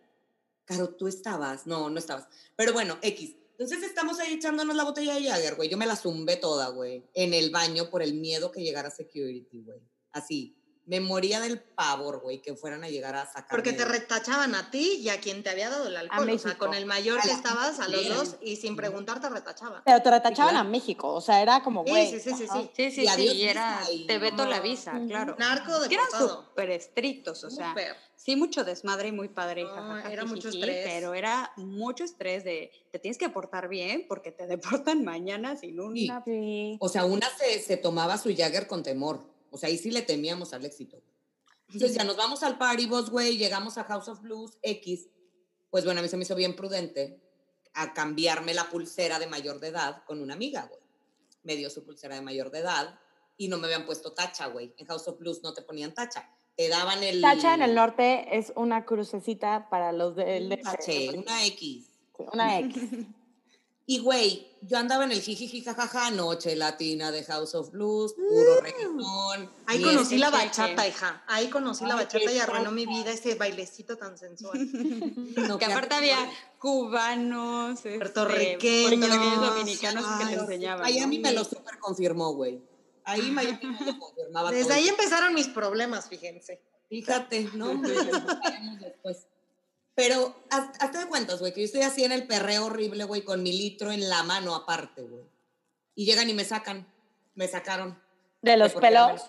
Caro, 0.65 0.91
tú 0.91 1.09
estabas. 1.09 1.67
No, 1.67 1.91
no 1.91 1.99
estabas. 1.99 2.29
Pero 2.55 2.73
bueno, 2.73 2.97
X. 3.03 3.35
Entonces 3.51 3.83
estamos 3.83 4.21
ahí 4.21 4.35
echándonos 4.35 4.77
la 4.77 4.85
botella 4.85 5.17
de 5.17 5.25
Jagger, 5.25 5.57
güey. 5.57 5.69
Yo 5.69 5.79
me 5.79 5.87
la 5.87 5.97
zumbé 5.97 6.37
toda, 6.37 6.69
güey, 6.69 7.05
en 7.13 7.35
el 7.35 7.51
baño 7.51 7.91
por 7.91 8.03
el 8.03 8.15
miedo 8.15 8.53
que 8.53 8.63
llegara 8.63 8.89
security, 8.89 9.63
güey. 9.65 9.81
Así. 10.13 10.57
Me 10.87 11.01
moría 11.01 11.41
del 11.41 11.61
pavor, 11.61 12.21
güey, 12.21 12.43
que 12.43 12.55
fueran 12.57 12.85
a 12.85 12.91
llegar 12.91 13.17
a 13.17 13.25
sacar. 13.25 13.49
Porque 13.49 13.73
te 13.73 13.87
retachaban 13.87 14.55
a 14.55 14.71
ti 14.71 14.97
y 15.01 15.09
a 15.09 15.19
quien 15.19 15.43
te 15.43 15.49
había 15.49 15.71
dado 15.71 15.87
el 15.89 15.97
alcohol. 15.97 16.29
o 16.29 16.39
sea, 16.39 16.59
con 16.59 16.75
el 16.75 16.85
mayor 16.85 17.19
A 17.21 17.23
que 17.23 17.31
estabas, 17.31 17.81
a 17.81 17.89
los 17.89 18.01
Bien. 18.03 18.15
dos, 18.15 18.37
y 18.43 18.57
sin 18.57 18.77
preguntar 18.77 19.19
te 19.21 19.31
retachaban. 19.31 19.83
Pero 19.85 20.03
te 20.03 20.11
retachaban 20.11 20.53
claro. 20.53 20.69
a 20.69 20.71
México, 20.71 21.13
o 21.15 21.21
sea, 21.23 21.41
era 21.41 21.63
como, 21.63 21.85
Sí, 21.85 21.91
güey. 21.91 22.11
sí, 22.11 22.21
sí, 22.21 22.35
sí, 22.37 22.45
ajá. 22.49 22.61
sí. 22.61 22.71
Sí, 22.75 22.91
sí, 22.91 23.03
Y 23.05 23.09
sí, 23.29 23.45
era, 23.45 23.81
y 23.91 24.07
te 24.07 24.19
veto 24.19 24.45
la 24.45 24.61
visa, 24.61 24.93
claro. 25.09 25.37
Narco 25.39 25.73
Que 25.89 25.95
eran 25.95 26.07
súper 26.29 26.69
estrictos, 26.71 27.43
o 27.45 27.51
sea, 27.51 27.71
Súper. 27.71 27.97
sí 28.15 28.37
mucho 28.37 28.63
desmadre 28.65 29.09
y 29.09 29.13
muy 29.13 29.29
padre, 29.29 29.65
No, 29.65 29.71
jajaja, 29.71 30.13
era 30.13 30.25
mucho 30.27 30.51
jijiji, 30.51 30.69
estrés. 30.69 30.87
pero 30.93 31.15
era 31.15 31.51
mucho 31.57 32.05
estrés 32.05 32.45
de 32.45 32.71
te 32.91 32.99
tienes 32.99 33.17
que 33.17 33.31
portar 33.31 33.69
bien 33.69 34.05
porque 34.07 34.33
te 34.33 34.47
deportan 34.85 35.03
mañana 35.03 35.57
sin 35.57 35.81
una... 35.81 36.23
Sí. 36.27 36.77
O 36.79 36.91
sea, 36.91 37.07
una 37.07 37.27
se, 37.39 37.59
se 37.61 37.79
tomaba 37.79 38.19
su 38.19 38.35
Jagger 38.37 38.67
con 38.67 38.83
temor. 38.83 39.33
O 39.55 39.57
sea, 39.57 39.69
ahí 39.69 39.79
sí 39.79 39.93
le 39.93 40.03
temíamos 40.03 40.53
al 40.53 40.65
éxito. 40.65 41.01
Entonces 41.69 41.97
ya 41.97 42.03
nos 42.03 42.17
vamos 42.17 42.43
al 42.43 42.59
party, 42.59 42.87
vos, 42.87 43.09
güey, 43.09 43.39
llegamos 43.39 43.79
a 43.79 43.85
House 43.85 44.09
of 44.09 44.21
Blues 44.21 44.59
X. 44.63 45.07
Pues 45.71 45.85
bueno, 45.85 46.01
a 46.01 46.03
mí 46.03 46.09
se 46.09 46.17
me 46.17 46.25
hizo 46.25 46.35
bien 46.35 46.57
prudente 46.57 47.23
a 47.73 47.95
cambiarme 47.95 48.53
la 48.53 48.69
pulsera 48.69 49.21
de 49.21 49.29
mayor 49.29 49.61
de 49.61 49.69
edad 49.69 50.03
con 50.07 50.21
una 50.21 50.35
amiga, 50.35 50.67
güey. 50.69 50.81
Me 51.45 51.55
dio 51.55 51.71
su 51.71 51.85
pulsera 51.85 52.17
de 52.17 52.23
mayor 52.23 52.51
de 52.51 52.59
edad 52.59 52.99
y 53.37 53.47
no 53.47 53.59
me 53.59 53.67
habían 53.67 53.87
puesto 53.87 54.13
tacha, 54.13 54.49
güey. 54.49 54.75
En 54.77 54.89
House 54.89 55.07
of 55.07 55.21
Blues 55.21 55.41
no 55.45 55.55
te 55.55 55.63
ponían 55.63 55.95
tacha. 55.95 56.29
Te 56.57 56.69
daban 56.69 57.05
el... 57.05 57.21
Tacha 57.21 57.55
en 57.55 57.63
el 57.63 57.77
norte 57.77 58.37
es 58.37 58.53
una 58.57 58.85
crucecita 58.85 59.69
para 59.71 59.93
los 59.93 60.17
del 60.17 60.51
un 60.51 60.61
tache, 60.63 61.11
una 61.17 61.47
X. 61.47 61.91
Una 62.33 62.59
X. 62.59 62.83
Y 63.87 63.99
güey, 63.99 64.51
yo 64.63 64.79
andaba 64.79 65.05
en 65.05 65.13
el 65.13 65.21
jijiji 65.21 65.63
jajaja 65.63 66.11
noche 66.11 66.57
latina 66.57 67.11
de 67.11 67.23
House 67.25 67.55
of 67.55 67.71
Blues, 67.71 68.15
puro 68.15 68.61
reggaetón. 68.63 69.51
Ahí 69.67 69.83
conocí 69.83 70.17
la 70.17 70.31
bachata, 70.31 70.89
hija. 70.89 71.23
Ahí 71.27 71.49
conocí 71.49 71.85
la 71.85 71.95
Ay, 71.99 72.05
bachata 72.05 72.33
y 72.33 72.39
arruinó 72.39 72.71
mi 72.73 72.87
vida 72.87 73.11
ese 73.11 73.35
bailecito 73.35 73.97
tan 73.99 74.17
sensual. 74.17 74.59
No, 75.49 75.59
que 75.59 75.67
aparte 75.67 75.95
había 75.97 76.17
cubanos, 76.59 77.77
este, 77.77 77.99
Puertorriqueños. 77.99 79.41
dominicanos 79.41 80.05
que 80.07 80.25
te 80.25 80.31
Ay, 80.31 80.35
enseñaban. 80.35 80.83
Miami 80.83 81.19
¿no? 81.19 81.29
me 81.29 81.35
lo 81.35 81.45
super 81.45 81.79
confirmó, 81.79 82.33
güey. 82.33 82.63
Ahí 83.05 83.31
Miami 83.31 83.59
me 83.67 83.85
lo 83.93 83.99
confirmaba 83.99 84.51
Desde 84.51 84.65
todo. 84.65 84.75
ahí 84.75 84.89
empezaron 84.89 85.35
mis 85.35 85.49
problemas, 85.49 86.09
fíjense. 86.09 86.63
Fíjate, 86.89 87.51
¿no? 87.55 87.75
después. 88.81 89.27
Pero 89.95 90.35
haz- 90.51 90.73
hazte 90.81 90.99
de 90.99 91.07
cuentas, 91.07 91.39
güey, 91.41 91.53
que 91.53 91.61
yo 91.61 91.67
estoy 91.67 91.83
así 91.83 92.05
en 92.05 92.13
el 92.13 92.27
perreo 92.27 92.67
horrible, 92.67 93.05
güey, 93.05 93.23
con 93.23 93.43
mi 93.43 93.53
litro 93.53 93.93
en 93.93 94.09
la 94.09 94.23
mano 94.25 94.55
aparte, 94.55 95.03
güey. 95.03 95.25
Y 95.95 96.05
llegan 96.05 96.29
y 96.29 96.35
me 96.35 96.45
sacan. 96.45 96.87
Me 97.35 97.47
sacaron. 97.49 98.01
De 98.43 98.57
los 98.57 98.73
pelos. 98.75 99.23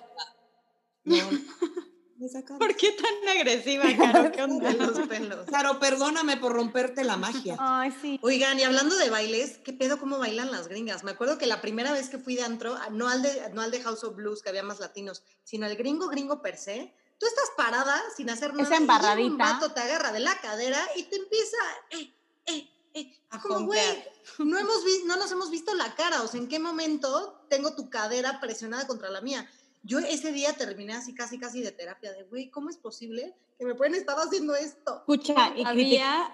No, 1.03 1.15
me 2.17 2.27
sacaron. 2.27 2.57
¿Por 2.57 2.75
qué 2.75 2.91
tan 2.93 3.37
agresiva, 3.37 3.83
Caro? 3.95 4.31
¿Qué 4.31 4.41
onda? 4.41 4.71
De 4.71 4.77
los 4.77 5.07
pelos. 5.07 5.45
Claro, 5.45 5.79
perdóname 5.79 6.37
por 6.37 6.53
romperte 6.53 7.03
la 7.03 7.15
magia. 7.17 7.55
Ay, 7.59 7.91
sí. 8.01 8.19
Oigan, 8.23 8.59
y 8.59 8.63
hablando 8.63 8.95
de 8.97 9.09
bailes, 9.11 9.59
¿qué 9.59 9.71
pedo 9.73 9.99
cómo 9.99 10.17
bailan 10.17 10.51
las 10.51 10.67
gringas? 10.67 11.03
Me 11.03 11.11
acuerdo 11.11 11.37
que 11.37 11.45
la 11.45 11.61
primera 11.61 11.91
vez 11.93 12.09
que 12.09 12.17
fui 12.17 12.35
de 12.35 12.41
antro, 12.41 12.75
no 12.91 13.07
al 13.07 13.21
de, 13.21 13.49
no 13.53 13.61
al 13.61 13.69
de 13.69 13.81
House 13.81 14.03
of 14.03 14.15
Blues, 14.15 14.41
que 14.41 14.49
había 14.49 14.63
más 14.63 14.79
latinos, 14.79 15.23
sino 15.43 15.67
al 15.67 15.75
gringo 15.75 16.07
gringo 16.09 16.41
per 16.41 16.57
se, 16.57 16.91
tú 17.17 17.25
estás 17.27 17.51
parada 17.57 18.01
sin 18.15 18.29
hacer 18.29 18.53
nada. 18.53 18.61
y 18.61 18.65
llega 18.65 18.77
Un 18.77 18.81
embarradita. 18.83 19.35
vato 19.53 19.71
te 19.73 19.81
agarra 19.81 20.11
de 20.11 20.19
la 20.19 20.35
cadera 20.41 20.79
y 20.95 21.03
te 21.03 21.15
empieza, 21.17 21.57
eh, 21.91 22.13
eh, 22.47 22.69
eh. 22.93 23.13
A 23.29 23.41
Como, 23.41 23.65
güey, 23.65 24.03
no, 24.39 24.57
hemos 24.57 24.83
no 25.05 25.15
nos 25.17 25.31
hemos 25.31 25.49
visto 25.49 25.73
la 25.73 25.93
cara, 25.95 26.21
o 26.21 26.27
sea, 26.27 26.39
¿en 26.39 26.47
qué 26.47 26.59
momento 26.59 27.45
tengo 27.49 27.75
tu 27.75 27.89
cadera 27.89 28.39
presionada 28.39 28.87
contra 28.87 29.09
la 29.09 29.21
mía? 29.21 29.49
Yo 29.83 29.99
ese 29.99 30.31
día 30.31 30.53
terminé 30.53 30.93
así 30.93 31.13
casi 31.13 31.37
casi 31.37 31.61
de 31.61 31.71
terapia 31.71 32.11
de, 32.11 32.23
güey, 32.23 32.49
¿cómo 32.49 32.69
es 32.69 32.77
posible 32.77 33.35
que 33.59 33.65
me 33.65 33.75
pueden 33.75 33.95
estar 33.95 34.17
haciendo 34.17 34.55
esto? 34.55 34.97
Escucha, 34.97 35.53
y 35.55 35.63
Había, 35.63 36.33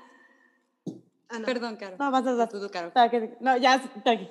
Ah, 1.34 1.40
no. 1.40 1.46
Perdón, 1.46 1.78
Caro. 1.78 1.96
No, 1.98 2.12
vas 2.12 2.28
a 2.28 2.34
dar. 2.36 2.50
Tú, 2.50 2.60
tú, 2.60 2.70
Caro. 2.70 2.92
No, 3.40 3.56
ya, 3.56 3.82
tranqui. 4.04 4.30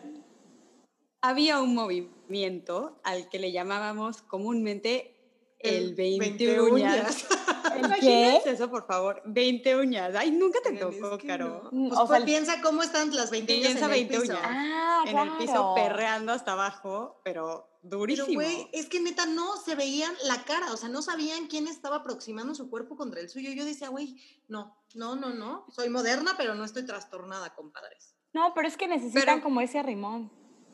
Había 1.23 1.61
un 1.61 1.75
movimiento 1.75 3.01
al 3.05 3.29
que 3.31 3.39
le 3.39 3.53
llamábamos 3.53 4.21
comúnmente 4.23 5.17
el 5.63 5.95
20, 5.95 6.19
20 6.47 6.61
uñas. 6.63 7.27
¿El 7.75 7.79
Imagínense 7.87 8.41
qué? 8.45 8.51
eso, 8.51 8.71
por 8.71 8.87
favor. 8.87 9.23
20 9.27 9.77
uñas. 9.77 10.15
Ay, 10.17 10.31
nunca 10.31 10.59
te 10.63 10.75
es 10.75 10.81
tocó, 10.81 11.19
que 11.19 11.27
Caro. 11.27 11.63
no. 11.65 11.71
Mm, 11.73 11.89
Pues, 11.89 12.01
o 12.01 12.07
pues 12.07 12.19
sea, 12.19 12.27
piensa 12.27 12.63
cómo 12.63 12.83
están 12.83 13.15
las 13.15 13.31
20 13.31 13.53
uñas 13.55 13.67
Piensa 13.69 13.85
en 13.87 13.91
20 13.91 14.15
el 14.15 14.21
piso. 14.23 14.33
uñas. 14.33 14.45
Ah, 14.47 15.05
en 15.07 15.19
el 15.19 15.31
piso 15.39 15.73
perreando 15.75 16.33
hasta 16.33 16.53
abajo, 16.53 17.21
pero 17.25 17.69
Pero, 17.83 17.97
durísimo. 17.97 18.35
güey, 18.35 18.69
es 18.73 18.87
que 18.87 19.01
neta 19.01 19.27
no 19.27 19.57
se 19.57 19.75
veían 19.75 20.13
la 20.25 20.43
cara, 20.45 20.73
o 20.73 20.77
sea, 20.77 20.89
no 20.89 21.03
sabían 21.03 21.47
quién 21.47 21.69
estaba 21.69 21.97
aproximando 21.97 22.55
su 22.55 22.69
cuerpo 22.71 22.97
contra 22.97 23.21
el 23.21 23.29
suyo. 23.29 23.51
Yo 23.53 23.65
decía, 23.65 23.89
güey, 23.89 24.17
no, 24.49 24.77
no, 24.95 25.17
no, 25.17 25.31
no. 25.35 25.67
Soy 25.71 25.89
moderna, 25.91 26.35
pero 26.37 26.55
no 26.55 26.65
estoy 26.65 26.85
trastornada, 26.87 27.55
compadres. 27.55 28.15
No, 28.33 28.53
pero 28.55 28.69
es 28.69 28.77
que 28.77 28.87
necesitan 28.89 29.25
Pero- 29.37 29.43
como 29.43 29.61
ese 29.61 29.79
arrimón. 29.79 30.31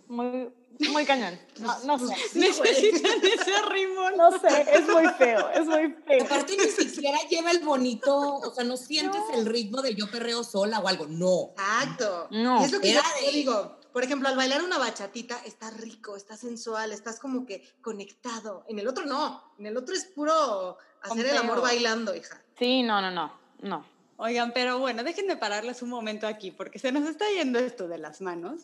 Muy, 0.08 0.48
muy 0.92 1.04
cañón. 1.04 1.38
No, 1.58 1.78
no 1.84 1.98
sé. 1.98 2.14
Necesitan 2.38 3.12
ese 3.24 3.62
rimón. 3.70 4.16
No 4.16 4.38
sé, 4.38 4.66
es 4.72 4.86
muy 4.88 5.06
feo, 5.18 5.48
es 5.50 5.66
muy 5.66 5.94
feo. 6.06 6.24
Aparte 6.24 6.56
ni 6.56 6.64
siquiera 6.68 7.18
lleva 7.28 7.50
el 7.50 7.60
bonito, 7.60 8.16
o 8.36 8.50
sea, 8.54 8.64
no 8.64 8.76
sientes 8.76 9.20
No. 9.30 9.34
el 9.34 9.46
ritmo 9.46 9.82
de 9.82 9.94
yo 9.94 10.10
perreo 10.10 10.44
sola 10.44 10.78
o 10.80 10.88
algo, 10.88 11.06
no. 11.06 11.50
Exacto. 11.50 12.28
No, 12.30 12.60
Y 12.60 12.64
es 12.64 12.72
lo 12.72 12.80
que 12.80 12.92
yo, 12.92 13.00
de- 13.24 13.30
digo. 13.32 13.76
Por 13.92 14.04
ejemplo, 14.04 14.28
al 14.28 14.36
bailar 14.36 14.62
una 14.62 14.76
bachatita, 14.76 15.40
está 15.46 15.70
rico, 15.70 16.16
está 16.16 16.36
sensual, 16.36 16.92
estás 16.92 17.18
como 17.18 17.46
que 17.46 17.66
conectado. 17.80 18.64
En 18.68 18.78
el 18.78 18.86
otro 18.88 19.06
no. 19.06 19.42
En 19.58 19.64
el 19.64 19.74
otro 19.78 19.94
es 19.94 20.04
puro 20.04 20.76
hacer 21.00 21.24
el 21.24 21.36
amor 21.38 21.62
bailando, 21.62 22.14
hija. 22.14 22.42
Sí, 22.58 22.82
no, 22.82 23.00
no, 23.00 23.10
no, 23.10 23.32
no. 23.62 23.86
Oigan, 24.18 24.52
pero 24.52 24.78
bueno, 24.78 25.02
déjenme 25.02 25.36
pararles 25.38 25.80
un 25.80 25.88
momento 25.88 26.26
aquí 26.26 26.50
porque 26.50 26.78
se 26.78 26.92
nos 26.92 27.08
está 27.08 27.24
yendo 27.30 27.58
esto 27.58 27.88
de 27.88 27.96
las 27.96 28.20
manos. 28.20 28.62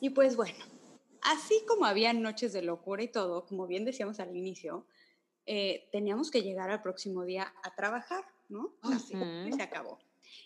Y 0.00 0.10
pues 0.10 0.34
bueno, 0.36 0.64
así 1.22 1.62
como 1.66 1.84
había 1.84 2.12
noches 2.12 2.52
de 2.52 2.62
locura 2.62 3.02
y 3.02 3.08
todo, 3.08 3.46
como 3.46 3.66
bien 3.66 3.84
decíamos 3.84 4.20
al 4.20 4.36
inicio, 4.36 4.86
eh, 5.46 5.88
teníamos 5.90 6.30
que 6.30 6.42
llegar 6.42 6.70
al 6.70 6.82
próximo 6.82 7.24
día 7.24 7.52
a 7.62 7.74
trabajar, 7.74 8.24
¿no? 8.48 8.74
Así, 8.82 9.14
y 9.46 9.52
se 9.52 9.62
acabó. 9.62 9.98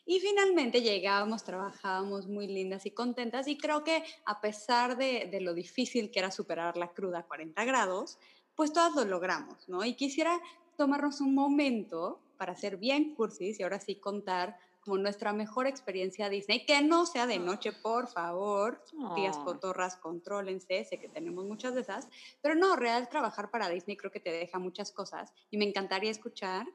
Y 0.06 0.20
finalmente 0.20 0.80
llegábamos, 0.82 1.44
trabajábamos 1.44 2.26
muy 2.26 2.46
lindas 2.46 2.86
y 2.86 2.90
contentas 2.90 3.48
y 3.48 3.58
creo 3.58 3.84
que 3.84 4.02
a 4.24 4.40
pesar 4.40 4.96
de, 4.96 5.28
de 5.30 5.40
lo 5.40 5.54
difícil 5.54 6.10
que 6.10 6.20
era 6.20 6.30
superar 6.30 6.76
la 6.76 6.92
cruda 6.92 7.20
a 7.20 7.26
40 7.26 7.64
grados, 7.64 8.18
pues 8.54 8.72
todas 8.72 8.94
lo 8.94 9.04
logramos, 9.04 9.68
¿no? 9.68 9.84
Y 9.84 9.94
quisiera 9.94 10.40
tomarnos 10.76 11.20
un 11.20 11.34
momento 11.34 12.20
para 12.36 12.56
ser 12.56 12.76
bien 12.76 13.14
cursis 13.14 13.60
y 13.60 13.62
ahora 13.62 13.80
sí 13.80 13.96
contar 13.96 14.58
como 14.84 14.98
nuestra 14.98 15.32
mejor 15.32 15.66
experiencia 15.66 16.28
Disney, 16.28 16.66
que 16.66 16.82
no 16.82 17.06
sea 17.06 17.26
de 17.26 17.38
noche, 17.38 17.72
por 17.72 18.06
favor. 18.06 18.84
Tías 19.14 19.36
Ay. 19.38 19.44
cotorras, 19.44 19.96
contrólense, 19.96 20.84
sé 20.84 20.98
que 21.00 21.08
tenemos 21.08 21.46
muchas 21.46 21.74
de 21.74 21.80
esas, 21.80 22.06
pero 22.42 22.54
no, 22.54 22.76
real 22.76 23.08
trabajar 23.08 23.50
para 23.50 23.68
Disney 23.68 23.96
creo 23.96 24.12
que 24.12 24.20
te 24.20 24.30
deja 24.30 24.58
muchas 24.58 24.92
cosas 24.92 25.32
y 25.50 25.56
me 25.56 25.64
encantaría 25.64 26.10
escuchar 26.10 26.66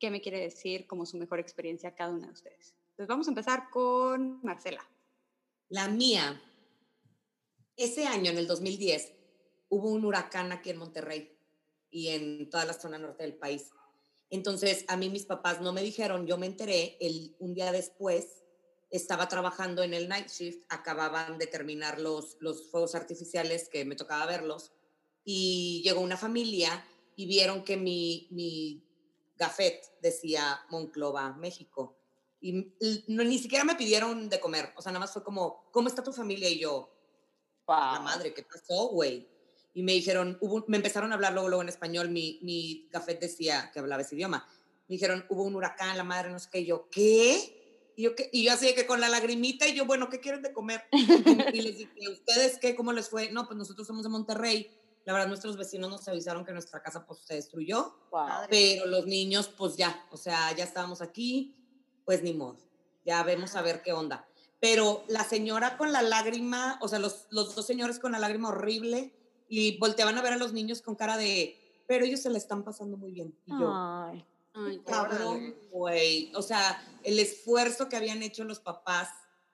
qué 0.00 0.10
me 0.10 0.20
quiere 0.20 0.40
decir 0.40 0.86
como 0.86 1.06
su 1.06 1.16
mejor 1.16 1.38
experiencia 1.38 1.94
cada 1.94 2.12
una 2.12 2.26
de 2.26 2.32
ustedes. 2.32 2.74
Entonces 2.90 3.08
vamos 3.08 3.28
a 3.28 3.30
empezar 3.30 3.70
con 3.70 4.40
Marcela. 4.42 4.84
La 5.68 5.88
mía, 5.88 6.40
ese 7.76 8.06
año, 8.06 8.30
en 8.30 8.38
el 8.38 8.46
2010, 8.46 9.12
hubo 9.68 9.90
un 9.90 10.04
huracán 10.04 10.52
aquí 10.52 10.70
en 10.70 10.78
Monterrey 10.78 11.38
y 11.90 12.08
en 12.08 12.50
toda 12.50 12.64
la 12.64 12.72
zona 12.72 12.98
norte 12.98 13.22
del 13.22 13.34
país. 13.34 13.70
Entonces, 14.30 14.84
a 14.88 14.96
mí 14.96 15.10
mis 15.10 15.26
papás 15.26 15.60
no 15.60 15.72
me 15.72 15.82
dijeron, 15.82 16.26
yo 16.26 16.38
me 16.38 16.46
enteré 16.46 16.96
el, 17.00 17.36
un 17.38 17.54
día 17.54 17.72
después, 17.72 18.44
estaba 18.90 19.28
trabajando 19.28 19.82
en 19.82 19.94
el 19.94 20.08
night 20.08 20.28
shift, 20.28 20.64
acababan 20.68 21.38
de 21.38 21.46
terminar 21.46 22.00
los, 22.00 22.36
los 22.40 22.70
fuegos 22.70 22.94
artificiales 22.94 23.68
que 23.68 23.84
me 23.84 23.96
tocaba 23.96 24.26
verlos, 24.26 24.72
y 25.24 25.82
llegó 25.84 26.00
una 26.00 26.16
familia 26.16 26.84
y 27.16 27.26
vieron 27.26 27.64
que 27.64 27.76
mi, 27.76 28.28
mi 28.30 28.84
gafet 29.36 29.98
decía 30.00 30.60
Monclova, 30.70 31.32
México. 31.34 31.98
Y 32.40 32.74
no, 33.08 33.24
ni 33.24 33.38
siquiera 33.38 33.64
me 33.64 33.74
pidieron 33.74 34.28
de 34.28 34.38
comer, 34.38 34.72
o 34.76 34.82
sea, 34.82 34.92
nada 34.92 35.00
más 35.00 35.12
fue 35.12 35.24
como, 35.24 35.70
¿cómo 35.70 35.88
está 35.88 36.02
tu 36.02 36.12
familia? 36.12 36.48
Y 36.48 36.60
yo, 36.60 36.94
la 37.66 38.00
madre, 38.00 38.34
¿qué 38.34 38.42
pasó, 38.42 38.88
güey? 38.88 39.33
Y 39.74 39.82
me 39.82 39.92
dijeron, 39.92 40.38
hubo, 40.40 40.64
me 40.68 40.76
empezaron 40.76 41.10
a 41.10 41.16
hablar 41.16 41.32
luego, 41.32 41.48
luego 41.48 41.62
en 41.62 41.68
español, 41.68 42.08
mi, 42.08 42.38
mi 42.42 42.88
gafet 42.92 43.20
decía 43.20 43.70
que 43.72 43.80
hablaba 43.80 44.02
ese 44.02 44.14
idioma. 44.14 44.46
Me 44.88 44.94
dijeron, 44.94 45.26
hubo 45.28 45.42
un 45.42 45.56
huracán, 45.56 45.96
la 45.96 46.04
madre, 46.04 46.30
no 46.30 46.38
sé 46.38 46.48
qué, 46.52 46.60
y 46.60 46.66
yo, 46.66 46.88
¿qué? 46.90 47.92
Y 47.96 48.02
yo, 48.02 48.14
¿qué? 48.14 48.28
y 48.32 48.44
yo 48.44 48.52
así 48.52 48.66
de 48.66 48.74
que 48.74 48.86
con 48.86 49.00
la 49.00 49.08
lagrimita, 49.08 49.66
y 49.66 49.74
yo, 49.74 49.84
bueno, 49.84 50.08
¿qué 50.08 50.20
quieren 50.20 50.42
de 50.42 50.52
comer? 50.52 50.84
y 50.92 51.60
les 51.62 51.78
dije, 51.78 52.08
¿ustedes 52.10 52.58
qué? 52.58 52.74
¿Cómo 52.76 52.92
les 52.92 53.08
fue? 53.08 53.30
No, 53.32 53.46
pues 53.46 53.56
nosotros 53.56 53.86
somos 53.86 54.04
de 54.04 54.10
Monterrey. 54.10 54.70
La 55.04 55.12
verdad, 55.12 55.28
nuestros 55.28 55.56
vecinos 55.56 55.90
nos 55.90 56.06
avisaron 56.08 56.44
que 56.44 56.52
nuestra 56.52 56.82
casa 56.82 57.04
pues 57.06 57.20
se 57.24 57.34
destruyó, 57.34 57.94
Wow. 58.10 58.46
pero 58.48 58.86
los 58.86 59.06
niños, 59.06 59.48
pues 59.48 59.76
ya, 59.76 60.06
o 60.10 60.16
sea, 60.16 60.54
ya 60.56 60.64
estábamos 60.64 61.02
aquí, 61.02 61.54
pues 62.04 62.22
ni 62.22 62.32
modo, 62.32 62.58
ya 63.04 63.22
vemos 63.22 63.54
a 63.54 63.62
ver 63.62 63.82
qué 63.82 63.92
onda. 63.92 64.26
Pero 64.60 65.04
la 65.08 65.24
señora 65.24 65.76
con 65.76 65.92
la 65.92 66.00
lágrima, 66.00 66.78
o 66.80 66.88
sea, 66.88 66.98
los, 66.98 67.26
los 67.30 67.54
dos 67.54 67.66
señores 67.66 67.98
con 67.98 68.12
la 68.12 68.18
lágrima 68.18 68.48
horrible, 68.48 69.12
y 69.48 69.78
volteaban 69.78 70.16
a 70.18 70.22
ver 70.22 70.32
a 70.32 70.36
los 70.36 70.52
niños 70.52 70.82
con 70.82 70.94
cara 70.94 71.16
de, 71.16 71.56
pero 71.86 72.04
ellos 72.04 72.20
se 72.20 72.30
la 72.30 72.38
están 72.38 72.62
pasando 72.64 72.96
muy 72.96 73.12
bien. 73.12 73.34
Y 73.46 73.50
yo, 73.52 73.70
Ay. 73.74 74.24
Ay, 74.56 74.80
cabrón, 74.86 75.54
güey. 75.72 76.30
O 76.36 76.42
sea, 76.42 76.80
el 77.02 77.18
esfuerzo 77.18 77.88
que 77.88 77.96
habían 77.96 78.22
hecho 78.22 78.44
los 78.44 78.60
papás 78.60 79.08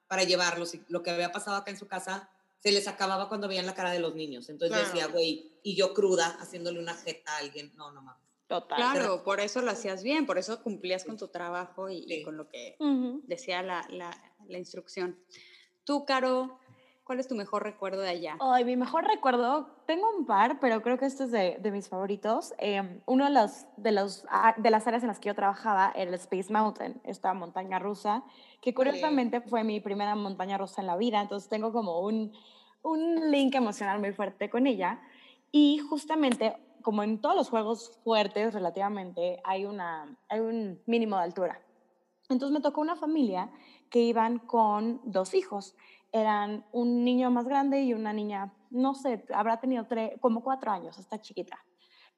para 0.09 0.25
llevarlos 0.25 0.75
y 0.75 0.83
lo 0.89 1.03
que 1.03 1.11
había 1.11 1.33
pasado 1.33 1.57
acá 1.57 1.71
en 1.71 1.79
su 1.79 1.87
casa, 1.87 2.29
se 2.59 2.71
les 2.73 2.87
acababa 2.87 3.29
cuando 3.31 3.49
veían 3.49 3.65
la 3.65 3.75
cara 3.75 3.91
de 3.93 4.01
los 4.01 4.15
niños. 4.15 4.51
Entonces 4.51 4.77
Claro. 4.77 4.93
decía, 4.93 5.07
güey, 5.11 5.53
y 5.63 5.75
yo 5.75 5.95
cruda, 5.95 6.37
haciéndole 6.41 6.79
una 6.79 6.95
jeta 6.95 7.33
a 7.33 7.39
alguien, 7.39 7.73
no, 7.77 7.91
no 7.93 8.03
mames. 8.03 8.21
Total. 8.47 8.77
Claro, 8.77 9.23
por 9.25 9.41
eso 9.41 9.63
lo 9.63 9.71
hacías 9.71 10.03
bien, 10.03 10.27
por 10.27 10.37
eso 10.37 10.61
cumplías 10.63 11.05
con 11.05 11.17
tu 11.17 11.29
trabajo 11.29 11.89
y, 11.89 11.99
y 11.99 12.17
Sí. 12.19 12.23
con 12.23 12.37
lo 12.37 12.49
que 12.49 12.77
Ujú. 12.81 13.23
decía 13.25 13.63
la, 13.63 13.87
la- 13.89 14.35
la 14.47 14.59
instrucción. 14.59 15.19
Tú, 15.85 16.05
Caro, 16.05 16.59
¿cuál 17.11 17.19
es 17.19 17.27
tu 17.27 17.35
mejor 17.35 17.65
recuerdo 17.65 18.03
de 18.03 18.09
allá? 18.11 18.37
Ay, 18.39 18.65
mi 18.65 18.77
mejor 18.77 19.05
recuerdo, 19.05 19.67
tengo 19.85 20.09
un 20.17 20.27
par, 20.27 20.61
pero 20.61 20.81
creo 20.81 20.97
que 20.97 21.07
este 21.07 21.25
es 21.25 21.33
de, 21.33 21.59
de 21.61 21.73
mis 21.73 21.89
favoritos. 21.89 22.55
Eh, 22.59 23.01
uno 23.07 23.25
de, 23.25 23.33
los, 23.33 23.67
de, 23.77 23.91
los, 23.91 24.25
ah, 24.31 24.55
de 24.57 24.71
las 24.71 24.87
áreas 24.87 25.03
en 25.03 25.09
las 25.09 25.19
que 25.19 25.27
yo 25.27 25.35
trabajaba 25.35 25.91
era 25.97 26.09
el 26.09 26.15
Space 26.15 26.53
Mountain, 26.53 27.01
esta 27.03 27.35
montaña 27.35 27.81
rusa, 27.81 28.23
que 28.63 28.73
curiosamente 28.73 29.41
fue 29.41 29.65
mi 29.65 29.81
primera 29.81 30.15
montaña 30.15 30.57
rusa 30.57 30.83
en 30.83 30.87
la 30.87 30.97
vida, 30.97 31.21
entonces 31.21 31.49
tengo 31.49 31.73
como 31.73 31.99
un, 31.99 32.33
un 32.83 33.33
link 33.33 33.57
emocional 33.57 33.99
muy 33.99 34.13
fuerte 34.13 34.49
con 34.49 34.69
ella. 34.69 35.01
Y 35.51 35.81
justamente, 35.81 36.59
como 36.81 37.03
en 37.03 37.21
todos 37.21 37.35
los 37.35 37.51
juegos 37.51 37.99
fuertes 38.05 38.55
relativamente, 38.55 39.41
hay, 39.43 39.65
una, 39.65 40.17
hay 40.29 40.39
un 40.39 40.81
mínimo 40.87 41.17
de 41.17 41.25
altura. 41.25 41.61
Entonces 42.29 42.55
me 42.55 42.61
tocó 42.61 42.81
una 42.81 42.95
familia 42.95 43.51
que 43.91 43.99
iban 43.99 44.39
con 44.39 45.01
dos 45.03 45.35
hijos. 45.35 45.75
Eran 46.13 46.67
un 46.73 47.05
niño 47.05 47.31
más 47.31 47.47
grande 47.47 47.83
y 47.83 47.95
una 47.95 48.13
niña, 48.13 48.53
no 48.71 48.95
sé, 48.95 49.25
habrá 49.35 49.61
tenido 49.61 49.87
tres, 49.87 50.13
como 50.21 50.43
cuatro 50.43 50.71
años, 50.73 50.99
está 50.99 51.21
chiquita. 51.21 51.59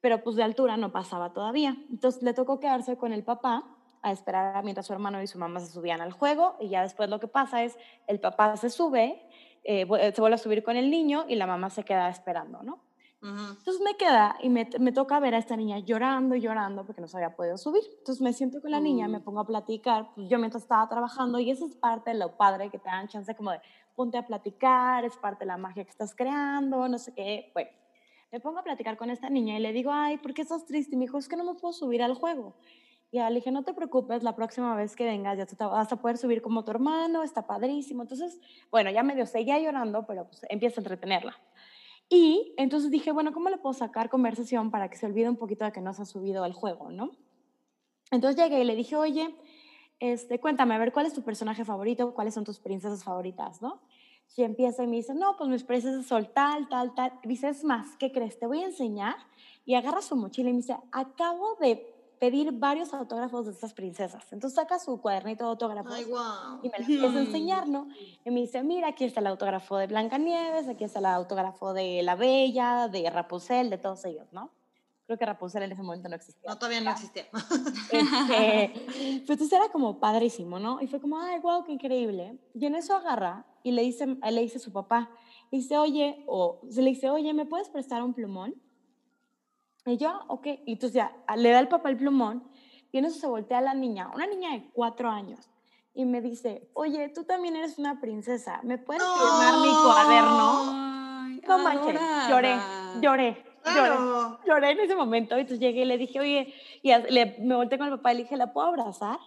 Pero 0.01 0.23
pues 0.23 0.35
de 0.35 0.43
altura 0.43 0.77
no 0.77 0.91
pasaba 0.91 1.31
todavía. 1.33 1.77
Entonces 1.89 2.21
le 2.23 2.33
tocó 2.33 2.59
quedarse 2.59 2.97
con 2.97 3.13
el 3.13 3.23
papá 3.23 3.63
a 4.01 4.11
esperar 4.11 4.63
mientras 4.63 4.87
su 4.87 4.93
hermano 4.93 5.21
y 5.21 5.27
su 5.27 5.37
mamá 5.39 5.59
se 5.61 5.71
subían 5.71 6.01
al 6.01 6.11
juego 6.11 6.57
y 6.59 6.67
ya 6.69 6.81
después 6.81 7.09
lo 7.09 7.19
que 7.21 7.27
pasa 7.29 7.63
es 7.63 7.77
el 8.07 8.19
papá 8.19 8.57
se 8.57 8.69
sube, 8.69 9.21
eh, 9.63 9.85
se 10.13 10.19
vuelve 10.21 10.35
a 10.35 10.37
subir 10.37 10.63
con 10.63 10.75
el 10.75 10.89
niño 10.89 11.25
y 11.29 11.35
la 11.35 11.47
mamá 11.47 11.69
se 11.69 11.83
queda 11.85 12.09
esperando, 12.09 12.63
¿no? 12.63 12.83
Entonces 13.59 13.81
me 13.81 13.95
queda 13.95 14.35
y 14.41 14.49
me, 14.49 14.67
me 14.79 14.91
toca 14.91 15.17
ver 15.21 15.33
a 15.35 15.37
esta 15.37 15.55
niña 15.55 15.79
llorando 15.79 16.35
y 16.35 16.41
llorando 16.41 16.85
porque 16.85 16.99
no 16.99 17.07
se 17.07 17.15
había 17.17 17.33
podido 17.35 17.57
subir. 17.57 17.83
Entonces 17.99 18.21
me 18.21 18.33
siento 18.33 18.59
con 18.61 18.71
la 18.71 18.81
niña, 18.81 19.07
me 19.07 19.19
Mm. 19.19 19.23
pongo 19.23 19.39
a 19.39 19.45
platicar, 19.47 20.09
pues 20.15 20.27
yo 20.27 20.37
mientras 20.39 20.63
estaba 20.63 20.89
trabajando 20.89 21.39
y 21.39 21.49
eso 21.49 21.65
es 21.65 21.75
parte 21.75 22.11
de 22.11 22.17
lo 22.17 22.35
padre 22.35 22.69
que 22.69 22.79
te 22.79 22.89
dan 22.89 23.07
chance 23.07 23.33
como 23.35 23.51
de 23.51 23.61
ponte 23.95 24.17
a 24.17 24.25
platicar, 24.25 25.05
es 25.05 25.15
parte 25.17 25.41
de 25.41 25.47
la 25.47 25.57
magia 25.57 25.83
que 25.83 25.89
estás 25.89 26.15
creando, 26.15 26.87
no 26.87 26.97
sé 26.97 27.13
qué. 27.13 27.51
Bueno, 27.53 27.69
me 28.31 28.39
pongo 28.39 28.59
a 28.59 28.63
platicar 28.63 28.97
con 28.97 29.09
esta 29.09 29.29
niña 29.29 29.57
y 29.57 29.61
le 29.61 29.71
digo, 29.73 29.91
ay, 29.91 30.17
¿por 30.17 30.33
qué 30.33 30.41
estás 30.41 30.65
triste? 30.65 30.95
Y 30.95 30.97
me 30.97 31.05
dijo, 31.05 31.17
es 31.17 31.27
que 31.27 31.35
no 31.35 31.43
me 31.43 31.53
puedo 31.53 31.73
subir 31.73 32.01
al 32.01 32.15
juego. 32.15 32.55
Y 33.11 33.19
le 33.19 33.35
dije, 33.35 33.51
no 33.51 33.63
te 33.63 33.75
preocupes, 33.75 34.23
la 34.23 34.35
próxima 34.35 34.75
vez 34.75 34.95
que 34.95 35.05
vengas 35.05 35.37
ya 35.37 35.45
te 35.45 35.55
vas 35.63 35.91
a 35.91 35.97
poder 35.97 36.17
subir 36.17 36.41
como 36.41 36.65
tu 36.65 36.71
hermano, 36.71 37.21
está 37.21 37.45
padrísimo. 37.45 38.01
Entonces, 38.01 38.41
bueno, 38.71 38.89
ya 38.89 39.03
medio 39.03 39.27
seguía 39.27 39.59
llorando, 39.59 40.07
pero 40.07 40.25
pues 40.25 40.43
empieza 40.49 40.79
a 40.79 40.81
entretenerla. 40.81 41.39
Y 42.09 42.55
entonces 42.57 42.89
dije, 42.89 43.11
bueno, 43.11 43.31
¿cómo 43.31 43.49
le 43.49 43.59
puedo 43.59 43.73
sacar 43.73 44.09
conversación 44.09 44.71
para 44.71 44.89
que 44.89 44.97
se 44.97 45.05
olvide 45.05 45.29
un 45.29 45.37
poquito 45.37 45.63
de 45.63 45.71
que 45.71 45.79
no 45.79 45.93
se 45.93 46.01
ha 46.01 46.05
subido 46.05 46.43
al 46.43 46.53
juego, 46.53 46.89
no? 46.89 47.11
Entonces 48.09 48.41
llegué 48.41 48.61
y 48.61 48.65
le 48.65 48.75
dije, 48.75 48.95
oye, 48.95 49.35
este, 49.99 50.39
cuéntame, 50.39 50.75
a 50.75 50.77
ver, 50.77 50.91
¿cuál 50.91 51.05
es 51.05 51.13
tu 51.13 51.23
personaje 51.23 51.65
favorito? 51.65 52.13
¿Cuáles 52.13 52.33
son 52.33 52.43
tus 52.43 52.59
princesas 52.59 53.03
favoritas, 53.03 53.61
no? 53.61 53.81
Y 54.35 54.43
empieza 54.43 54.83
y 54.83 54.87
me 54.87 54.97
dice, 54.97 55.13
no, 55.13 55.37
pues 55.37 55.49
mis 55.49 55.63
princesas 55.63 56.05
son 56.05 56.27
tal, 56.33 56.67
tal, 56.67 56.95
tal. 56.95 57.13
Y 57.23 57.27
dice, 57.27 57.49
es 57.49 57.63
más, 57.63 57.95
¿qué 57.97 58.11
crees? 58.11 58.39
Te 58.39 58.47
voy 58.47 58.63
a 58.63 58.65
enseñar. 58.65 59.15
Y 59.65 59.75
agarra 59.75 60.01
su 60.01 60.15
mochila 60.15 60.49
y 60.49 60.53
me 60.53 60.57
dice, 60.57 60.75
acabo 60.91 61.55
de 61.59 61.93
pedir 62.19 62.51
varios 62.53 62.93
autógrafos 62.93 63.45
de 63.45 63.51
estas 63.51 63.73
princesas. 63.73 64.23
Entonces 64.31 64.55
saca 64.55 64.79
su 64.79 64.99
cuadernito 65.01 65.43
de 65.43 65.49
autógrafos 65.51 65.93
Ay, 65.93 66.05
wow. 66.05 66.59
y 66.63 66.69
me 66.69 66.79
lo 66.79 66.85
empieza 66.85 67.17
a 67.17 67.21
enseñar, 67.21 67.67
¿no? 67.67 67.87
Y 68.23 68.31
me 68.31 68.39
dice, 68.39 68.63
mira, 68.63 68.87
aquí 68.87 69.03
está 69.03 69.19
el 69.19 69.27
autógrafo 69.27 69.77
de 69.77 69.87
Blancanieves, 69.87 70.67
aquí 70.67 70.85
está 70.85 70.99
el 70.99 71.07
autógrafo 71.07 71.73
de 71.73 72.01
La 72.01 72.15
Bella, 72.15 72.87
de 72.87 73.09
Rapunzel, 73.09 73.69
de 73.69 73.77
todos 73.77 74.05
ellos, 74.05 74.31
¿no? 74.31 74.51
Creo 75.05 75.17
que 75.17 75.25
Rapunzel 75.25 75.63
en 75.63 75.73
ese 75.73 75.83
momento 75.83 76.07
no 76.07 76.15
existía. 76.15 76.49
No, 76.49 76.57
todavía 76.57 76.81
no 76.81 76.91
existía. 76.91 77.25
Este, 77.91 78.71
pues 78.85 79.29
entonces 79.29 79.51
era 79.51 79.69
como 79.69 79.99
padrísimo, 79.99 80.59
¿no? 80.59 80.81
Y 80.81 80.87
fue 80.87 81.01
como, 81.01 81.19
ay, 81.19 81.39
wow, 81.39 81.63
qué 81.65 81.73
increíble. 81.73 82.39
Y 82.53 82.65
en 82.65 82.75
eso 82.75 82.95
agarra 82.95 83.45
y 83.63 83.71
le 83.71 83.81
dice, 83.81 84.05
le 84.07 84.41
dice 84.41 84.57
a 84.57 84.61
su 84.61 84.71
papá, 84.71 85.09
y 85.51 85.57
dice, 85.57 85.77
oye, 85.77 86.23
o 86.27 86.61
se 86.69 86.81
le 86.81 86.91
dice, 86.91 87.09
oye, 87.09 87.33
¿me 87.33 87.45
puedes 87.45 87.69
prestar 87.69 88.01
un 88.01 88.13
plumón? 88.13 88.55
Y 89.85 89.97
yo, 89.97 90.21
ok. 90.27 90.47
Y 90.65 90.73
entonces 90.73 90.93
ya 90.93 91.15
le 91.35 91.51
da 91.51 91.59
el 91.59 91.67
papá 91.67 91.89
el 91.89 91.97
plumón 91.97 92.47
y 92.91 92.99
en 92.99 93.05
eso 93.05 93.19
se 93.19 93.27
voltea 93.27 93.57
a 93.57 93.61
la 93.61 93.73
niña, 93.73 94.09
una 94.13 94.27
niña 94.27 94.51
de 94.51 94.69
cuatro 94.71 95.09
años, 95.09 95.49
y 95.95 96.05
me 96.05 96.21
dice, 96.21 96.69
oye, 96.73 97.09
tú 97.09 97.23
también 97.23 97.55
eres 97.55 97.77
una 97.77 97.99
princesa, 97.99 98.61
¿me 98.63 98.77
puedes 98.77 99.03
firmar 99.03 99.59
mi 99.61 99.73
cuaderno? 99.83 100.61
Ay, 100.69 101.41
No 101.47 101.57
manches, 101.59 101.99
lloré, 102.29 102.55
lloré. 103.01 103.52
Claro. 103.63 104.39
Lloré 104.45 104.71
en 104.71 104.79
ese 104.81 104.95
momento. 104.95 105.35
Entonces 105.35 105.59
llegué 105.59 105.81
y 105.81 105.85
le 105.85 105.97
dije, 105.97 106.19
oye, 106.19 106.53
y 106.81 106.89
le- 107.11 107.37
me 107.39 107.55
volteé 107.55 107.77
con 107.77 107.87
el 107.87 107.95
papá 107.95 108.13
y 108.13 108.17
le 108.17 108.23
dije, 108.23 108.37
¿la 108.37 108.53
puedo 108.53 108.67
abrazar? 108.67 109.19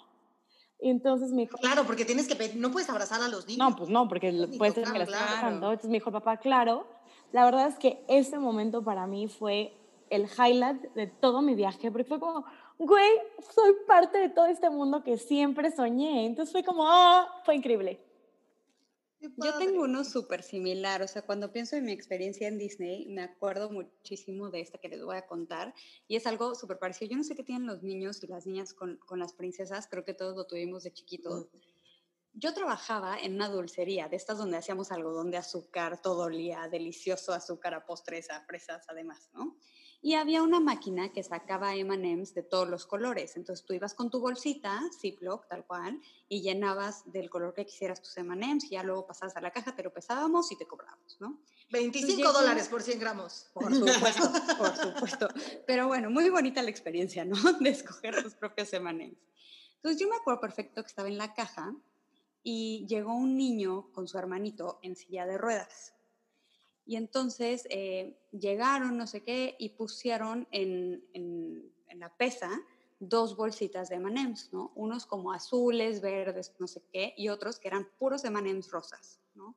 Y 0.80 0.90
entonces 0.90 1.30
me 1.32 1.42
dijo, 1.42 1.56
Claro, 1.58 1.84
porque 1.84 2.04
tienes 2.04 2.28
que 2.28 2.52
no 2.54 2.70
puedes 2.70 2.88
abrazar 2.90 3.22
a 3.22 3.28
los 3.28 3.46
niños. 3.46 3.58
no, 3.70 3.76
pues 3.76 3.88
no, 3.88 4.08
porque 4.08 4.30
lo- 4.32 4.46
Ni 4.46 4.58
puede 4.58 4.72
ser 4.72 4.84
que 4.84 4.92
me 4.92 4.98
la 4.98 5.06
tocarlo, 5.06 5.24
esté 5.26 5.34
claro. 5.36 5.46
tocando. 5.48 5.66
Entonces 5.72 5.90
me 5.90 5.94
dijo 5.96 6.12
papá, 6.12 6.36
claro. 6.36 6.86
La 7.32 7.44
verdad 7.44 7.66
es 7.68 7.76
que 7.78 8.04
ese 8.08 8.38
momento 8.38 8.84
para 8.84 9.06
mí 9.06 9.26
fue 9.28 9.72
el 10.10 10.24
highlight 10.38 10.82
de 10.94 11.06
todo 11.08 11.42
mi 11.42 11.54
viaje, 11.54 11.90
porque 11.90 12.04
fue 12.04 12.20
como, 12.20 12.44
güey, 12.78 13.08
soy 13.54 13.72
parte 13.88 14.18
de 14.18 14.28
todo 14.28 14.46
este 14.46 14.70
mundo 14.70 15.02
que 15.02 15.16
siempre 15.16 15.70
soñé. 15.72 16.26
Entonces 16.26 16.52
fue 16.52 16.62
como, 16.62 16.84
ah, 16.86 17.26
fue 17.44 17.56
increíble. 17.56 18.00
Yo 19.20 19.58
tengo 19.58 19.82
uno 19.82 20.04
súper 20.04 20.42
similar, 20.42 21.02
o 21.02 21.08
sea, 21.08 21.22
cuando 21.22 21.50
pienso 21.52 21.76
en 21.76 21.84
mi 21.84 21.92
experiencia 21.92 22.48
en 22.48 22.58
Disney, 22.58 23.06
me 23.06 23.22
acuerdo 23.22 23.70
muchísimo 23.70 24.50
de 24.50 24.60
esta 24.60 24.78
que 24.78 24.88
les 24.88 25.02
voy 25.02 25.16
a 25.16 25.26
contar, 25.26 25.74
y 26.06 26.16
es 26.16 26.26
algo 26.26 26.54
súper 26.54 26.78
parecido. 26.78 27.10
Yo 27.10 27.16
no 27.16 27.24
sé 27.24 27.34
qué 27.34 27.42
tienen 27.42 27.66
los 27.66 27.82
niños 27.82 28.22
y 28.22 28.26
las 28.26 28.46
niñas 28.46 28.74
con, 28.74 28.98
con 28.98 29.18
las 29.18 29.32
princesas, 29.32 29.88
creo 29.90 30.04
que 30.04 30.14
todos 30.14 30.36
lo 30.36 30.46
tuvimos 30.46 30.82
de 30.82 30.92
chiquitos. 30.92 31.48
Yo 32.34 32.52
trabajaba 32.52 33.18
en 33.18 33.34
una 33.34 33.48
dulcería, 33.48 34.08
de 34.08 34.16
estas 34.16 34.36
donde 34.36 34.58
hacíamos 34.58 34.92
algodón 34.92 35.30
de 35.30 35.38
azúcar, 35.38 36.02
todo 36.02 36.24
olía 36.24 36.68
delicioso, 36.70 37.32
azúcar 37.32 37.72
a 37.72 37.86
postres, 37.86 38.28
a 38.30 38.44
fresas 38.44 38.84
además, 38.88 39.30
¿no? 39.32 39.56
Y 40.02 40.14
había 40.14 40.42
una 40.42 40.60
máquina 40.60 41.12
que 41.12 41.22
sacaba 41.22 41.74
M&M's 41.74 42.32
de 42.34 42.42
todos 42.42 42.68
los 42.68 42.86
colores. 42.86 43.36
Entonces 43.36 43.64
tú 43.66 43.72
ibas 43.72 43.94
con 43.94 44.10
tu 44.10 44.20
bolsita, 44.20 44.80
Ziploc, 45.00 45.48
tal 45.48 45.64
cual, 45.66 46.00
y 46.28 46.42
llenabas 46.42 47.10
del 47.10 47.28
color 47.30 47.54
que 47.54 47.66
quisieras 47.66 48.00
tus 48.02 48.16
M&M's 48.18 48.64
y 48.64 48.70
ya 48.70 48.82
luego 48.82 49.06
pasabas 49.06 49.36
a 49.36 49.40
la 49.40 49.50
caja, 49.50 49.74
te 49.74 49.82
lo 49.82 49.92
pesábamos 49.92 50.52
y 50.52 50.56
te 50.56 50.66
cobrábamos, 50.66 51.16
¿no? 51.20 51.40
25 51.70 52.12
Llegué- 52.18 52.32
dólares 52.32 52.68
por 52.68 52.82
100 52.82 53.00
gramos. 53.00 53.50
Por 53.52 53.74
supuesto, 53.74 54.32
por 54.58 54.76
supuesto. 54.76 55.28
Pero 55.66 55.88
bueno, 55.88 56.10
muy 56.10 56.28
bonita 56.30 56.62
la 56.62 56.70
experiencia, 56.70 57.24
¿no? 57.24 57.34
De 57.60 57.70
escoger 57.70 58.22
tus 58.22 58.34
propios 58.34 58.72
M&M's. 58.72 59.16
Entonces 59.76 60.00
yo 60.00 60.08
me 60.08 60.16
acuerdo 60.16 60.40
perfecto 60.40 60.82
que 60.82 60.88
estaba 60.88 61.08
en 61.08 61.18
la 61.18 61.34
caja 61.34 61.74
y 62.44 62.86
llegó 62.88 63.12
un 63.14 63.36
niño 63.36 63.90
con 63.92 64.06
su 64.06 64.18
hermanito 64.18 64.78
en 64.82 64.94
silla 64.94 65.26
de 65.26 65.36
ruedas. 65.38 65.94
Y 66.86 66.96
entonces 66.96 67.66
eh, 67.70 68.16
llegaron, 68.32 68.96
no 68.96 69.06
sé 69.06 69.22
qué, 69.24 69.56
y 69.58 69.70
pusieron 69.70 70.46
en, 70.52 71.04
en- 71.12 71.72
en 71.88 71.98
la 72.00 72.08
pesa 72.16 72.50
dos 72.98 73.36
bolsitas 73.36 73.88
de 73.90 73.96
M&M's, 73.96 74.50
¿no? 74.52 74.72
Unos 74.74 75.04
como 75.04 75.32
azules, 75.32 76.00
verdes, 76.00 76.54
no 76.58 76.66
sé 76.66 76.82
qué, 76.92 77.12
y 77.16 77.28
otros 77.28 77.58
que 77.58 77.68
eran 77.68 77.88
puros 77.98 78.24
M&M's 78.24 78.70
rosas, 78.70 79.20
¿no? 79.34 79.54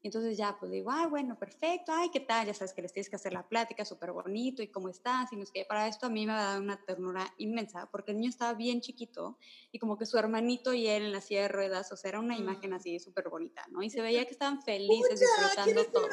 Y 0.00 0.06
entonces 0.06 0.38
ya, 0.38 0.56
pues 0.58 0.70
digo, 0.70 0.90
ay, 0.92 1.06
bueno, 1.08 1.36
perfecto, 1.36 1.90
ay, 1.92 2.08
¿qué 2.12 2.20
tal? 2.20 2.46
Ya 2.46 2.54
sabes 2.54 2.72
que 2.72 2.80
les 2.82 2.92
tienes 2.92 3.10
que 3.10 3.16
hacer 3.16 3.32
la 3.32 3.46
plática 3.48 3.84
súper 3.84 4.12
bonito 4.12 4.62
y 4.62 4.68
cómo 4.68 4.88
estás, 4.88 5.32
y 5.32 5.36
no 5.36 5.44
sé 5.44 5.50
qué. 5.52 5.64
Para 5.68 5.88
esto 5.88 6.06
a 6.06 6.08
mí 6.08 6.24
me 6.24 6.32
ha 6.32 6.36
dado 6.36 6.60
una 6.62 6.80
ternura 6.84 7.34
inmensa, 7.38 7.88
porque 7.90 8.12
el 8.12 8.18
niño 8.18 8.30
estaba 8.30 8.54
bien 8.54 8.80
chiquito 8.80 9.36
y 9.72 9.80
como 9.80 9.98
que 9.98 10.06
su 10.06 10.16
hermanito 10.16 10.72
y 10.72 10.86
él 10.86 11.02
en 11.02 11.12
la 11.12 11.20
silla 11.20 11.42
de 11.42 11.48
ruedas, 11.48 11.90
o 11.90 11.96
sea, 11.96 12.10
era 12.10 12.20
una 12.20 12.36
imagen 12.38 12.72
así 12.74 13.00
súper 13.00 13.28
bonita, 13.28 13.66
¿no? 13.70 13.82
Y 13.82 13.90
se 13.90 14.00
veía 14.00 14.24
que 14.24 14.30
estaban 14.32 14.62
felices, 14.62 15.20
disfrutando 15.20 15.84
todo. 15.92 16.08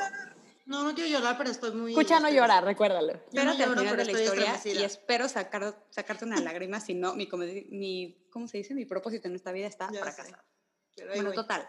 No, 0.66 0.84
no 0.84 0.96
quiero 0.96 1.10
llorar, 1.10 1.38
pero 1.38 1.52
estoy 1.52 1.72
muy... 1.74 1.92
Escucha 1.92 2.20
no 2.20 2.30
llorar, 2.30 2.64
recuérdalo. 2.64 3.14
Yo 3.32 3.44
no 3.44 3.52
Espérate 3.52 3.64
al 3.64 3.70
lloro, 3.70 3.82
final 3.82 3.98
de 3.98 4.06
la 4.06 4.12
historia 4.12 4.62
y 4.66 4.84
espero 4.84 5.30
sacar, 5.30 5.86
sacarte 5.92 6.26
una 6.26 6.40
lágrima, 6.42 6.80
si 6.80 6.96
no, 6.96 7.14
mi, 7.14 7.30
mi, 7.70 8.28
¿cómo 8.32 8.48
se 8.48 8.58
dice? 8.58 8.74
Mi 8.74 8.86
propósito 8.86 9.28
en 9.28 9.36
esta 9.36 9.52
vida 9.52 9.68
está 9.68 9.90
Ya 9.92 10.02
fracasado. 10.02 10.44
Bueno, 11.08 11.26
voy. 11.30 11.36
total. 11.36 11.68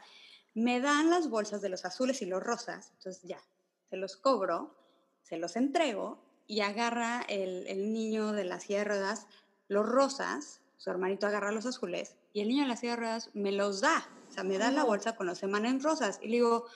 Me 0.54 0.80
dan 0.80 1.10
las 1.10 1.28
bolsas 1.28 1.60
de 1.60 1.68
los 1.68 1.84
azules 1.84 2.22
y 2.22 2.26
los 2.26 2.42
rosas, 2.42 2.92
entonces 2.96 3.22
ya, 3.24 3.42
se 3.90 3.96
los 3.98 4.16
cobro, 4.16 4.74
se 5.22 5.36
los 5.36 5.56
entrego 5.56 6.22
y 6.46 6.60
agarra 6.60 7.22
el, 7.28 7.66
el 7.66 7.92
niño 7.92 8.32
de 8.32 8.44
la 8.44 8.60
silla 8.60 8.78
de 8.78 8.84
ruedas 8.84 9.26
los 9.68 9.86
rosas, 9.86 10.62
su 10.76 10.90
hermanito 10.90 11.26
agarra 11.26 11.50
los 11.52 11.66
azules 11.66 12.16
y 12.32 12.40
el 12.40 12.48
niño 12.48 12.62
de 12.62 12.68
la 12.68 12.76
silla 12.76 12.92
de 12.92 12.96
ruedas 12.96 13.30
me 13.34 13.52
los 13.52 13.80
da, 13.80 14.08
o 14.28 14.32
sea, 14.32 14.44
me 14.44 14.58
da 14.58 14.70
la 14.70 14.84
Oh. 14.84 14.86
bolsa 14.86 15.16
con 15.16 15.26
los 15.26 15.42
en 15.42 15.80
rosas 15.80 16.18
y 16.22 16.28
le 16.28 16.36
digo, 16.36 16.66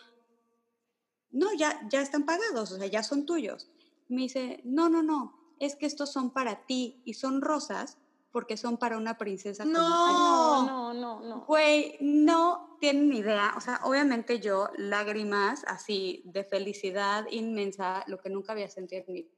no, 1.33 1.53
ya, 1.55 1.81
ya 1.89 2.01
están 2.01 2.25
pagados, 2.25 2.73
o 2.73 2.79
sea, 2.79 2.87
ya 2.87 3.03
son 3.03 3.27
tuyos. 3.27 3.71
Me 4.09 4.23
dice, 4.23 4.61
no, 4.65 4.89
no, 4.89 5.03
no, 5.03 5.55
es 5.61 5.77
que 5.77 5.87
estos 5.87 6.13
son 6.13 6.31
para 6.33 6.67
ti 6.67 7.03
y 7.05 7.15
son 7.15 7.43
rosas 7.43 7.99
porque 8.33 8.57
son 8.57 8.79
para 8.79 8.97
una 8.97 9.19
princesa 9.19 9.65
como 9.65 9.77
tú". 9.77 9.83
No. 9.83 10.67
No, 10.67 10.93
no, 10.95 10.95
no, 10.95 11.21
no. 11.21 11.45
Güey, 11.47 11.97
no 12.01 12.77
tienen 12.81 13.13
idea. 13.13 13.55
O 13.57 13.61
sea, 13.61 13.81
obviamente 13.85 14.41
yo, 14.41 14.71
lágrimas 14.77 15.65
así 15.67 16.23
de 16.25 16.45
felicidad 16.45 17.27
inmensa, 17.31 18.05
lo 18.07 18.19
que 18.19 18.31
nunca 18.31 18.53
había 18.53 18.69
sentido 18.69 19.05
en 19.07 19.13
mi 19.15 19.31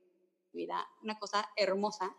vida, 0.52 0.86
una 1.02 1.18
cosa 1.18 1.48
hermosa. 1.56 2.14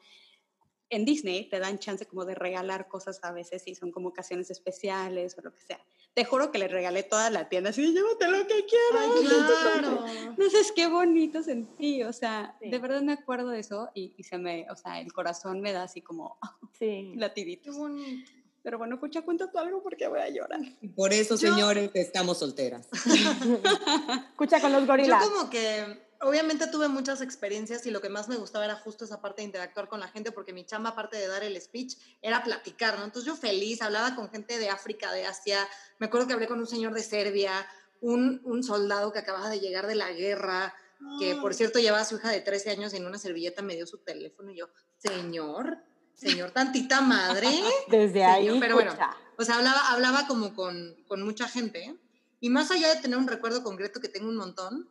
En 0.89 1.05
Disney 1.05 1.49
te 1.49 1.59
dan 1.59 1.79
chance 1.79 2.05
como 2.05 2.25
de 2.25 2.35
regalar 2.35 2.87
cosas 2.87 3.19
a 3.23 3.31
veces 3.31 3.63
y 3.67 3.75
son 3.75 3.91
como 3.91 4.09
ocasiones 4.09 4.51
especiales 4.51 5.37
o 5.37 5.41
lo 5.41 5.53
que 5.53 5.61
sea. 5.61 5.79
Te 6.13 6.25
juro 6.25 6.51
que 6.51 6.59
le 6.59 6.67
regalé 6.67 7.01
toda 7.03 7.29
la 7.31 7.49
tienda 7.49 7.71
así, 7.71 7.91
llévate 7.91 8.27
lo 8.29 8.45
que 8.47 8.65
quieras. 8.65 9.09
Ay, 9.17 9.25
claro. 9.25 10.05
No 10.37 10.49
sabes 10.49 10.71
qué 10.75 10.87
bonito 10.87 11.41
sentí, 11.41 12.03
o 12.03 12.13
sea, 12.13 12.55
Sí. 12.61 12.69
de 12.69 12.77
verdad 12.77 13.01
me 13.01 13.13
acuerdo 13.13 13.49
de 13.49 13.59
eso 13.59 13.89
y, 13.95 14.13
y 14.17 14.23
se 14.23 14.37
me, 14.37 14.67
o 14.69 14.75
sea, 14.75 14.99
el 15.01 15.11
corazón 15.11 15.59
me 15.61 15.71
da 15.73 15.83
así 15.83 16.01
como 16.01 16.37
Sí. 16.79 17.11
Qué 17.13 17.19
latiditos. 17.19 17.75
bonito. 17.75 18.31
Pero 18.61 18.77
bueno, 18.77 18.95
escucha, 18.95 19.23
cuenta 19.23 19.51
tú 19.51 19.57
algo 19.57 19.81
porque 19.83 20.07
voy 20.07 20.19
a 20.19 20.29
llorar. 20.29 20.61
Por 20.95 21.11
eso, 21.13 21.35
Yo- 21.35 21.49
señores, 21.51 21.89
estamos 21.95 22.37
solteras. 22.39 22.87
Escucha 24.31 24.61
con 24.61 24.71
los 24.71 24.81
Yo 24.81 24.87
gorilas. 24.87 25.27
como 25.27 25.49
que 25.49 25.83
obviamente 26.23 26.67
tuve 26.67 26.87
muchas 26.87 27.21
experiencias 27.21 27.85
y 27.85 27.91
lo 27.91 28.01
que 28.01 28.09
más 28.09 28.27
me 28.27 28.35
gustaba 28.35 28.65
era 28.65 28.75
justo 28.75 29.05
esa 29.05 29.21
parte 29.21 29.41
de 29.41 29.47
interactuar 29.47 29.87
con 29.87 29.99
la 29.99 30.07
gente 30.07 30.31
porque 30.31 30.53
mi 30.53 30.65
chamba 30.65 30.91
aparte 30.91 31.17
de 31.17 31.27
dar 31.27 31.43
el 31.43 31.59
speech 31.61 31.95
era 32.21 32.43
platicar, 32.43 32.97
¿no? 32.97 33.05
Entonces 33.05 33.27
yo 33.27 33.35
feliz, 33.35 33.81
hablaba 33.81 34.15
con 34.15 34.29
gente 34.29 34.57
de 34.57 34.69
África, 34.69 35.11
de 35.11 35.25
Asia, 35.25 35.67
me 35.99 36.07
acuerdo 36.07 36.27
que 36.27 36.33
hablé 36.33 36.47
con 36.47 36.59
un 36.59 36.67
señor 36.67 36.93
de 36.93 37.03
Serbia, 37.03 37.67
un, 38.01 38.41
un 38.43 38.63
soldado 38.63 39.11
que 39.11 39.19
acababa 39.19 39.49
de 39.49 39.59
llegar 39.59 39.87
de 39.87 39.95
la 39.95 40.11
guerra, 40.11 40.73
que 41.19 41.35
por 41.35 41.53
cierto 41.53 41.79
llevaba 41.79 42.01
a 42.01 42.05
su 42.05 42.15
hija 42.15 42.31
de 42.31 42.41
13 42.41 42.71
años 42.71 42.93
y 42.93 42.97
en 42.97 43.05
una 43.05 43.17
servilleta 43.17 43.61
me 43.61 43.75
dio 43.75 43.85
su 43.85 43.97
teléfono 43.97 44.51
y 44.51 44.57
yo, 44.57 44.69
señor, 44.97 45.77
señor 46.13 46.51
tantita 46.51 47.01
madre. 47.01 47.47
Desde 47.89 48.23
ahí, 48.23 48.59
pero 48.59 48.75
bueno, 48.75 48.91
escucha. 48.91 49.17
O 49.37 49.43
sea, 49.43 49.57
hablaba, 49.57 49.91
hablaba 49.91 50.27
como 50.27 50.53
con, 50.53 50.95
con 51.07 51.21
mucha 51.23 51.47
gente. 51.47 51.95
Y 52.39 52.49
más 52.49 52.71
allá 52.71 52.93
de 52.93 53.01
tener 53.01 53.17
un 53.17 53.27
recuerdo 53.27 53.63
concreto 53.63 53.99
que 53.99 54.09
tengo 54.09 54.29
un 54.29 54.35
montón, 54.35 54.89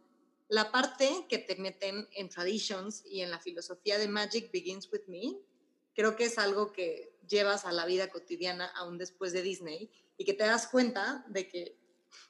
la 0.52 0.70
parte 0.70 1.24
que 1.30 1.38
te 1.38 1.56
meten 1.56 2.06
en 2.12 2.28
traditions 2.28 3.06
y 3.06 3.22
en 3.22 3.30
la 3.30 3.38
filosofía 3.38 3.96
de 3.96 4.06
Magic 4.06 4.52
Begins 4.52 4.86
With 4.92 5.06
Me, 5.06 5.38
creo 5.94 6.14
que 6.14 6.24
es 6.24 6.36
algo 6.36 6.74
que 6.74 7.16
llevas 7.26 7.64
a 7.64 7.72
la 7.72 7.86
vida 7.86 8.10
cotidiana 8.10 8.66
aún 8.76 8.98
después 8.98 9.32
de 9.32 9.40
Disney 9.40 9.90
y 10.18 10.26
que 10.26 10.34
te 10.34 10.44
das 10.44 10.66
cuenta 10.66 11.24
de 11.30 11.48
que 11.48 11.78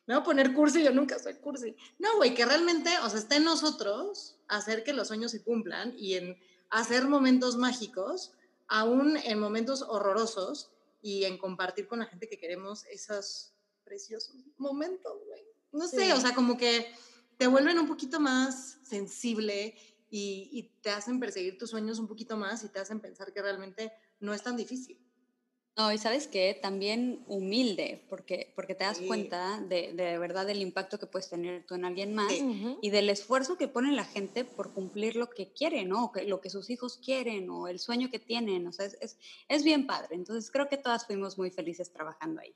me 0.06 0.14
voy 0.14 0.20
a 0.20 0.24
poner 0.24 0.54
cursi, 0.54 0.84
yo 0.84 0.92
nunca 0.92 1.18
soy 1.18 1.34
cursi. 1.34 1.74
No, 1.98 2.16
güey, 2.16 2.32
que 2.32 2.46
realmente, 2.46 2.90
o 3.04 3.10
sea, 3.10 3.18
está 3.18 3.34
en 3.38 3.44
nosotros 3.44 4.36
hacer 4.46 4.84
que 4.84 4.92
los 4.92 5.08
sueños 5.08 5.32
se 5.32 5.42
cumplan 5.42 5.92
y 5.98 6.14
en 6.14 6.38
hacer 6.70 7.08
momentos 7.08 7.56
mágicos, 7.56 8.34
aún 8.68 9.16
en 9.16 9.40
momentos 9.40 9.82
horrorosos 9.82 10.70
y 11.02 11.24
en 11.24 11.38
compartir 11.38 11.88
con 11.88 11.98
la 11.98 12.06
gente 12.06 12.28
que 12.28 12.38
queremos 12.38 12.84
esos 12.84 13.52
preciosos 13.82 14.36
momentos, 14.58 15.12
güey. 15.26 15.42
No 15.72 15.88
sé, 15.88 16.04
Sí. 16.04 16.12
o 16.12 16.20
sea, 16.20 16.36
como 16.36 16.56
que 16.56 16.94
te 17.42 17.48
vuelven 17.48 17.76
un 17.76 17.88
poquito 17.88 18.20
más 18.20 18.78
sensible 18.84 19.74
y, 20.08 20.48
y 20.52 20.62
te 20.80 20.90
hacen 20.90 21.18
perseguir 21.18 21.58
tus 21.58 21.70
sueños 21.70 21.98
un 21.98 22.06
poquito 22.06 22.36
más 22.36 22.62
y 22.62 22.68
te 22.68 22.78
hacen 22.78 23.00
pensar 23.00 23.32
que 23.32 23.42
realmente 23.42 23.92
no 24.20 24.32
es 24.32 24.44
tan 24.44 24.56
difícil. 24.56 24.96
No, 25.76 25.92
y 25.92 25.98
sabes 25.98 26.28
qué, 26.28 26.56
también 26.62 27.24
humilde, 27.26 28.06
porque, 28.08 28.52
porque 28.54 28.76
te 28.76 28.84
das 28.84 28.98
Sí. 28.98 29.08
cuenta 29.08 29.60
de, 29.60 29.92
de 29.92 30.18
verdad 30.18 30.46
del 30.46 30.62
impacto 30.62 31.00
que 31.00 31.06
puedes 31.08 31.30
tener 31.30 31.66
tú 31.66 31.74
en 31.74 31.84
alguien 31.84 32.14
más 32.14 32.30
Sí. 32.32 32.76
Y 32.80 32.90
del 32.90 33.10
esfuerzo 33.10 33.56
que 33.58 33.66
pone 33.66 33.90
la 33.90 34.04
gente 34.04 34.44
por 34.44 34.72
cumplir 34.72 35.16
lo 35.16 35.28
que 35.28 35.52
quieren, 35.52 35.88
¿no? 35.88 36.04
O 36.04 36.12
que, 36.12 36.22
lo 36.22 36.40
que 36.40 36.48
sus 36.48 36.70
hijos 36.70 36.98
quieren 37.04 37.50
o 37.50 37.66
el 37.66 37.80
sueño 37.80 38.08
que 38.08 38.20
tienen, 38.20 38.68
o 38.68 38.72
sea, 38.72 38.86
es, 38.86 38.96
es, 39.00 39.18
es 39.48 39.64
bien 39.64 39.88
padre. 39.88 40.14
Entonces 40.14 40.48
creo 40.52 40.68
que 40.68 40.76
todas 40.76 41.06
fuimos 41.06 41.36
muy 41.38 41.50
felices 41.50 41.92
trabajando 41.92 42.40
ahí. 42.40 42.54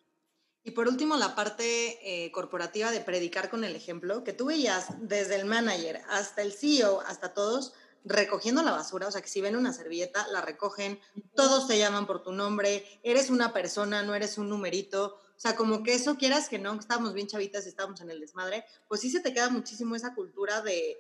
Y 0.67 0.73
por 0.73 0.89
último, 0.89 1.17
la 1.17 1.37
parte 1.37 2.25
eh, 2.25 2.33
corporativa 2.33 2.91
de 2.91 3.01
predicar 3.01 3.51
con 3.51 3.63
el 3.63 3.77
ejemplo, 3.77 4.25
que 4.25 4.33
tú 4.33 4.47
veías 4.47 4.87
desde 4.99 5.37
el 5.37 5.45
manager 5.45 6.03
hasta 6.09 6.43
el 6.43 6.53
CEO, 6.53 7.03
hasta 7.03 7.33
todos, 7.35 7.73
recogiendo 8.05 8.65
la 8.65 8.73
basura, 8.73 9.07
o 9.07 9.13
sea, 9.13 9.23
que 9.23 9.29
si 9.29 9.41
ven 9.41 9.55
una 9.55 9.73
servilleta, 9.73 10.27
la 10.27 10.41
recogen, 10.41 10.99
todos 11.37 11.69
te 11.69 11.79
llaman 11.79 12.05
por 12.05 12.25
tu 12.25 12.33
nombre, 12.33 12.85
eres 13.05 13.31
una 13.31 13.53
persona, 13.53 14.03
no 14.03 14.17
eres 14.17 14.39
un 14.39 14.49
numerito, 14.49 15.15
o 15.15 15.39
sea, 15.39 15.55
como 15.55 15.85
que 15.85 15.95
eso 15.95 16.17
quieras 16.17 16.49
que 16.49 16.59
no, 16.59 16.75
estábamos 16.75 17.15
bien 17.15 17.29
chavitas 17.29 17.65
y 17.67 17.69
estábamos 17.69 18.01
en 18.01 18.11
el 18.11 18.19
desmadre, 18.19 18.65
pues 18.89 19.03
sí 19.03 19.09
se 19.09 19.21
te 19.21 19.33
queda 19.33 19.51
muchísimo 19.51 19.95
esa 19.95 20.17
cultura 20.17 20.63
de, 20.63 20.99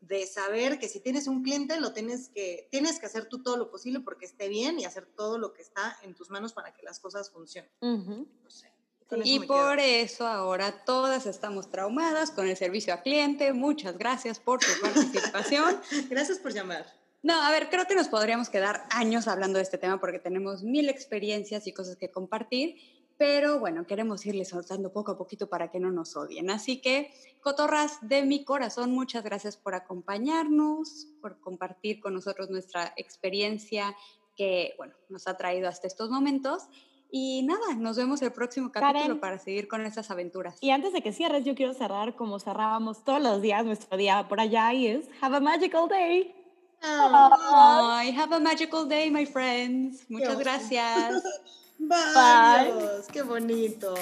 de 0.00 0.28
saber 0.28 0.78
que 0.78 0.88
si 0.88 1.00
tienes 1.00 1.26
un 1.26 1.42
cliente, 1.42 1.80
lo 1.80 1.92
tienes 1.92 2.28
que, 2.28 2.68
tienes 2.70 3.00
que 3.00 3.06
hacer 3.06 3.26
tú 3.26 3.42
todo 3.42 3.56
lo 3.56 3.68
posible 3.68 3.98
porque 3.98 4.26
esté 4.26 4.46
bien 4.46 4.78
y 4.78 4.84
hacer 4.84 5.06
todo 5.06 5.38
lo 5.38 5.52
que 5.52 5.62
está 5.62 5.98
en 6.04 6.14
tus 6.14 6.30
manos 6.30 6.52
para 6.52 6.72
que 6.72 6.84
las 6.84 7.00
cosas 7.00 7.32
funcionen. 7.32 7.72
No 7.80 8.48
sé. 8.48 8.77
Eso 9.10 9.20
Y 9.24 9.40
me 9.40 9.46
quedo. 9.46 9.56
por 9.56 9.80
eso 9.80 10.26
ahora 10.26 10.84
todas 10.84 11.26
estamos 11.26 11.70
traumadas 11.70 12.30
con 12.30 12.46
el 12.46 12.56
servicio 12.56 12.92
a 12.92 13.02
cliente. 13.02 13.52
Muchas 13.52 13.96
gracias 13.96 14.38
por 14.38 14.62
su 14.62 14.80
participación. 14.80 15.80
Gracias 16.10 16.38
por 16.38 16.52
llamar. 16.52 16.86
No, 17.22 17.42
a 17.42 17.50
ver, 17.50 17.68
creo 17.68 17.86
que 17.86 17.94
nos 17.94 18.08
podríamos 18.08 18.48
quedar 18.48 18.84
años 18.90 19.26
hablando 19.26 19.56
de 19.58 19.64
este 19.64 19.78
tema 19.78 19.98
porque 19.98 20.18
tenemos 20.18 20.62
mil 20.62 20.88
experiencias 20.88 21.66
y 21.66 21.72
cosas 21.72 21.96
que 21.96 22.10
compartir, 22.10 22.76
pero 23.16 23.58
bueno, 23.58 23.84
queremos 23.86 24.24
irle 24.24 24.44
soltando 24.44 24.92
poco 24.92 25.12
a 25.12 25.18
poquito 25.18 25.48
para 25.48 25.70
que 25.70 25.80
no 25.80 25.90
nos 25.90 26.14
odien. 26.16 26.50
Así 26.50 26.80
que, 26.80 27.10
cotorras 27.40 27.98
de 28.02 28.22
mi 28.22 28.44
corazón, 28.44 28.92
muchas 28.92 29.24
gracias 29.24 29.56
por 29.56 29.74
acompañarnos, 29.74 31.08
por 31.20 31.40
compartir 31.40 31.98
con 31.98 32.14
nosotros 32.14 32.50
nuestra 32.50 32.92
experiencia 32.96 33.96
que, 34.36 34.74
bueno, 34.78 34.94
nos 35.08 35.26
ha 35.26 35.36
traído 35.36 35.68
hasta 35.68 35.88
estos 35.88 36.10
momentos. 36.10 36.68
Y 37.10 37.42
nada, 37.42 37.74
nos 37.76 37.96
vemos 37.96 38.20
el 38.22 38.32
próximo 38.32 38.70
capítulo 38.70 39.00
Karen. 39.00 39.20
para 39.20 39.38
seguir 39.38 39.66
con 39.66 39.84
estas 39.86 40.10
aventuras. 40.10 40.56
Y 40.60 40.70
antes 40.70 40.92
de 40.92 41.02
que 41.02 41.12
cierres, 41.12 41.44
yo 41.44 41.54
quiero 41.54 41.72
cerrar 41.72 42.14
como 42.16 42.38
cerrábamos 42.38 43.02
todos 43.04 43.22
los 43.22 43.40
días 43.40 43.64
nuestro 43.64 43.96
día 43.96 44.28
por 44.28 44.40
allá 44.40 44.72
y 44.74 44.88
es 44.88 45.06
Have 45.20 45.36
a 45.36 45.40
Magical 45.40 45.88
Day. 45.88 46.34
Ay, 46.80 48.14
have 48.16 48.32
a 48.34 48.38
magical 48.38 48.88
day, 48.88 49.10
my 49.10 49.26
friends. 49.26 50.04
Muchas 50.08 50.38
gracias. 50.38 51.22
Bye. 51.78 52.72
Dios, 52.76 53.06
qué 53.12 53.22
bonito. 53.22 53.94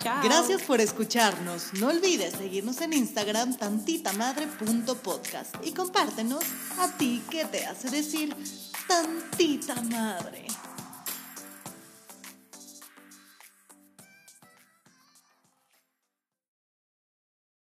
Chao. 0.00 0.22
Gracias 0.22 0.62
por 0.62 0.80
escucharnos. 0.80 1.72
No 1.74 1.88
olvides 1.88 2.34
seguirnos 2.34 2.80
en 2.82 2.92
Instagram 2.92 3.56
tantitamadre.podcast 3.56 5.56
y 5.64 5.72
compártenos 5.72 6.44
a 6.78 6.88
ti 6.96 7.22
qué 7.30 7.46
te 7.46 7.64
hace 7.64 7.88
decir 7.88 8.36
tantita 8.86 9.80
madre. 9.82 10.46